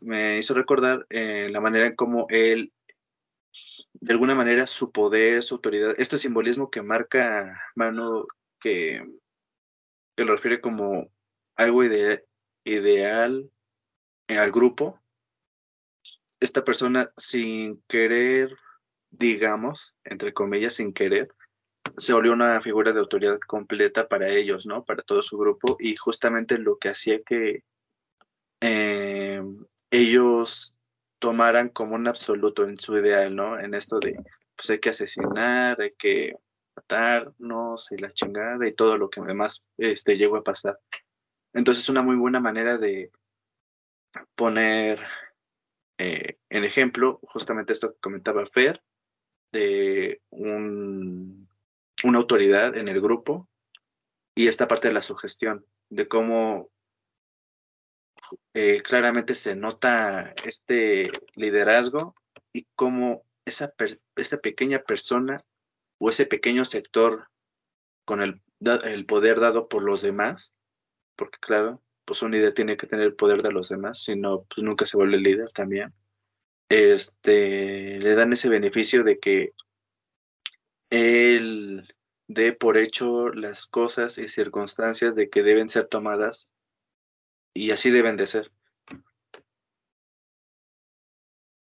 me, 0.00 0.38
hizo 0.38 0.54
recordar 0.54 1.04
eh, 1.10 1.48
la 1.50 1.60
manera 1.60 1.86
en 1.86 1.94
cómo 1.94 2.26
él, 2.30 2.72
de 3.92 4.12
alguna 4.14 4.34
manera, 4.34 4.66
su 4.66 4.90
poder, 4.90 5.42
su 5.42 5.56
autoridad, 5.56 5.94
este 5.98 6.16
simbolismo 6.16 6.70
que 6.70 6.80
marca 6.80 7.60
Manu, 7.74 8.26
que, 8.60 9.06
que 10.16 10.24
lo 10.24 10.32
refiere 10.32 10.62
como 10.62 11.10
algo 11.54 11.84
ide- 11.84 12.24
ideal 12.64 13.50
eh, 14.28 14.38
al 14.38 14.50
grupo, 14.52 15.03
esta 16.44 16.64
persona 16.64 17.10
sin 17.16 17.82
querer, 17.88 18.56
digamos, 19.10 19.96
entre 20.04 20.32
comillas, 20.32 20.74
sin 20.74 20.92
querer, 20.92 21.28
se 21.96 22.12
volvió 22.12 22.32
una 22.32 22.60
figura 22.60 22.92
de 22.92 23.00
autoridad 23.00 23.38
completa 23.46 24.08
para 24.08 24.28
ellos, 24.28 24.66
¿no? 24.66 24.84
Para 24.84 25.02
todo 25.02 25.22
su 25.22 25.38
grupo 25.38 25.76
y 25.78 25.96
justamente 25.96 26.58
lo 26.58 26.78
que 26.78 26.88
hacía 26.88 27.22
que 27.22 27.62
eh, 28.60 29.42
ellos 29.90 30.74
tomaran 31.18 31.68
como 31.68 31.94
un 31.94 32.08
absoluto 32.08 32.64
en 32.64 32.76
su 32.76 32.96
ideal, 32.98 33.34
¿no? 33.34 33.58
En 33.58 33.74
esto 33.74 33.98
de, 34.00 34.16
pues 34.56 34.70
hay 34.70 34.78
que 34.78 34.90
asesinar, 34.90 35.80
hay 35.80 35.92
que 35.96 36.36
matarnos 36.76 37.92
y 37.92 37.98
la 37.98 38.10
chingada 38.10 38.66
y 38.66 38.72
todo 38.72 38.98
lo 38.98 39.08
que 39.08 39.20
además 39.20 39.64
este, 39.78 40.16
llegó 40.16 40.36
a 40.36 40.44
pasar. 40.44 40.78
Entonces, 41.52 41.88
una 41.88 42.02
muy 42.02 42.16
buena 42.16 42.40
manera 42.40 42.78
de 42.78 43.10
poner 44.34 45.00
eh, 45.98 46.38
ejemplo 46.50 47.20
justamente 47.22 47.72
esto 47.72 47.92
que 47.92 48.00
comentaba 48.00 48.46
Fer, 48.46 48.82
de 49.52 50.20
un, 50.30 51.48
una 52.02 52.18
autoridad 52.18 52.76
en 52.76 52.88
el 52.88 53.00
grupo 53.00 53.48
y 54.34 54.48
esta 54.48 54.66
parte 54.66 54.88
de 54.88 54.94
la 54.94 55.02
sugestión, 55.02 55.64
de 55.90 56.08
cómo 56.08 56.70
eh, 58.54 58.80
claramente 58.82 59.34
se 59.34 59.54
nota 59.54 60.34
este 60.44 61.10
liderazgo 61.34 62.14
y 62.52 62.66
cómo 62.74 63.24
esa, 63.44 63.72
esa 64.16 64.38
pequeña 64.38 64.80
persona 64.80 65.44
o 65.98 66.10
ese 66.10 66.26
pequeño 66.26 66.64
sector 66.64 67.28
con 68.04 68.20
el 68.22 69.06
poder 69.06 69.40
dado 69.40 69.68
por 69.68 69.82
los 69.82 70.02
demás, 70.02 70.54
porque 71.16 71.38
claro, 71.38 71.82
pues 72.04 72.22
un 72.22 72.32
líder 72.32 72.54
tiene 72.54 72.76
que 72.76 72.86
tener 72.86 73.06
el 73.06 73.14
poder 73.14 73.42
de 73.42 73.52
los 73.52 73.68
demás, 73.68 74.02
si 74.02 74.16
no, 74.16 74.44
pues 74.44 74.64
nunca 74.64 74.86
se 74.86 74.96
vuelve 74.96 75.18
líder 75.18 75.50
también. 75.52 75.92
Este, 76.68 77.98
le 78.00 78.14
dan 78.14 78.32
ese 78.32 78.48
beneficio 78.48 79.04
de 79.04 79.18
que 79.18 79.50
él 80.90 81.94
dé 82.26 82.52
por 82.52 82.78
hecho 82.78 83.28
las 83.28 83.66
cosas 83.66 84.18
y 84.18 84.28
circunstancias 84.28 85.14
de 85.14 85.28
que 85.28 85.42
deben 85.42 85.68
ser 85.68 85.86
tomadas 85.86 86.50
y 87.52 87.70
así 87.70 87.90
deben 87.90 88.16
de 88.16 88.26
ser. 88.26 88.50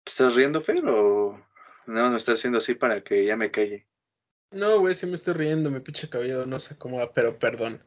¿Te 0.04 0.12
estás 0.12 0.36
riendo, 0.36 0.62
Fer, 0.62 0.84
o 0.86 1.44
no 1.88 2.10
me 2.10 2.18
estás 2.18 2.40
haciendo 2.40 2.60
así 2.60 2.76
para 2.76 3.04
que 3.04 3.26
ya 3.26 3.36
me 3.36 3.52
calle? 3.52 3.88
No, 4.52 4.80
güey, 4.80 4.96
sí 4.96 5.06
me 5.08 5.16
estoy 5.16 5.34
riendo, 5.34 5.72
mi 5.72 5.80
pinche 5.80 6.08
cabello 6.08 6.46
no 6.46 6.60
se 6.60 6.76
acomoda, 6.76 7.12
pero 7.14 7.38
perdón. 7.38 7.84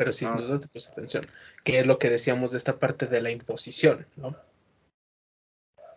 Pero 0.00 0.14
sin 0.14 0.30
No. 0.30 0.38
duda 0.38 0.58
te 0.58 0.66
puse 0.66 0.90
atención. 0.90 1.26
Que 1.62 1.80
es 1.80 1.86
lo 1.86 1.98
que 1.98 2.08
decíamos 2.08 2.52
de 2.52 2.56
esta 2.56 2.78
parte 2.78 3.04
de 3.04 3.20
la 3.20 3.30
imposición, 3.30 4.06
¿no? 4.16 4.34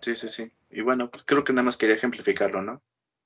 Sí, 0.01 0.13
sí, 0.17 0.27
sí. 0.27 0.51
Y 0.69 0.81
bueno, 0.81 1.09
pues 1.09 1.23
creo 1.25 1.45
que 1.45 1.53
nada 1.53 1.63
más 1.63 1.77
quería 1.77 1.95
ejemplificarlo, 1.95 2.61
¿no? 2.61 2.81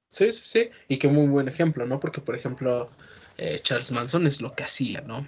Sí, 0.08 0.32
sí, 0.32 0.42
sí. 0.44 0.70
Y 0.88 0.98
qué 1.00 1.08
muy 1.08 1.26
buen 1.26 1.48
ejemplo, 1.48 1.88
¿no? 1.88 2.00
Porque, 2.00 2.22
por 2.22 2.36
ejemplo, 2.36 2.92
eh, 3.40 3.60
Charles 3.64 3.92
Manson 3.92 4.28
es 4.28 4.40
lo 4.40 4.54
que 4.54 4.66
hacía, 4.66 5.02
¿no? 5.02 5.28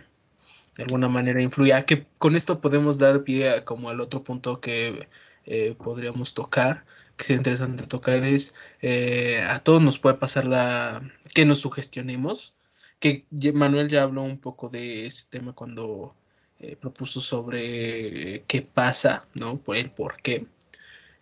De 0.77 0.83
alguna 0.83 1.09
manera 1.09 1.41
influía. 1.41 1.83
Que 1.83 2.05
con 2.19 2.35
esto 2.35 2.61
podemos 2.61 2.99
dar 2.99 3.23
pie 3.23 3.49
a 3.49 3.65
como 3.65 3.89
al 3.89 4.01
otro 4.01 4.23
punto 4.23 4.61
que 4.61 5.09
eh, 5.45 5.75
podríamos 5.81 6.35
tocar, 6.35 6.85
que 7.17 7.23
sería 7.23 7.39
interesante 7.39 7.87
tocar, 7.87 8.23
es 8.23 8.53
eh, 8.83 9.41
a 9.49 9.57
todos 9.63 9.81
nos 9.81 9.97
puede 9.97 10.17
pasar 10.17 10.47
la 10.47 11.01
que 11.33 11.45
nos 11.45 11.57
sugestionemos. 11.61 12.53
Que 12.99 13.25
Manuel 13.53 13.87
ya 13.87 14.03
habló 14.03 14.21
un 14.23 14.39
poco 14.39 14.69
de 14.69 15.05
ese 15.05 15.25
tema 15.29 15.53
cuando 15.53 16.15
eh, 16.59 16.75
propuso 16.75 17.21
sobre 17.21 18.35
eh, 18.35 18.43
qué 18.47 18.61
pasa, 18.61 19.27
¿no? 19.35 19.57
Por 19.57 19.77
el 19.77 19.89
por 19.91 20.21
qué. 20.21 20.45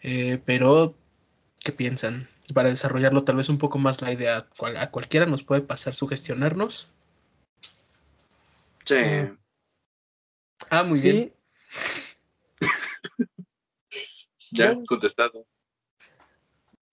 Eh, 0.01 0.41
pero, 0.45 0.95
¿qué 1.63 1.71
piensan? 1.71 2.27
Para 2.53 2.69
desarrollarlo 2.69 3.23
tal 3.23 3.35
vez 3.35 3.49
un 3.49 3.57
poco 3.57 3.77
más 3.77 4.01
la 4.01 4.11
idea, 4.11 4.47
cual- 4.57 4.77
a 4.77 4.89
cualquiera 4.89 5.25
nos 5.25 5.43
puede 5.43 5.61
pasar 5.61 5.93
sugestionarnos. 5.93 6.89
Sí. 8.85 8.95
Mm. 8.95 9.37
Ah, 10.71 10.83
muy 10.83 10.99
bien. 10.99 11.33
Ya, 14.51 14.77
contestado. 14.87 15.45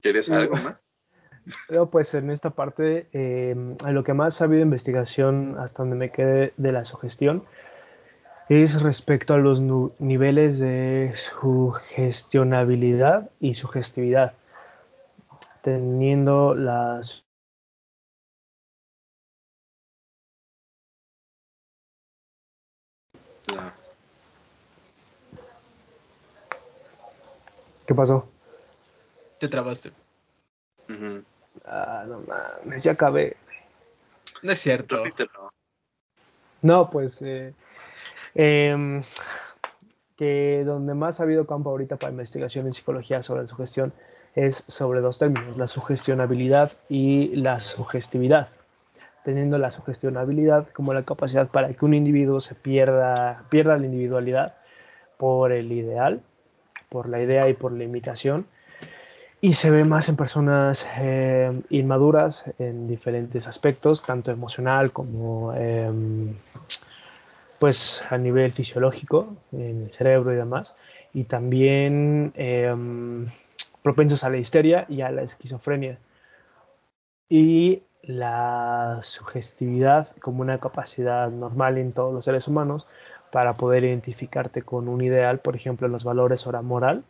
¿Quieres 0.03 0.28
algo 0.28 0.57
más? 0.57 0.76
No, 1.68 1.86
pues 1.86 2.14
en 2.14 2.30
esta 2.30 2.51
parte, 2.51 3.07
eh, 3.12 3.51
en 3.51 3.95
lo 3.95 4.05
que 4.05 4.14
más 4.14 4.40
ha 4.40 4.45
habido 4.45 4.62
investigación 4.62 5.57
hasta 5.59 5.82
donde 5.82 5.97
me 5.97 6.11
quede 6.11 6.53
de 6.57 6.72
la 6.72 6.84
sugestión 6.84 7.45
es 8.49 8.80
respecto 8.82 9.34
a 9.34 9.38
los 9.38 9.61
niveles 9.99 10.59
de 10.59 11.14
sugestionabilidad 11.16 13.30
y 13.40 13.55
sugestividad, 13.55 14.34
teniendo 15.62 16.55
las. 16.55 17.24
¿Qué 27.86 27.95
pasó? 27.95 28.28
Te 29.38 29.49
trabaste. 29.49 29.90
Ujú. 30.88 31.22
Ah, 31.65 32.05
no 32.07 32.21
mames, 32.21 32.83
ya 32.83 32.93
acabé. 32.93 33.37
No 34.43 34.53
es 34.53 34.59
cierto. 34.59 34.97
Repítelo. 34.99 35.53
No, 36.62 36.91
pues 36.91 37.21
eh, 37.23 37.53
em, 38.35 39.03
que 40.17 40.62
donde 40.65 40.95
más 40.95 41.21
ha 41.21 41.25
habido 41.25 41.47
campo 41.47 41.71
ahorita 41.71 41.97
para 41.97 42.12
investigación 42.12 42.67
en 42.67 42.75
psicología 42.75 43.23
sobre 43.23 43.43
la 43.43 43.49
sugestión 43.49 43.93
es 44.35 44.65
sobre 44.69 45.01
dos 45.01 45.19
términos, 45.19 45.57
la 45.57 45.67
sugestionabilidad 45.67 46.73
y 46.89 47.37
la 47.37 47.61
sugestividad, 47.61 48.49
teniendo 49.25 49.59
la 49.59 49.71
sugestionabilidad 49.71 50.69
como 50.73 50.93
la 50.93 51.05
capacidad 51.05 51.49
para 51.49 51.73
que 51.73 51.85
un 51.85 51.95
individuo 51.95 52.41
se 52.41 52.55
pierda, 52.55 53.45
pierda 53.49 53.77
la 53.77 53.87
individualidad 53.87 54.55
por 55.19 55.53
el 55.53 55.71
ideal, 55.71 56.23
por 56.89 57.09
la 57.09 57.21
idea 57.23 57.49
y 57.49 57.55
por 57.55 57.73
la 57.73 57.85
imitación. 57.85 58.47
Y 59.45 59.53
se 59.53 59.70
ve 59.70 59.84
más 59.84 60.09
en 60.09 60.16
personas 60.16 60.86
eh, 60.97 61.53
inmaduras 61.68 62.47
en 62.59 62.88
diferentes 62.88 63.47
aspectos, 63.47 64.03
tanto 64.03 64.30
emocional 64.30 64.90
como 64.90 65.53
em, 65.53 66.34
pues 67.59 68.03
a 68.09 68.16
nivel 68.16 68.55
fisiológico, 68.55 69.36
en 69.53 69.82
el 69.82 69.90
cerebro 69.92 70.32
y 70.32 70.36
demás. 70.36 70.74
Y 71.12 71.24
también 71.24 72.32
em, 72.36 73.26
propensos 73.82 74.24
a 74.24 74.30
la 74.30 74.38
histeria 74.38 74.86
y 74.88 75.03
a 75.03 75.11
la 75.11 75.20
esquizofrenia. 75.24 75.99
Y 77.28 77.82
la 78.01 79.01
sugestividad 79.03 80.09
como 80.22 80.40
una 80.40 80.59
capacidad 80.59 81.28
normal 81.28 81.76
en 81.76 81.92
todos 81.92 82.14
los 82.14 82.24
seres 82.24 82.49
humanos 82.49 82.86
para 83.30 83.59
poder 83.59 83.84
identificarte 83.84 84.62
con 84.62 84.88
un 84.88 85.03
ideal, 85.03 85.40
por 85.40 85.55
ejemplo, 85.55 85.86
los 85.88 86.03
valores 86.03 86.47
o 86.47 86.53
la 86.53 86.62
moral, 86.62 87.05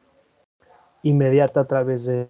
inmediata 1.05 1.61
a 1.61 1.67
través 1.67 2.07
de, 2.07 2.29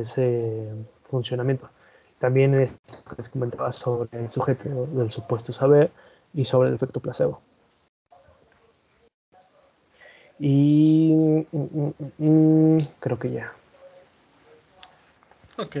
ese 0.00 0.66
funcionamiento. 1.08 1.70
También 2.18 2.54
es, 2.54 2.80
les 3.18 3.28
comentaba 3.28 3.70
sobre 3.70 4.18
el 4.18 4.30
sujeto 4.30 4.86
del 4.86 5.10
supuesto 5.10 5.52
saber 5.52 5.92
y 6.32 6.44
sobre 6.44 6.70
el 6.70 6.74
efecto 6.74 7.00
placebo. 7.00 7.42
Y 10.38 11.12
mm, 11.52 11.56
mm, 11.56 11.92
mm, 12.18 12.78
creo 12.98 13.18
que 13.18 13.30
ya. 13.30 13.52
Ok. 15.58 15.76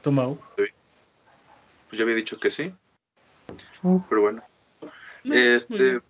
Tomau. 0.00 0.38
Pues 0.56 1.98
ya 1.98 2.02
había 2.02 2.16
dicho 2.16 2.40
que 2.40 2.50
sí. 2.50 2.74
Pero 4.08 4.22
bueno. 4.22 4.42
este. 5.24 6.00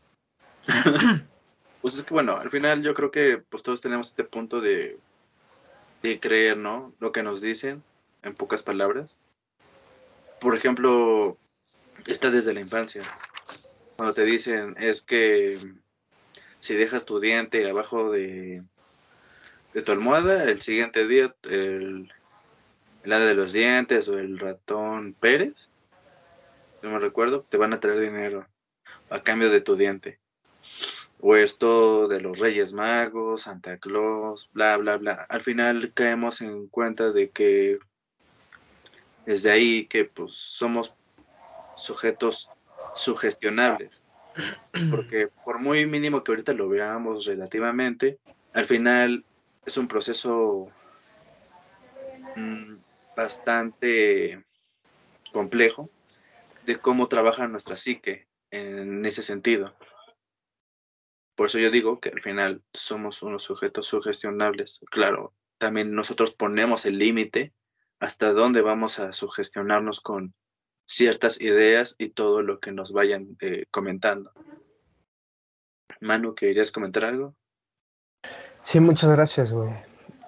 pues 1.87 1.99
es 1.99 2.03
que 2.03 2.15
bueno, 2.15 2.37
al 2.37 2.51
final 2.51 2.83
yo 2.83 2.95
creo 2.95 3.13
que 3.13 3.39
pues 3.39 3.63
todos 3.63 3.81
tenemos 3.81 4.09
este 4.09 4.25
punto 4.25 4.61
de, 4.61 4.99
de 6.03 6.19
creer, 6.19 6.57
¿no? 6.57 6.93
Lo 6.99 7.13
que 7.13 7.23
nos 7.23 7.41
dicen, 7.41 7.85
en 8.25 8.35
pocas 8.35 8.65
palabras. 8.65 9.19
Por 10.41 10.57
ejemplo, 10.57 11.39
está 12.09 12.29
desde 12.29 12.55
la 12.55 12.59
infancia. 12.59 13.05
Cuando 13.95 14.15
te 14.15 14.25
dicen 14.25 14.75
es 14.81 15.01
que 15.01 15.59
si 16.59 16.75
dejas 16.75 17.05
tu 17.05 17.21
diente 17.21 17.71
abajo 17.71 18.11
de, 18.11 18.65
de 19.73 19.83
tu 19.83 19.93
almohada, 19.93 20.43
el 20.43 20.63
siguiente 20.63 21.07
día 21.07 21.37
el, 21.45 22.13
el 23.05 23.11
de 23.11 23.35
los 23.35 23.53
dientes 23.53 24.09
o 24.09 24.19
el 24.19 24.41
ratón 24.41 25.15
Pérez, 25.21 25.71
no 26.83 26.91
me 26.91 26.99
recuerdo, 26.99 27.43
te 27.49 27.59
van 27.59 27.75
a 27.75 27.79
traer 27.79 28.01
dinero 28.01 28.45
a 29.09 29.23
cambio 29.23 29.51
de 29.51 29.61
tu 29.61 29.77
diente. 29.77 30.19
O 31.21 31.35
esto 31.35 32.09
de 32.09 32.21
los 32.21 32.39
Reyes 32.39 32.73
Magos, 32.73 33.43
Santa 33.43 33.79
Claus, 33.79 34.51
bla, 34.53 34.77
bla, 34.77 34.97
bla. 34.99 35.27
Al 35.29 35.43
final 35.43 35.93
caemos 35.95 36.41
en 36.41 36.69
cuenta 36.69 37.13
de 37.13 37.31
que 37.31 37.79
desde 39.25 39.51
ahí 39.51 39.87
que 39.87 40.05
pues 40.05 40.35
somos 40.35 40.95
sujetos 41.75 42.51
sugestionables. 42.95 44.03
Porque 44.91 45.29
por 45.45 45.59
muy 45.59 45.87
mínimo 45.87 46.23
que 46.23 46.33
ahorita 46.33 46.53
lo 46.53 46.69
veamos 46.69 47.25
relativamente, 47.27 48.19
al 48.53 48.67
final 48.67 49.25
es 49.65 49.77
un 49.79 49.89
proceso 49.89 50.69
mm, 52.37 52.77
bastante 53.17 54.45
complejo 55.33 55.91
de 56.67 56.77
cómo 56.77 57.09
trabaja 57.09 57.49
nuestra 57.49 57.77
psique 57.77 58.27
en 58.51 59.05
ese 59.07 59.23
sentido. 59.23 59.75
Por 61.37 61.47
eso 61.47 61.59
yo 61.59 61.71
digo 61.71 62.01
que 62.01 62.09
al 62.09 62.23
final 62.23 62.63
somos 62.73 63.23
unos 63.23 63.45
sujetos 63.45 63.87
sugestionables. 63.87 64.81
Claro, 64.91 65.35
también 65.59 65.95
nosotros 65.95 66.35
ponemos 66.35 66.87
el 66.87 66.99
límite 66.99 67.53
hasta 68.01 68.33
dónde 68.33 68.63
vamos 68.63 68.99
a 68.99 69.13
sugestionarnos 69.13 70.01
con 70.01 70.35
ciertas 70.87 71.41
ideas 71.41 71.95
y 71.99 72.11
todo 72.11 72.43
lo 72.43 72.59
que 72.59 72.73
nos 72.73 72.93
vayan 72.93 73.37
eh, 73.41 73.67
comentando. 73.71 74.33
Manu, 76.01 76.35
¿querías 76.35 76.73
comentar 76.73 77.05
algo? 77.05 77.35
Sí, 78.63 78.81
muchas 78.81 79.11
gracias, 79.11 79.53
güey. 79.53 79.71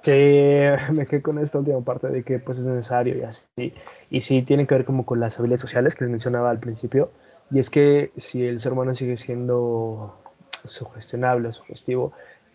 Me 0.92 1.06
quedé 1.06 1.22
con 1.22 1.38
esta 1.38 1.58
última 1.58 1.82
parte 1.82 2.08
de 2.08 2.22
que 2.22 2.38
pues 2.38 2.58
es 2.58 2.66
necesario 2.66 3.18
y 3.18 3.22
así. 3.22 3.74
Y 4.10 4.22
sí, 4.22 4.42
tiene 4.42 4.66
que 4.66 4.74
ver 4.74 4.84
como 4.84 5.04
con 5.04 5.20
las 5.20 5.38
habilidades 5.38 5.60
sociales 5.60 5.94
que 5.94 6.04
les 6.04 6.10
mencionaba 6.10 6.50
al 6.50 6.60
principio. 6.60 7.12
Y 7.50 7.58
es 7.58 7.68
que 7.70 8.12
si 8.16 8.44
el 8.44 8.60
ser 8.60 8.72
humano 8.72 8.94
sigue 8.94 9.16
siendo 9.18 10.22
sugestionable, 10.64 11.52
sugestivo, 11.52 12.12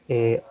eh, 0.10 0.43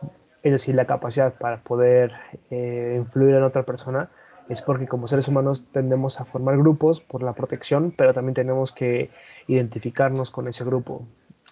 es 0.43 0.53
decir, 0.53 0.75
la 0.75 0.87
capacidad 0.87 1.35
para 1.35 1.59
poder 1.63 2.13
eh, 2.51 2.97
influir 2.99 3.35
en 3.35 3.43
otra 3.43 3.63
persona, 3.63 4.09
es 4.49 4.61
porque 4.61 4.87
como 4.87 5.09
seres 5.09 5.29
humanos 5.29 5.65
tendemos 5.73 6.21
a 6.21 6.25
formar 6.25 6.57
grupos 6.57 7.01
por 7.01 7.23
la 7.23 7.33
protección, 7.33 7.95
pero 7.97 8.13
también 8.13 8.35
tenemos 8.35 8.73
que 8.73 9.11
identificarnos 9.47 10.31
con 10.31 10.49
ese 10.49 10.65
grupo 10.65 11.07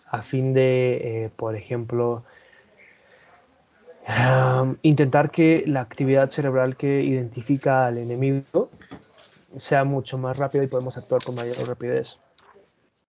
a 0.07 0.23
fin 0.23 0.53
de, 0.55 1.25
eh, 1.25 1.31
por 1.37 1.55
ejemplo, 1.55 2.25
intentar 4.83 5.31
que 5.31 5.63
la 5.67 5.83
actividad 5.83 6.31
cerebral 6.31 6.77
que 6.77 7.03
identifica 7.03 7.87
al 7.87 7.99
enemigo 7.99 8.71
sea 9.57 9.85
mucho 9.85 10.19
más 10.19 10.37
rápida 10.37 10.65
y 10.65 10.67
podemos 10.67 10.97
actuar 10.97 11.23
con 11.23 11.37
mayor 11.37 11.57
rapidez. 11.69 12.19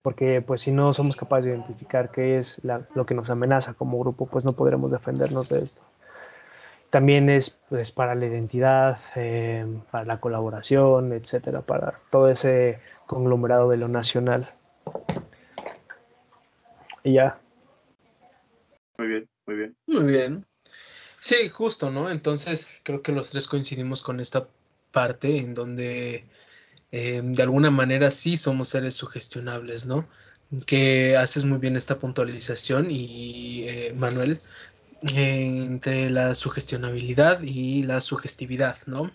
Porque 0.01 0.41
pues 0.41 0.61
si 0.61 0.71
no 0.71 0.93
somos 0.93 1.15
capaces 1.15 1.45
de 1.45 1.51
identificar 1.51 2.11
qué 2.11 2.39
es 2.39 2.61
lo 2.63 3.05
que 3.05 3.13
nos 3.13 3.29
amenaza 3.29 3.73
como 3.73 3.99
grupo, 3.99 4.25
pues 4.25 4.43
no 4.43 4.53
podremos 4.53 4.91
defendernos 4.91 5.47
de 5.49 5.59
esto. 5.59 5.81
También 6.89 7.29
es 7.29 7.51
pues, 7.69 7.91
para 7.91 8.15
la 8.15 8.25
identidad, 8.25 8.99
eh, 9.15 9.65
para 9.91 10.03
la 10.03 10.19
colaboración, 10.19 11.13
etcétera, 11.13 11.61
para 11.61 11.99
todo 12.09 12.29
ese 12.29 12.79
conglomerado 13.05 13.69
de 13.69 13.77
lo 13.77 13.87
nacional. 13.87 14.51
Y 17.03 17.13
ya. 17.13 17.39
Muy 18.97 19.07
bien, 19.07 19.29
muy 19.45 19.55
bien. 19.55 19.75
Muy 19.87 20.05
bien. 20.05 20.45
Sí, 21.19 21.49
justo, 21.49 21.91
¿no? 21.91 22.09
Entonces 22.09 22.81
creo 22.83 23.01
que 23.01 23.11
los 23.11 23.29
tres 23.29 23.47
coincidimos 23.47 24.01
con 24.01 24.19
esta 24.19 24.47
parte 24.91 25.37
en 25.39 25.53
donde 25.53 26.25
eh, 26.91 27.21
de 27.23 27.43
alguna 27.43 27.71
manera 27.71 28.11
sí 28.11 28.37
somos 28.37 28.69
seres 28.69 28.95
sugestionables, 28.95 29.85
¿no? 29.85 30.07
Que 30.65 31.15
haces 31.17 31.45
muy 31.45 31.59
bien 31.59 31.75
esta 31.77 31.97
puntualización 31.97 32.87
y 32.89 33.63
eh, 33.67 33.93
Manuel, 33.95 34.41
entre 35.15 36.09
la 36.09 36.35
sugestionabilidad 36.35 37.41
y 37.41 37.83
la 37.83 38.01
sugestividad, 38.01 38.77
¿no? 38.87 39.11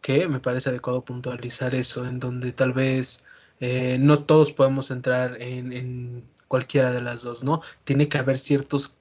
Que 0.00 0.28
me 0.28 0.40
parece 0.40 0.70
adecuado 0.70 1.04
puntualizar 1.04 1.74
eso, 1.74 2.06
en 2.06 2.20
donde 2.20 2.52
tal 2.52 2.72
vez 2.72 3.24
eh, 3.60 3.98
no 4.00 4.24
todos 4.24 4.52
podemos 4.52 4.90
entrar 4.90 5.36
en, 5.40 5.72
en 5.72 6.24
cualquiera 6.48 6.90
de 6.92 7.00
las 7.02 7.22
dos, 7.22 7.44
¿no? 7.44 7.62
Tiene 7.84 8.08
que 8.08 8.18
haber 8.18 8.38
ciertos 8.38 8.96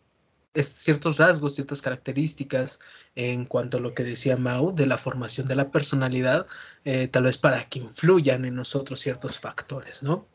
ciertos 0.56 1.18
rasgos, 1.18 1.56
ciertas 1.56 1.82
características 1.82 2.80
en 3.16 3.46
cuanto 3.46 3.78
a 3.78 3.82
lo 3.82 3.94
que 3.94 4.04
decía 4.04 4.38
Mau 4.38 4.74
de 4.74 4.88
la 4.88 4.98
formación 4.98 5.48
de 5.48 5.56
la 5.56 5.72
personalidad, 5.72 6.48
eh, 6.86 7.08
tal 7.08 7.24
vez 7.24 7.38
para 7.38 7.68
que 7.70 7.80
influyan 7.80 8.46
en 8.46 8.56
nosotros 8.56 9.00
ciertos 9.00 9.40
factores, 9.40 10.04
¿no? 10.04 10.26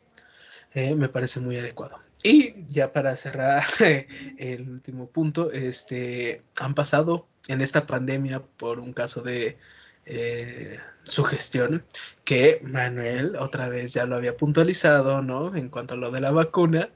Eh, 0.75 0.95
me 0.95 1.09
parece 1.09 1.41
muy 1.41 1.57
adecuado. 1.57 1.99
Y 2.23 2.65
ya 2.67 2.93
para 2.93 3.17
cerrar 3.17 3.65
el 4.39 4.69
último 4.69 5.09
punto, 5.09 5.51
este, 5.53 6.43
han 6.61 6.75
pasado 6.75 7.29
en 7.49 7.61
esta 7.61 7.87
pandemia 7.87 8.41
por 8.41 8.81
un 8.81 8.93
caso 8.93 9.23
de 9.23 9.59
eh, 10.07 10.79
sugestión 11.05 11.85
que 12.25 12.61
Manuel 12.63 13.37
otra 13.37 13.69
vez 13.69 13.93
ya 13.93 14.07
lo 14.07 14.17
había 14.17 14.37
puntualizado, 14.37 15.23
¿no? 15.23 15.55
En 15.57 15.69
cuanto 15.69 15.95
a 15.95 15.97
lo 15.97 16.11
de 16.11 16.21
la 16.21 16.31
vacuna. 16.33 16.91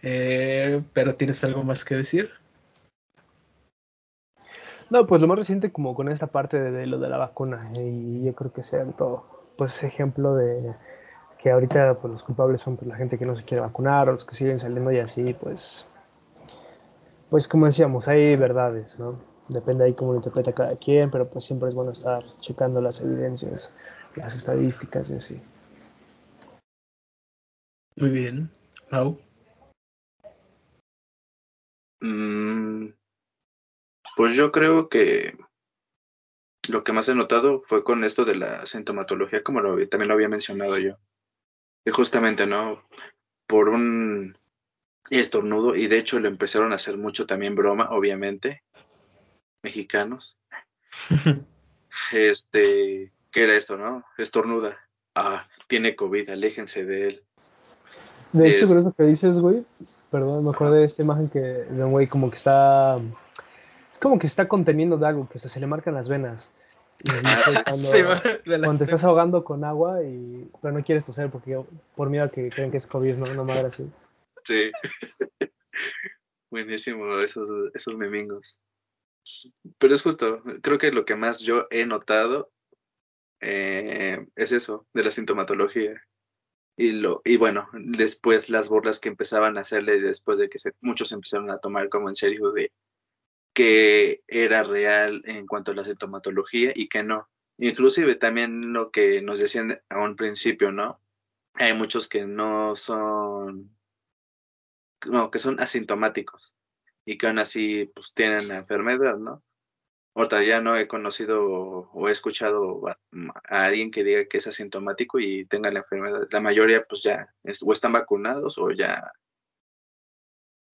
pero 0.00 1.14
¿tienes 1.16 1.42
algo 1.44 1.62
más 1.64 1.84
que 1.84 1.96
decir? 1.96 2.30
No, 4.90 5.06
pues 5.06 5.20
lo 5.20 5.26
más 5.26 5.38
reciente 5.38 5.70
como 5.70 5.94
con 5.94 6.08
esta 6.08 6.28
parte 6.28 6.58
de, 6.58 6.86
lo 6.86 6.98
de 6.98 7.08
la 7.08 7.18
vacuna 7.18 7.70
y 7.76 8.24
yo 8.24 8.34
creo 8.34 8.52
que 8.52 8.62
sean 8.62 8.94
todo, 8.94 9.24
pues 9.56 9.82
ejemplo 9.82 10.34
de 10.34 10.74
que 11.38 11.50
ahorita 11.50 11.94
pues 12.00 12.12
los 12.12 12.22
culpables 12.22 12.62
son 12.62 12.76
pues, 12.76 12.88
la 12.88 12.96
gente 12.96 13.18
que 13.18 13.26
no 13.26 13.36
se 13.36 13.44
quiere 13.44 13.60
vacunar 13.60 14.08
o 14.08 14.12
los 14.12 14.24
que 14.24 14.34
siguen 14.34 14.60
saliendo 14.60 14.90
y 14.90 14.98
así, 14.98 15.34
pues, 15.34 15.84
pues 17.28 17.46
como 17.46 17.66
decíamos, 17.66 18.08
hay 18.08 18.34
verdades, 18.36 18.98
¿no? 18.98 19.18
Depende 19.48 19.84
ahí 19.84 19.92
cómo 19.94 20.12
lo 20.12 20.18
interpreta 20.18 20.52
cada 20.52 20.76
quien, 20.76 21.10
pero 21.10 21.28
pues 21.28 21.44
siempre 21.44 21.68
es 21.68 21.74
bueno 21.74 21.92
estar 21.92 22.24
checando 22.40 22.80
las 22.80 23.00
evidencias, 23.00 23.70
las 24.16 24.34
estadísticas 24.34 25.08
y 25.10 25.14
así. 25.14 25.40
Muy 27.96 28.10
bien. 28.10 28.50
Mau. 28.90 29.18
Mm, 32.00 32.47
pues 34.18 34.34
yo 34.34 34.50
creo 34.50 34.88
que 34.88 35.38
lo 36.68 36.82
que 36.82 36.92
más 36.92 37.08
he 37.08 37.14
notado 37.14 37.62
fue 37.64 37.84
con 37.84 38.02
esto 38.02 38.24
de 38.24 38.34
la 38.34 38.66
sintomatología, 38.66 39.44
como 39.44 39.60
también 39.86 40.08
lo 40.08 40.14
había 40.14 40.28
mencionado 40.28 40.76
yo. 40.76 40.96
Y 41.84 41.92
justamente, 41.92 42.44
¿no? 42.44 42.82
Por 43.46 43.68
un 43.68 44.36
estornudo, 45.08 45.76
y 45.76 45.86
de 45.86 45.98
hecho 45.98 46.18
lo 46.18 46.26
empezaron 46.26 46.72
a 46.72 46.74
hacer 46.74 46.98
mucho 46.98 47.28
también 47.28 47.54
broma, 47.54 47.90
obviamente, 47.92 48.64
mexicanos. 49.62 50.36
este, 52.12 53.12
¿qué 53.30 53.44
era 53.44 53.54
esto, 53.54 53.76
no? 53.76 54.04
Estornuda. 54.18 54.80
Ah, 55.14 55.46
tiene 55.68 55.94
COVID, 55.94 56.30
aléjense 56.30 56.84
de 56.84 57.06
él. 57.06 57.22
De 58.32 58.50
hecho, 58.50 58.66
con 58.66 58.80
eso 58.80 58.92
que 58.92 59.04
dices, 59.04 59.38
güey, 59.38 59.64
perdón, 60.10 60.42
me 60.42 60.50
acuerdo 60.50 60.74
de 60.74 60.86
esta 60.86 61.02
imagen 61.02 61.28
que 61.28 61.38
de 61.38 61.84
un 61.84 61.92
güey 61.92 62.08
como 62.08 62.30
que 62.30 62.36
está, 62.36 62.96
es 62.96 63.27
como 63.98 64.18
que 64.18 64.26
está 64.26 64.48
conteniendo 64.48 64.96
de 64.96 65.06
algo, 65.06 65.28
que 65.28 65.38
se 65.38 65.60
le 65.60 65.66
marcan 65.66 65.94
las 65.94 66.08
venas. 66.08 66.48
Y 67.04 67.10
cuando, 68.44 68.64
cuando 68.64 68.78
te 68.78 68.84
estás 68.84 69.04
ahogando 69.04 69.44
con 69.44 69.64
agua, 69.64 70.02
y, 70.02 70.50
pero 70.60 70.74
no 70.74 70.84
quieres 70.84 71.06
toser 71.06 71.30
porque 71.30 71.60
por 71.94 72.10
miedo 72.10 72.24
a 72.24 72.30
que 72.30 72.50
creen 72.50 72.70
que 72.70 72.78
es 72.78 72.86
COVID, 72.86 73.16
no, 73.16 73.34
no 73.34 73.44
madre 73.44 73.68
así. 73.68 73.90
Sí. 74.44 74.72
Buenísimo 76.50 77.18
esos, 77.18 77.50
esos 77.74 77.96
memingos. 77.96 78.60
Pero 79.78 79.94
es 79.94 80.02
justo, 80.02 80.42
creo 80.62 80.78
que 80.78 80.90
lo 80.90 81.04
que 81.04 81.14
más 81.14 81.40
yo 81.40 81.66
he 81.70 81.84
notado 81.84 82.50
eh, 83.40 84.26
es 84.34 84.52
eso, 84.52 84.86
de 84.94 85.04
la 85.04 85.10
sintomatología. 85.10 86.02
Y, 86.76 86.92
lo, 86.92 87.22
y 87.24 87.36
bueno, 87.36 87.68
después 87.72 88.50
las 88.50 88.68
burlas 88.68 89.00
que 89.00 89.08
empezaban 89.08 89.58
a 89.58 89.62
hacerle 89.62 90.00
después 90.00 90.38
de 90.38 90.48
que 90.48 90.58
se, 90.58 90.72
muchos 90.80 91.12
empezaron 91.12 91.50
a 91.50 91.58
tomar 91.58 91.88
como 91.88 92.08
en 92.08 92.14
serio 92.14 92.52
de 92.52 92.72
que 93.58 94.22
era 94.28 94.62
real 94.62 95.20
en 95.24 95.44
cuanto 95.44 95.72
a 95.72 95.74
la 95.74 95.84
sintomatología 95.84 96.70
y 96.76 96.88
que 96.88 97.02
no. 97.02 97.28
Inclusive 97.58 98.14
también 98.14 98.72
lo 98.72 98.92
que 98.92 99.20
nos 99.20 99.40
decían 99.40 99.82
a 99.88 99.98
un 99.98 100.14
principio, 100.14 100.70
¿no? 100.70 101.00
Hay 101.54 101.74
muchos 101.74 102.08
que 102.08 102.24
no 102.24 102.76
son, 102.76 103.76
no, 105.10 105.32
que 105.32 105.40
son 105.40 105.58
asintomáticos 105.58 106.54
y 107.04 107.18
que 107.18 107.26
aún 107.26 107.40
así 107.40 107.90
pues 107.92 108.14
tienen 108.14 108.46
la 108.46 108.58
enfermedad, 108.58 109.18
¿no? 109.18 109.42
Ahorita 110.14 110.44
ya 110.44 110.60
no 110.60 110.76
he 110.76 110.86
conocido 110.86 111.44
o 111.44 112.08
he 112.08 112.12
escuchado 112.12 112.86
a, 112.86 112.96
alguien 113.48 113.90
que 113.90 114.04
diga 114.04 114.26
que 114.26 114.38
es 114.38 114.46
asintomático 114.46 115.18
y 115.18 115.46
tenga 115.46 115.72
la 115.72 115.80
enfermedad. 115.80 116.28
La 116.30 116.40
mayoría 116.40 116.84
pues 116.88 117.02
ya 117.02 117.34
o 117.64 117.72
están 117.72 117.92
vacunados 117.92 118.56
o 118.56 118.70
ya 118.70 119.10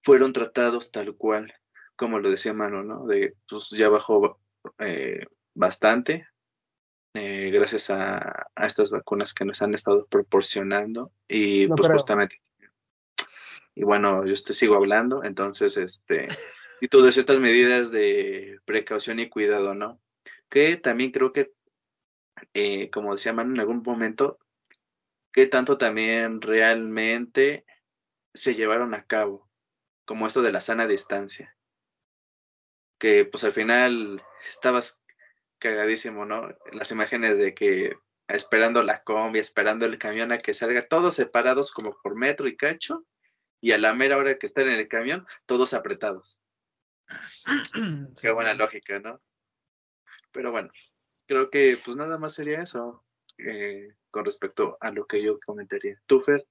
fueron 0.03 0.35
tratados 0.35 0.93
tal 0.93 1.16
cual, 1.16 1.55
como 1.97 2.18
lo 2.18 2.30
decía 2.30 2.53
Mano, 2.53 2.82
¿no? 2.82 3.07
De 3.07 3.34
pues 3.49 3.70
ya 3.70 3.88
bajó 3.88 4.40
eh, 4.78 5.26
bastante 5.55 6.28
eh, 7.14 7.51
gracias 7.53 7.90
a, 7.90 8.49
estas 8.57 8.90
vacunas 8.90 9.34
que 9.34 9.45
nos 9.45 9.62
han 9.62 9.74
estado 9.74 10.07
proporcionando 10.07 11.12
y 11.28 11.68
pues 11.68 11.88
justamente 11.88 12.40
y 13.74 13.82
bueno, 13.82 14.24
yo 14.24 14.34
te 14.42 14.53
sigo 14.53 14.76
hablando, 14.76 15.24
entonces 15.24 15.76
este 15.76 16.28
y 16.80 16.88
todas 16.88 17.16
estas 17.16 17.40
medidas 17.40 17.90
de 17.90 18.59
precaución 18.64 19.18
y 19.18 19.28
cuidado, 19.28 19.74
¿no? 19.74 20.01
Que 20.49 20.76
también 20.76 21.11
creo 21.11 21.32
que, 21.32 21.53
eh, 22.53 22.90
como 22.90 23.12
decía 23.12 23.32
Manu 23.32 23.55
en 23.55 23.61
algún 23.61 23.82
momento, 23.82 24.38
que 25.32 25.47
tanto 25.47 25.78
también 25.78 26.40
realmente 26.40 27.64
se 28.32 28.55
llevaron 28.55 28.95
a 28.95 29.05
cabo, 29.05 29.49
como 30.05 30.26
esto 30.26 30.42
de 30.42 30.53
la 30.53 30.61
sana 30.61 30.86
distancia. 30.86 31.54
Que 33.05 33.27
pues 33.27 33.45
al 33.45 33.53
final 33.53 34.23
estabas 34.49 35.03
cagadísimo, 35.59 36.25
¿no? 36.25 36.49
Las 36.73 36.91
imágenes 36.91 37.39
de 37.39 37.53
que 37.55 37.93
esperando 38.29 38.83
la 38.83 39.03
combi, 39.03 39.41
esperando 39.41 39.85
el 39.85 39.99
camión 39.99 40.33
a 40.33 40.39
que 40.39 40.55
salga, 40.55 40.89
todos 40.89 41.15
separados 41.15 41.71
como 41.71 41.95
por 42.03 42.17
metro 42.17 42.49
y 42.49 42.57
cacho, 42.57 43.05
y 43.61 43.73
a 43.73 43.79
la 43.79 43.93
mera 43.93 44.17
hora 44.17 44.39
que 44.39 44.47
están 44.47 44.69
en 44.69 44.77
el 44.77 44.89
camión, 44.89 45.27
todos 45.45 45.75
apretados. 45.75 46.41
Qué 48.19 48.31
buena 48.31 48.55
lógica, 48.55 48.99
¿no? 49.01 49.21
Pero 50.33 50.51
bueno, 50.51 50.71
creo 51.27 51.51
que 51.51 51.79
pues 51.85 51.99
nada 51.99 52.17
más 52.17 52.33
sería 52.33 52.63
eso 52.63 53.05
eh, 53.37 53.87
con 54.11 54.25
respecto 54.25 54.79
a 54.81 54.91
lo 54.91 55.07
que 55.07 55.23
yo 55.23 55.39
comentaría. 55.45 56.01
¿Tú, 56.07 56.23
Fer? 56.23 56.47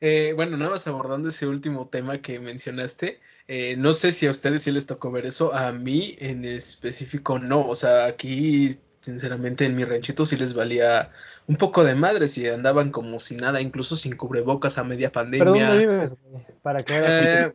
Eh, 0.00 0.32
bueno, 0.34 0.56
nada 0.56 0.72
más 0.72 0.86
abordando 0.86 1.28
ese 1.28 1.46
último 1.46 1.88
tema 1.88 2.18
que 2.18 2.40
mencionaste, 2.40 3.20
eh, 3.48 3.76
no 3.76 3.92
sé 3.92 4.12
si 4.12 4.26
a 4.26 4.30
ustedes 4.30 4.62
sí 4.62 4.70
les 4.70 4.86
tocó 4.86 5.10
ver 5.10 5.26
eso, 5.26 5.54
a 5.54 5.72
mí 5.72 6.16
en 6.18 6.44
específico 6.44 7.38
no, 7.38 7.66
o 7.66 7.74
sea, 7.74 8.06
aquí 8.06 8.78
sinceramente 9.00 9.64
en 9.66 9.76
mi 9.76 9.84
ranchito 9.84 10.24
sí 10.24 10.36
les 10.36 10.54
valía 10.54 11.10
un 11.46 11.56
poco 11.56 11.84
de 11.84 11.94
madre 11.94 12.26
si 12.28 12.48
andaban 12.48 12.90
como 12.90 13.20
si 13.20 13.36
nada, 13.36 13.60
incluso 13.60 13.96
sin 13.96 14.16
cubrebocas 14.16 14.78
a 14.78 14.84
media 14.84 15.12
pandemia. 15.12 15.70
¿Pero 15.70 15.78
vives? 15.78 16.14
Para 16.62 16.82
que 16.82 17.52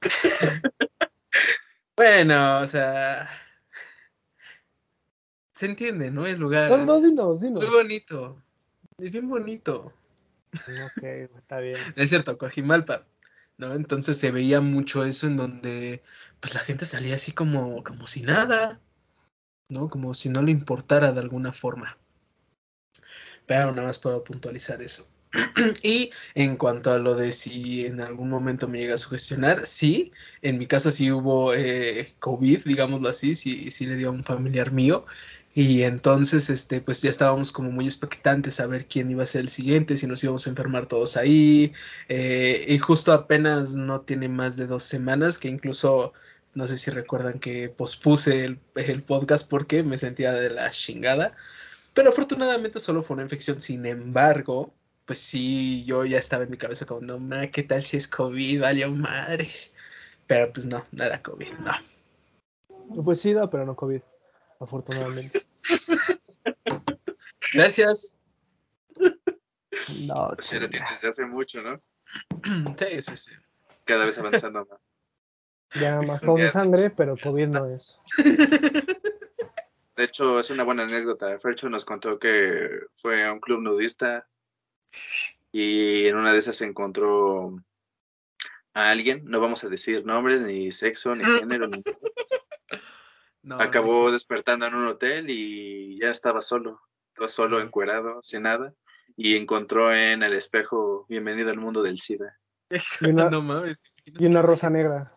Bueno, 1.96 2.60
o 2.60 2.66
sea. 2.66 3.28
Se 5.52 5.66
entiende, 5.66 6.10
¿no? 6.10 6.26
El 6.26 6.38
lugar. 6.38 6.70
No, 6.70 6.86
no, 6.86 7.00
dinos, 7.00 7.40
dinos. 7.42 7.62
Muy 7.62 7.74
bonito. 7.74 8.42
Es 8.96 9.10
bien 9.10 9.28
bonito. 9.28 9.92
Ok, 10.52 11.02
está 11.38 11.58
bien. 11.58 11.78
Es 11.96 12.10
cierto, 12.10 12.36
Coajimalpa. 12.38 13.06
¿No? 13.56 13.74
Entonces 13.74 14.16
se 14.16 14.30
veía 14.30 14.62
mucho 14.62 15.04
eso 15.04 15.26
en 15.26 15.36
donde 15.36 16.02
pues 16.40 16.54
la 16.54 16.60
gente 16.60 16.86
salía 16.86 17.16
así 17.16 17.32
como, 17.32 17.84
como 17.84 18.06
si 18.06 18.22
nada. 18.22 18.80
¿No? 19.68 19.90
Como 19.90 20.14
si 20.14 20.30
no 20.30 20.42
le 20.42 20.50
importara 20.50 21.12
de 21.12 21.20
alguna 21.20 21.52
forma. 21.52 21.98
Pero 23.46 23.72
nada 23.72 23.88
más 23.88 23.98
puedo 23.98 24.24
puntualizar 24.24 24.80
eso. 24.80 25.08
y 25.82 26.10
en 26.34 26.56
cuanto 26.56 26.92
a 26.92 26.98
lo 26.98 27.14
de 27.14 27.32
si 27.32 27.86
en 27.86 28.00
algún 28.00 28.30
momento 28.30 28.66
me 28.66 28.78
llega 28.78 28.94
a 28.94 28.98
sugestionar, 28.98 29.66
sí, 29.66 30.12
en 30.42 30.58
mi 30.58 30.66
casa 30.66 30.90
sí 30.90 31.12
hubo 31.12 31.54
eh, 31.54 32.14
COVID, 32.18 32.64
digámoslo 32.64 33.08
así, 33.08 33.34
sí, 33.34 33.70
sí 33.70 33.86
le 33.86 33.96
dio 33.96 34.08
a 34.08 34.12
un 34.12 34.24
familiar 34.24 34.72
mío. 34.72 35.06
Y 35.54 35.82
entonces, 35.82 36.48
este, 36.48 36.80
pues 36.80 37.02
ya 37.02 37.10
estábamos 37.10 37.50
como 37.50 37.72
muy 37.72 37.86
expectantes 37.86 38.60
a 38.60 38.66
ver 38.66 38.86
quién 38.86 39.10
iba 39.10 39.24
a 39.24 39.26
ser 39.26 39.42
el 39.42 39.48
siguiente, 39.48 39.96
si 39.96 40.06
nos 40.06 40.22
íbamos 40.22 40.46
a 40.46 40.50
enfermar 40.50 40.86
todos 40.86 41.16
ahí. 41.16 41.72
Eh, 42.08 42.64
y 42.68 42.78
justo 42.78 43.12
apenas 43.12 43.74
no 43.74 44.00
tiene 44.02 44.28
más 44.28 44.56
de 44.56 44.66
dos 44.66 44.84
semanas, 44.84 45.38
que 45.38 45.48
incluso, 45.48 46.12
no 46.54 46.66
sé 46.68 46.76
si 46.76 46.90
recuerdan 46.92 47.40
que 47.40 47.68
pospuse 47.68 48.44
el, 48.44 49.02
podcast 49.02 49.48
porque 49.50 49.82
me 49.82 49.98
sentía 49.98 50.32
de 50.32 50.50
la 50.50 50.70
chingada. 50.70 51.36
Pero 51.94 52.10
afortunadamente 52.10 52.78
solo 52.80 53.02
fue 53.02 53.14
una 53.14 53.24
infección. 53.24 53.60
Sin 53.60 53.86
embargo, 53.86 54.72
pues 55.04 55.18
sí, 55.18 55.84
yo 55.84 56.04
ya 56.04 56.18
estaba 56.18 56.44
en 56.44 56.50
mi 56.50 56.56
cabeza 56.58 56.86
como, 56.86 57.00
no, 57.02 57.18
ma, 57.18 57.48
¿qué 57.48 57.64
tal 57.64 57.82
si 57.82 57.96
es 57.96 58.06
COVID? 58.08 58.62
Valió 58.62 58.90
madres. 58.92 59.74
Pero 60.28 60.52
pues 60.52 60.66
no, 60.66 60.84
nada 60.92 61.20
COVID, 61.20 61.52
no. 61.64 63.02
Pues 63.04 63.20
sí, 63.20 63.32
da, 63.32 63.50
pero 63.50 63.66
no 63.66 63.74
COVID, 63.76 64.00
afortunadamente. 64.60 65.46
Gracias. 67.54 68.20
No, 70.06 70.36
sí, 70.40 70.58
desde 70.58 71.08
hace 71.08 71.26
mucho, 71.26 71.62
¿no? 71.62 71.82
Sí, 72.76 73.02
sí, 73.02 73.16
sí. 73.16 73.32
Cada 73.84 74.06
vez 74.06 74.18
avanzando 74.18 74.66
más. 74.66 74.80
Ya 75.80 76.00
más 76.02 76.20
de 76.20 76.50
sangre, 76.50 76.90
pero 76.90 77.16
COVID 77.16 77.46
no 77.46 77.66
es. 77.66 77.96
De 79.96 80.04
hecho, 80.04 80.40
es 80.40 80.50
una 80.50 80.64
buena 80.64 80.82
anécdota. 80.84 81.38
Fercho 81.38 81.68
nos 81.68 81.84
contó 81.84 82.18
que 82.18 82.68
fue 83.00 83.24
a 83.24 83.32
un 83.32 83.40
club 83.40 83.60
nudista 83.60 84.26
y 85.52 86.06
en 86.06 86.16
una 86.16 86.32
de 86.32 86.38
esas 86.38 86.56
se 86.56 86.64
encontró 86.64 87.54
a 88.74 88.90
alguien, 88.90 89.24
no 89.24 89.40
vamos 89.40 89.64
a 89.64 89.68
decir 89.68 90.04
nombres, 90.04 90.42
ni 90.42 90.72
sexo, 90.72 91.14
ni 91.14 91.24
género, 91.24 91.68
ni... 91.68 91.82
Acabó 93.58 94.12
despertando 94.12 94.66
en 94.66 94.74
un 94.74 94.86
hotel 94.86 95.30
y 95.30 95.98
ya 95.98 96.10
estaba 96.10 96.42
solo, 96.42 96.80
estaba 97.08 97.28
solo, 97.28 97.60
encuerado, 97.60 98.20
sin 98.22 98.42
nada, 98.42 98.74
y 99.16 99.36
encontró 99.36 99.94
en 99.94 100.22
el 100.22 100.34
espejo 100.34 101.06
Bienvenido 101.08 101.50
al 101.50 101.58
mundo 101.58 101.82
del 101.82 101.98
SIDA. 101.98 102.38
Y 103.00 103.10
una, 103.10 103.28
y 104.04 104.26
una 104.26 104.42
rosa 104.42 104.70
negra. 104.70 105.10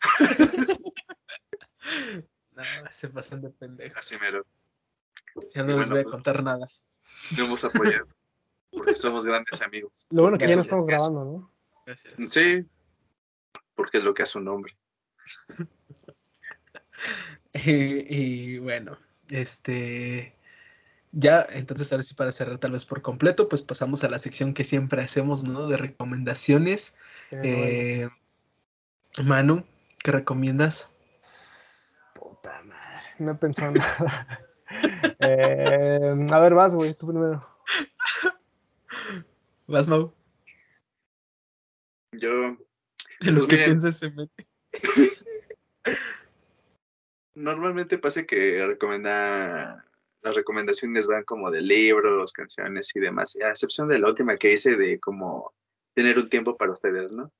no, 2.52 2.62
se 2.90 3.08
pasan 3.10 3.42
de 3.42 3.50
pendejos. 3.50 3.98
Así 3.98 4.16
mero. 4.20 4.44
Ya 5.54 5.62
no 5.62 5.78
les 5.78 5.88
voy 5.88 6.00
a 6.00 6.02
pues, 6.02 6.14
contar 6.14 6.42
nada. 6.42 6.66
No 7.36 7.44
hemos 7.44 7.64
apoyado 7.64 8.08
porque 8.70 8.96
somos 8.96 9.24
grandes 9.24 9.60
amigos. 9.62 9.92
Lo 10.10 10.22
bueno 10.22 10.38
que 10.38 10.46
ya 10.46 10.56
no 10.56 10.62
estamos 10.62 10.86
grabando, 10.86 11.24
¿no? 11.24 11.52
Gracias. 11.86 12.14
Sí, 12.28 12.66
porque 13.74 13.98
es 13.98 14.04
lo 14.04 14.14
que 14.14 14.22
hace 14.22 14.38
un 14.38 14.48
hombre. 14.48 14.76
y, 17.64 18.58
bueno, 18.58 18.98
este. 19.30 20.34
Ya, 21.12 21.44
entonces 21.50 21.90
ahora 21.92 22.04
sí 22.04 22.14
para 22.14 22.30
cerrar 22.30 22.58
tal 22.58 22.70
vez 22.70 22.84
por 22.84 23.02
completo, 23.02 23.48
pues 23.48 23.62
pasamos 23.62 24.04
a 24.04 24.08
la 24.08 24.20
sección 24.20 24.54
que 24.54 24.62
siempre 24.62 25.02
hacemos, 25.02 25.42
¿no? 25.42 25.66
De 25.66 25.76
recomendaciones. 25.76 26.96
Eh, 27.32 28.08
Manu, 29.24 29.64
¿qué 30.04 30.12
recomiendas? 30.12 30.92
Puta 32.14 32.62
madre, 32.62 33.02
no 33.18 33.32
he 33.32 33.34
pensado 33.34 33.72
nada. 33.74 34.40
Eh, 35.18 36.26
a 36.30 36.38
ver, 36.38 36.54
vas, 36.54 36.76
güey, 36.76 36.94
tú 36.94 37.08
primero. 37.08 37.44
Vas, 39.66 39.88
Mau. 39.88 40.12
Yo, 42.12 42.56
En 43.20 43.34
lo 43.34 43.40
Pues 43.40 43.46
que 43.46 43.56
miren. 43.56 43.70
piensa 43.70 43.92
se 43.92 44.10
mete. 44.10 44.44
Normalmente 47.34 47.98
pasa 47.98 48.24
que 48.24 48.66
recomenda, 48.66 49.84
las 50.22 50.34
recomendaciones 50.34 51.06
van 51.06 51.24
como 51.24 51.50
de 51.50 51.62
libros, 51.62 52.32
canciones 52.32 52.94
y 52.94 53.00
demás, 53.00 53.36
a 53.36 53.50
excepción 53.50 53.86
de 53.86 53.98
la 53.98 54.08
última 54.08 54.36
que 54.36 54.52
hice 54.52 54.76
de 54.76 54.98
como 54.98 55.54
tener 55.94 56.18
un 56.18 56.28
tiempo 56.28 56.56
para 56.56 56.72
ustedes, 56.72 57.12
¿no? 57.12 57.32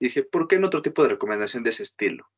Dije, 0.00 0.22
¿por 0.22 0.46
qué 0.46 0.58
no 0.58 0.68
otro 0.68 0.82
tipo 0.82 1.02
de 1.02 1.10
recomendación 1.10 1.62
de 1.64 1.70
ese 1.70 1.82
estilo? 1.82 2.28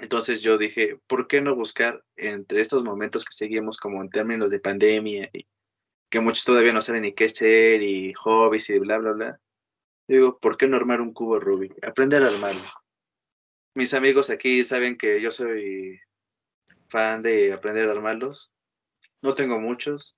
Entonces 0.00 0.40
yo 0.40 0.58
dije, 0.58 0.98
¿por 1.06 1.28
qué 1.28 1.40
no 1.40 1.54
buscar 1.54 2.02
entre 2.16 2.60
estos 2.60 2.82
momentos 2.82 3.24
que 3.24 3.32
seguimos 3.32 3.76
como 3.76 4.02
en 4.02 4.10
términos 4.10 4.50
de 4.50 4.58
pandemia 4.58 5.30
y 5.32 5.46
que 6.10 6.20
muchos 6.20 6.44
todavía 6.44 6.72
no 6.72 6.80
saben 6.80 7.02
ni 7.02 7.14
qué 7.14 7.26
hacer 7.26 7.82
y 7.82 8.12
hobbies 8.14 8.70
y 8.70 8.78
bla, 8.78 8.98
bla, 8.98 9.12
bla? 9.12 9.40
Digo, 10.08 10.38
¿por 10.40 10.56
qué 10.56 10.66
no 10.66 10.76
armar 10.76 11.00
un 11.00 11.12
cubo 11.12 11.38
Rubik? 11.38 11.84
Aprender 11.86 12.22
a 12.22 12.28
armarlo. 12.28 12.62
Mis 13.74 13.94
amigos 13.94 14.30
aquí 14.30 14.64
saben 14.64 14.98
que 14.98 15.20
yo 15.20 15.30
soy 15.30 16.00
fan 16.88 17.22
de 17.22 17.52
aprender 17.52 17.88
a 17.88 17.92
armarlos. 17.92 18.52
No 19.22 19.34
tengo 19.34 19.60
muchos, 19.60 20.16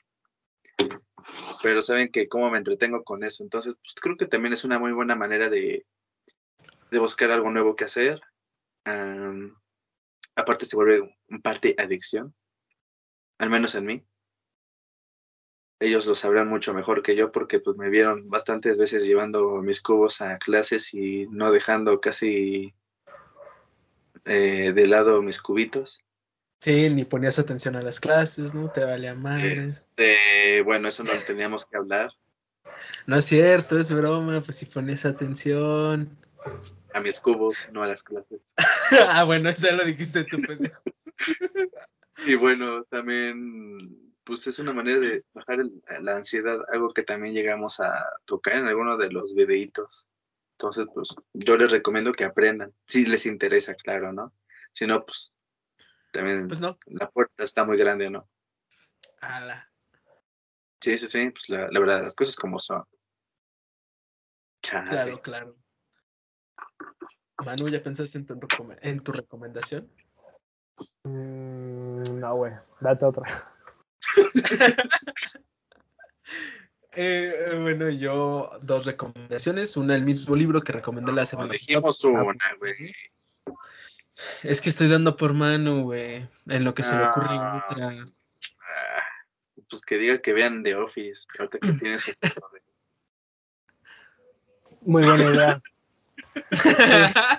pero 1.63 1.83
saben 1.83 2.11
que 2.11 2.29
cómo 2.29 2.51
me 2.51 2.59
entretengo 2.59 3.05
con 3.05 3.25
eso. 3.25 3.43
Entonces, 3.43 3.75
pues, 3.75 3.95
creo 4.01 4.17
que 4.17 4.27
también 4.27 4.55
es 4.55 4.65
una 4.65 4.79
muy 4.79 4.93
buena 4.93 5.15
manera 5.17 5.51
de, 5.51 5.85
de 6.91 6.99
buscar 6.99 7.31
algo 7.31 7.51
nuevo 7.51 7.77
que 7.77 7.85
hacer. 7.85 8.23
Aparte 10.35 10.65
se 10.65 10.77
vuelve 10.77 11.15
un 11.29 11.43
parte 11.43 11.75
adicción, 11.79 12.35
al 13.39 13.51
menos 13.51 13.75
en 13.75 13.85
mí. 13.85 14.07
Ellos 15.79 16.07
lo 16.07 16.15
sabrán 16.15 16.49
mucho 16.49 16.73
mejor 16.75 17.03
que 17.03 17.17
yo 17.17 17.33
porque 17.33 17.61
pues, 17.61 17.77
me 17.77 17.91
vieron 17.91 18.31
bastantes 18.31 18.79
veces 18.79 19.05
llevando 19.05 19.61
mis 19.63 19.83
cubos 19.83 20.23
a 20.23 20.39
clases 20.39 20.95
y 20.95 21.27
no 21.27 21.51
dejando 21.51 22.01
casi 22.01 22.73
eh, 24.25 24.73
de 24.75 24.87
lado 24.87 25.23
mis 25.23 25.41
cubitos. 25.41 26.01
Sí, 26.61 26.91
ni 26.91 27.05
ponías 27.05 27.39
atención 27.39 27.75
a 27.77 27.83
las 27.83 27.99
clases, 27.99 28.55
¿no? 28.55 28.71
Te 28.71 28.85
valía 28.85 29.15
madres. 29.15 29.89
Este, 29.99 30.63
bueno, 30.63 30.89
eso 30.89 31.03
no 31.03 31.13
lo 31.13 31.19
teníamos 31.27 31.65
que 31.65 31.77
hablar. 31.77 32.13
No 33.07 33.17
es 33.17 33.25
cierto, 33.25 33.79
es 33.79 33.93
broma, 33.93 34.41
pues 34.41 34.57
si 34.59 34.67
ponías 34.67 35.05
atención. 35.05 36.17
A 36.95 37.01
mis 37.01 37.19
cubos, 37.19 37.69
no 37.73 37.83
a 37.83 37.89
las 37.89 38.03
clases. 38.03 38.41
ah, 39.09 39.25
bueno, 39.25 39.49
eso 39.49 39.75
lo 39.75 39.85
dijiste 39.85 40.25
tú, 40.25 40.41
pendejo. 40.43 40.83
Y 42.25 42.37
bueno, 42.37 42.85
también, 42.85 44.15
pues 44.23 44.47
es 44.47 44.61
una 44.61 44.73
manera 44.73 45.01
de 45.01 45.25
bajar 45.35 45.59
el- 45.59 45.83
la 46.03 46.17
ansiedad, 46.19 46.61
algo 46.73 46.93
que 46.95 47.03
también 47.03 47.35
llegamos 47.35 47.81
a 47.81 47.93
tocar 48.27 48.55
en 48.59 48.67
alguno 48.67 48.97
de 48.97 49.11
los 49.11 49.35
videitos. 49.35 50.09
Entonces, 50.59 50.87
pues 50.95 51.15
yo 51.33 51.57
les 51.57 51.71
recomiendo 51.73 52.13
que 52.13 52.25
aprendan, 52.25 52.73
si 52.87 53.05
les 53.05 53.27
interesa, 53.27 53.75
claro, 53.75 54.13
¿no? 54.13 54.33
Si 54.73 54.87
no, 54.87 55.05
pues 55.05 55.35
también 56.13 56.47
Pues 56.47 56.61
no. 56.61 56.79
la 56.87 57.11
puerta 57.11 57.43
está 57.43 57.65
muy 57.65 57.77
grande, 57.77 58.11
¿no? 58.11 58.29
Ala. 59.21 59.71
Sí, 60.81 60.99
sí, 60.99 61.09
sí, 61.09 61.31
pues 61.31 61.49
la, 61.49 61.69
la 61.71 61.81
verdad, 61.81 62.03
las 62.03 62.15
cosas 62.15 62.37
como 62.37 62.59
son. 62.59 62.85
Chale. 64.63 64.91
Claro, 64.91 65.23
claro. 65.23 65.57
Manu, 67.45 67.69
¿ya 67.69 67.83
pensaste 67.83 68.19
en 68.19 68.27
tu, 68.27 68.39
en 68.83 69.01
tu 69.03 69.13
recomendación? 69.13 69.91
Mm, 71.05 72.21
no, 72.21 72.37
güey. 72.37 72.53
Date 72.81 73.05
otra. 73.05 73.55
Eh, 76.95 77.33
eh, 77.53 77.59
bueno, 77.61 77.89
yo 77.89 78.51
dos 78.63 78.85
recomendaciones. 78.87 79.77
Una, 79.77 79.95
el 79.95 80.05
mismo 80.05 80.37
libro 80.37 80.61
que 80.61 80.73
recomendé 80.73 81.13
la 81.13 81.25
semana 81.25 81.55
pasada. 81.83 82.23
una, 82.23 82.55
güey. 82.59 82.93
Es 84.43 84.61
que 84.61 84.69
estoy 84.69 84.89
dando 84.89 85.17
por 85.17 85.33
Manu, 85.33 85.85
güey. 85.85 86.29
En 86.51 86.65
lo 86.65 86.75
que 86.75 86.83
se 86.83 86.97
le 86.97 87.05
ocurre 87.05 87.29
Ah. 87.31 87.65
otra. 87.67 87.89
Ah, 87.89 89.03
pues 89.71 89.83
que 89.85 89.97
diga 89.97 90.19
que 90.19 90.33
vean 90.35 90.63
The 90.63 90.77
Office, 90.77 91.27
ahorita 91.39 91.59
que 91.59 91.73
tiene 91.81 91.97
su 91.99 92.13
Muy 94.83 95.03
buena 95.03 95.25
idea. 95.35 95.63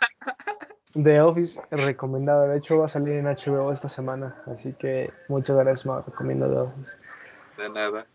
The 0.94 1.22
Office, 1.22 1.60
recomendado. 1.72 2.48
De 2.48 2.58
hecho, 2.58 2.78
va 2.80 2.86
a 2.86 2.90
salir 2.90 3.14
en 3.16 3.26
HBO 3.26 3.72
esta 3.74 3.90
semana. 3.90 4.42
Así 4.48 4.74
que 4.74 5.12
muchas 5.28 5.56
gracias, 5.58 5.86
Mau. 5.86 6.04
Recomiendo 6.06 6.48
The 6.50 6.58
Office. 6.58 6.92
de 7.58 7.70
nada. 7.70 8.08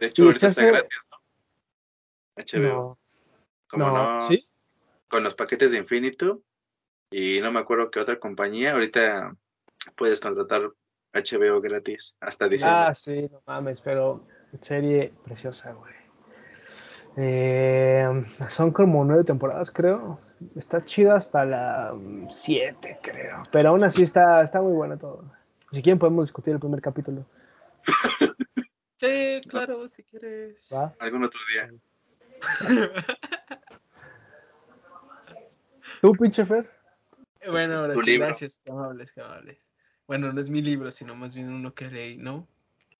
De 0.00 0.06
hecho, 0.06 0.24
ahorita 0.24 0.46
está 0.46 0.64
gratis, 0.64 1.08
¿no? 1.10 1.18
HBO. 2.36 2.98
No, 3.74 3.78
no, 3.78 4.14
no, 4.20 4.28
¿sí? 4.28 4.48
con 5.08 5.24
los 5.24 5.34
paquetes 5.34 5.72
de 5.72 5.78
Infinitum 5.78 6.40
y 7.10 7.40
no 7.40 7.50
me 7.50 7.60
acuerdo 7.60 7.90
qué 7.90 8.00
otra 8.00 8.18
compañía, 8.18 8.72
ahorita 8.72 9.34
puedes 9.96 10.20
contratar 10.20 10.70
HBO 11.12 11.60
gratis 11.60 12.14
hasta 12.20 12.48
diciembre. 12.48 12.80
Ah, 12.80 12.94
sí, 12.94 13.28
no 13.30 13.42
mames, 13.46 13.80
pero 13.80 14.26
serie 14.60 15.12
preciosa, 15.24 15.72
güey. 15.72 15.94
Eh, 17.16 18.06
son 18.50 18.70
como 18.70 19.04
nueve 19.04 19.24
temporadas, 19.24 19.70
creo. 19.70 20.20
Está 20.54 20.84
chida 20.84 21.16
hasta 21.16 21.44
la 21.44 21.92
mm, 21.94 22.28
siete, 22.30 22.98
creo. 23.02 23.42
Pero 23.50 23.70
aún 23.70 23.82
así 23.82 24.02
está, 24.02 24.42
está 24.42 24.60
muy 24.60 24.72
bueno 24.72 24.98
todo. 24.98 25.24
Si 25.72 25.82
quieren 25.82 25.98
podemos 25.98 26.26
discutir 26.26 26.54
el 26.54 26.60
primer 26.60 26.80
capítulo. 26.80 27.24
sí, 28.98 29.40
claro, 29.48 29.88
si 29.88 30.02
quieres. 30.02 30.68
¿va? 30.74 30.94
Algún 30.98 31.24
otro 31.24 31.40
día. 31.52 31.72
¿Tú, 36.00 36.12
pinche 36.12 36.44
Fer? 36.44 36.70
Bueno, 37.50 37.78
ahora 37.78 37.94
sí, 37.94 38.02
libro. 38.02 38.26
gracias, 38.26 38.60
qué 38.64 38.70
amables, 38.70 39.12
qué 39.12 39.20
amables. 39.20 39.72
Bueno, 40.06 40.32
no 40.32 40.40
es 40.40 40.50
mi 40.50 40.62
libro, 40.62 40.90
sino 40.90 41.14
más 41.14 41.34
bien 41.34 41.52
uno 41.52 41.74
que 41.74 41.90
leí, 41.90 42.16
¿no? 42.16 42.48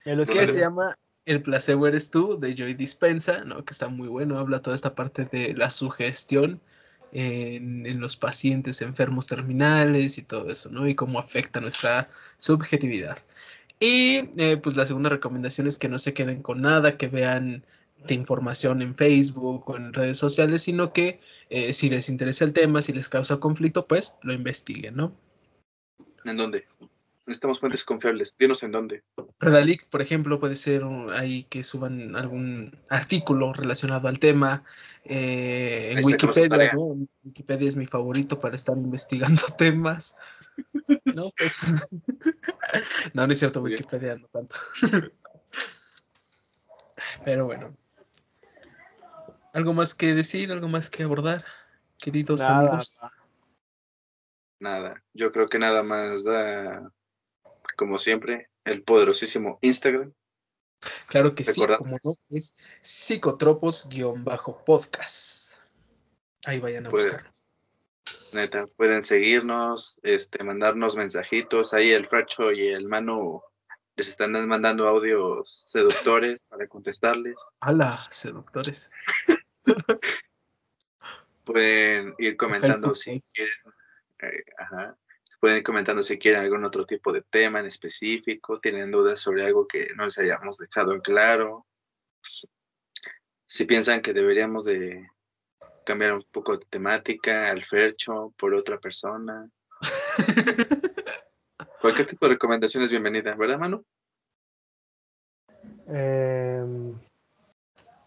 Ya 0.05 0.15
lo 0.15 0.25
¿Qué 0.27 0.33
que 0.35 0.47
se 0.47 0.61
llama 0.61 0.95
El 1.25 1.43
placebo 1.43 1.87
eres 1.87 2.11
tú, 2.11 2.39
de 2.39 2.55
Joy 2.55 2.75
Dispensa, 2.75 3.45
¿no? 3.45 3.65
Que 3.65 3.73
está 3.73 3.89
muy 3.89 4.09
bueno, 4.09 4.39
habla 4.39 4.63
toda 4.63 4.77
esta 4.77 4.95
parte 4.95 5.25
de 5.25 5.55
la 5.55 5.71
sugestión 5.71 6.61
en, 7.13 7.87
en 7.87 8.01
los 8.01 8.17
pacientes 8.17 8.83
enfermos 8.83 9.27
terminales 9.27 10.19
y 10.19 10.23
todo 10.23 10.51
eso, 10.51 10.71
¿no? 10.71 10.87
Y 10.87 10.95
cómo 10.95 11.19
afecta 11.19 11.61
nuestra 11.61 12.09
subjetividad. 12.37 13.19
Y 13.81 14.31
eh, 14.41 14.57
pues 14.63 14.77
la 14.77 14.87
segunda 14.87 15.11
recomendación 15.11 15.67
es 15.67 15.79
que 15.79 15.89
no 15.89 15.99
se 15.99 16.13
queden 16.15 16.43
con 16.43 16.61
nada, 16.63 16.97
que 16.97 17.09
vean 17.09 17.65
de 18.07 18.15
información 18.15 18.81
en 18.83 18.95
Facebook 18.95 19.65
o 19.69 19.77
en 19.77 19.93
redes 19.93 20.19
sociales, 20.19 20.63
sino 20.63 20.93
que 20.93 21.21
eh, 21.51 21.73
si 21.73 21.91
les 21.91 22.09
interesa 22.09 22.45
el 22.45 22.53
tema, 22.53 22.83
si 22.83 22.93
les 22.93 23.09
causa 23.09 23.39
conflicto, 23.39 23.87
pues 23.87 24.17
lo 24.23 24.33
investiguen, 24.33 24.97
¿no? 24.97 25.15
¿En 26.25 26.37
dónde? 26.37 26.65
Necesitamos 27.27 27.61
fuentes 27.61 27.85
confiables. 27.85 28.35
Dinos 28.39 28.63
en 28.63 28.73
dónde. 28.73 29.03
Redalic, 29.39 29.87
por 29.89 30.01
ejemplo, 30.01 30.41
puede 30.41 30.57
ser 30.57 30.85
un- 30.85 31.11
ahí 31.13 31.45
que 31.45 31.63
suban 31.63 32.17
algún 32.17 32.79
artículo 32.89 33.53
relacionado 33.53 34.09
al 34.09 34.19
tema. 34.19 34.65
eh, 35.11 35.93
en 35.93 36.05
Wikipedia. 36.05 36.73
¿no? 36.75 37.07
Wikipedia 37.25 37.69
es 37.69 37.77
mi 37.77 37.87
favorito 37.87 38.39
para 38.39 38.57
estar 38.57 38.77
investigando 38.77 39.41
temas. 39.59 40.17
No, 41.15 41.31
pues. 41.37 41.89
no, 43.15 43.27
no 43.27 43.33
es 43.33 43.39
cierto. 43.39 43.61
Wikipedia 43.61 44.17
no 44.17 44.27
tanto. 44.29 44.57
Pero 47.25 47.47
bueno. 47.47 47.77
¿Algo 49.53 49.73
más 49.73 49.95
que 49.95 50.15
decir? 50.15 50.53
¿Algo 50.53 50.69
más 50.69 50.91
que 50.91 51.03
abordar? 51.03 51.45
Queridos 51.99 52.41
Nada, 52.41 52.59
amigos. 52.59 53.01
Nada. 54.61 55.03
Yo 55.15 55.33
creo 55.33 55.49
que 55.49 55.59
nada 55.59 55.83
más 55.83 56.25
da, 56.25 56.93
como 57.77 57.99
siempre, 57.99 58.51
el 58.65 58.83
poderosísimo 58.83 59.59
Instagram. 59.63 60.13
Claro 61.09 61.35
que 61.35 61.43
sí, 61.43 61.61
como 61.79 61.99
no, 62.05 62.13
es 62.31 62.57
psicotropos-podcast. 62.83 65.63
Ahí 66.45 66.61
vayan 66.61 66.87
a 66.87 66.91
Pues, 66.91 67.05
buscarnos. 67.05 67.48
Neta, 68.33 68.67
pueden 68.77 69.03
seguirnos, 69.03 69.99
este, 70.03 70.45
mandarnos 70.45 70.97
mensajitos. 70.97 71.75
Ahí 71.75 71.91
el 71.91 72.07
Fracho 72.07 72.53
y 72.53 72.69
el 72.69 72.87
Manu 72.89 73.43
les 73.97 74.09
están 74.09 74.33
mandando 74.47 74.87
audios 74.87 75.65
seductores 75.67 76.39
para 76.49 76.69
contestarles. 76.69 77.35
¡Hala, 77.61 77.99
seductores! 78.11 78.91
Pueden 81.45 82.15
ir 82.19 82.37
comentando 82.37 82.95
si 82.95 83.21
quieren, 83.33 83.55
eh, 84.21 84.45
ajá, 84.59 84.97
pueden 85.41 85.59
ir 85.59 85.63
comentando 85.63 86.03
si 86.03 86.19
quieren 86.19 86.43
algún 86.43 86.65
otro 86.65 86.85
tipo 86.85 87.13
de 87.13 87.23
tema 87.23 87.61
en 87.61 87.67
específico, 87.67 88.61
tienen 88.61 88.91
dudas 88.91 89.19
sobre 89.19 89.47
algo 89.47 89.67
que 89.67 89.89
no 89.97 90.05
les 90.05 90.19
hayamos 90.19 90.59
dejado 90.59 90.93
en 90.93 91.01
claro. 91.01 91.67
Si 93.47 93.65
piensan 93.65 94.03
que 94.03 94.13
deberíamos 94.13 94.67
de 94.67 95.09
cambiar 95.89 96.13
un 96.13 96.25
poco 96.31 96.55
de 96.55 96.67
temática 96.69 97.49
al 97.49 97.65
Fercho 97.65 98.35
por 98.37 98.53
otra 98.53 98.79
persona. 98.79 99.49
Cualquier 101.81 102.07
tipo 102.07 102.27
de 102.27 102.35
recomendación 102.35 102.83
es 102.83 102.91
bienvenida, 102.91 103.35
¿verdad, 103.35 103.59
Manu? 103.59 103.83
Eh, 105.87 106.63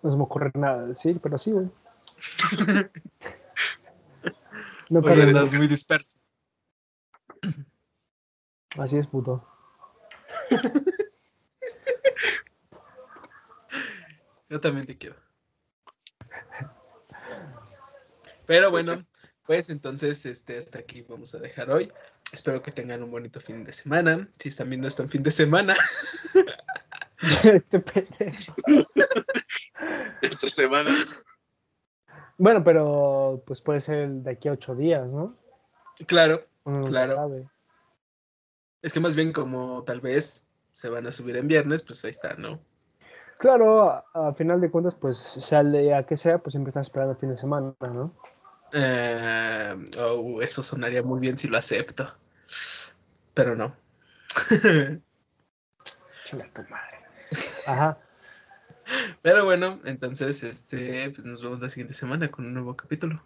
no 0.03 0.11
se 0.11 0.15
me 0.15 0.21
ocurre 0.21 0.51
nada 0.53 0.85
decir, 0.85 1.19
pero 1.19 1.39
sí, 1.39 1.51
güey. 1.51 1.71
No 4.91 4.99
Hoy 4.99 5.21
andas 5.21 5.53
muy 5.53 5.67
disperso. 5.67 6.19
Así 8.77 8.97
es, 8.97 9.07
puto. 9.07 9.47
Yo 14.49 14.59
también 14.59 14.85
te 14.85 14.97
quiero. 14.97 15.15
Pero 18.51 18.69
bueno, 18.69 19.05
pues 19.45 19.69
entonces 19.69 20.25
este, 20.25 20.57
hasta 20.57 20.79
aquí 20.79 21.05
vamos 21.07 21.33
a 21.33 21.37
dejar 21.39 21.69
hoy. 21.71 21.89
Espero 22.33 22.61
que 22.61 22.69
tengan 22.73 23.01
un 23.01 23.09
bonito 23.09 23.39
fin 23.39 23.63
de 23.63 23.71
semana. 23.71 24.27
Si 24.37 24.49
están 24.49 24.67
viendo 24.69 24.89
esto 24.89 25.03
en 25.03 25.09
fin 25.09 25.23
de 25.23 25.31
semana, 25.31 25.73
Este 27.45 27.79
pendejo. 27.79 28.53
Esta 30.21 30.49
semana. 30.49 30.89
bueno, 32.37 32.61
pero 32.61 33.41
pues 33.47 33.61
puede 33.61 33.79
ser 33.79 34.09
de 34.09 34.31
aquí 34.31 34.49
a 34.49 34.51
ocho 34.51 34.75
días, 34.75 35.09
¿no? 35.09 35.37
claro, 36.07 36.45
Uno 36.65 36.81
Claro. 36.87 37.15
sabe. 37.15 37.49
es 38.81 38.91
que 38.91 38.99
más 38.99 39.15
bien 39.15 39.31
como 39.31 39.85
tal 39.85 40.01
vez 40.01 40.43
se 40.73 40.89
van 40.89 41.07
a 41.07 41.11
subir 41.11 41.37
en 41.37 41.47
viernes, 41.47 41.83
pues 41.83 42.03
ahí 42.03 42.11
está, 42.11 42.33
¿no? 42.35 42.59
Claro, 43.39 43.89
a, 43.89 44.05
a 44.13 44.33
final 44.33 44.59
de 44.59 44.69
cuentas, 44.69 44.93
pues 44.93 45.17
sea 45.17 45.61
el 45.61 45.71
día 45.71 46.05
que 46.05 46.17
sea, 46.17 46.39
pues 46.39 46.51
siempre 46.51 46.71
estás 46.71 46.87
esperando 46.87 47.13
el 47.13 47.17
fin 47.19 47.29
de 47.29 47.37
semana, 47.37 47.73
¿no? 47.79 48.13
Eh, 48.73 49.89
oh, 49.99 50.41
eso 50.41 50.63
sonaría 50.63 51.03
muy 51.03 51.19
bien 51.19 51.37
si 51.37 51.47
lo 51.47 51.57
acepto. 51.57 52.15
Pero 53.33 53.55
no. 53.55 53.75
Tu 56.29 56.37
madre. 56.37 56.97
Ajá. 57.67 57.99
Pero 59.21 59.43
bueno, 59.43 59.79
entonces, 59.83 60.43
este, 60.43 61.09
pues 61.11 61.25
nos 61.25 61.43
vemos 61.43 61.59
la 61.59 61.69
siguiente 61.69 61.93
semana 61.93 62.29
con 62.29 62.45
un 62.45 62.53
nuevo 62.53 62.75
capítulo. 62.75 63.21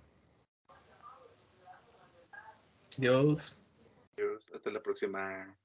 Adiós. 2.98 3.58
Adiós, 4.18 4.44
Hasta 4.54 4.72
la 4.72 4.82
próxima. 4.82 5.56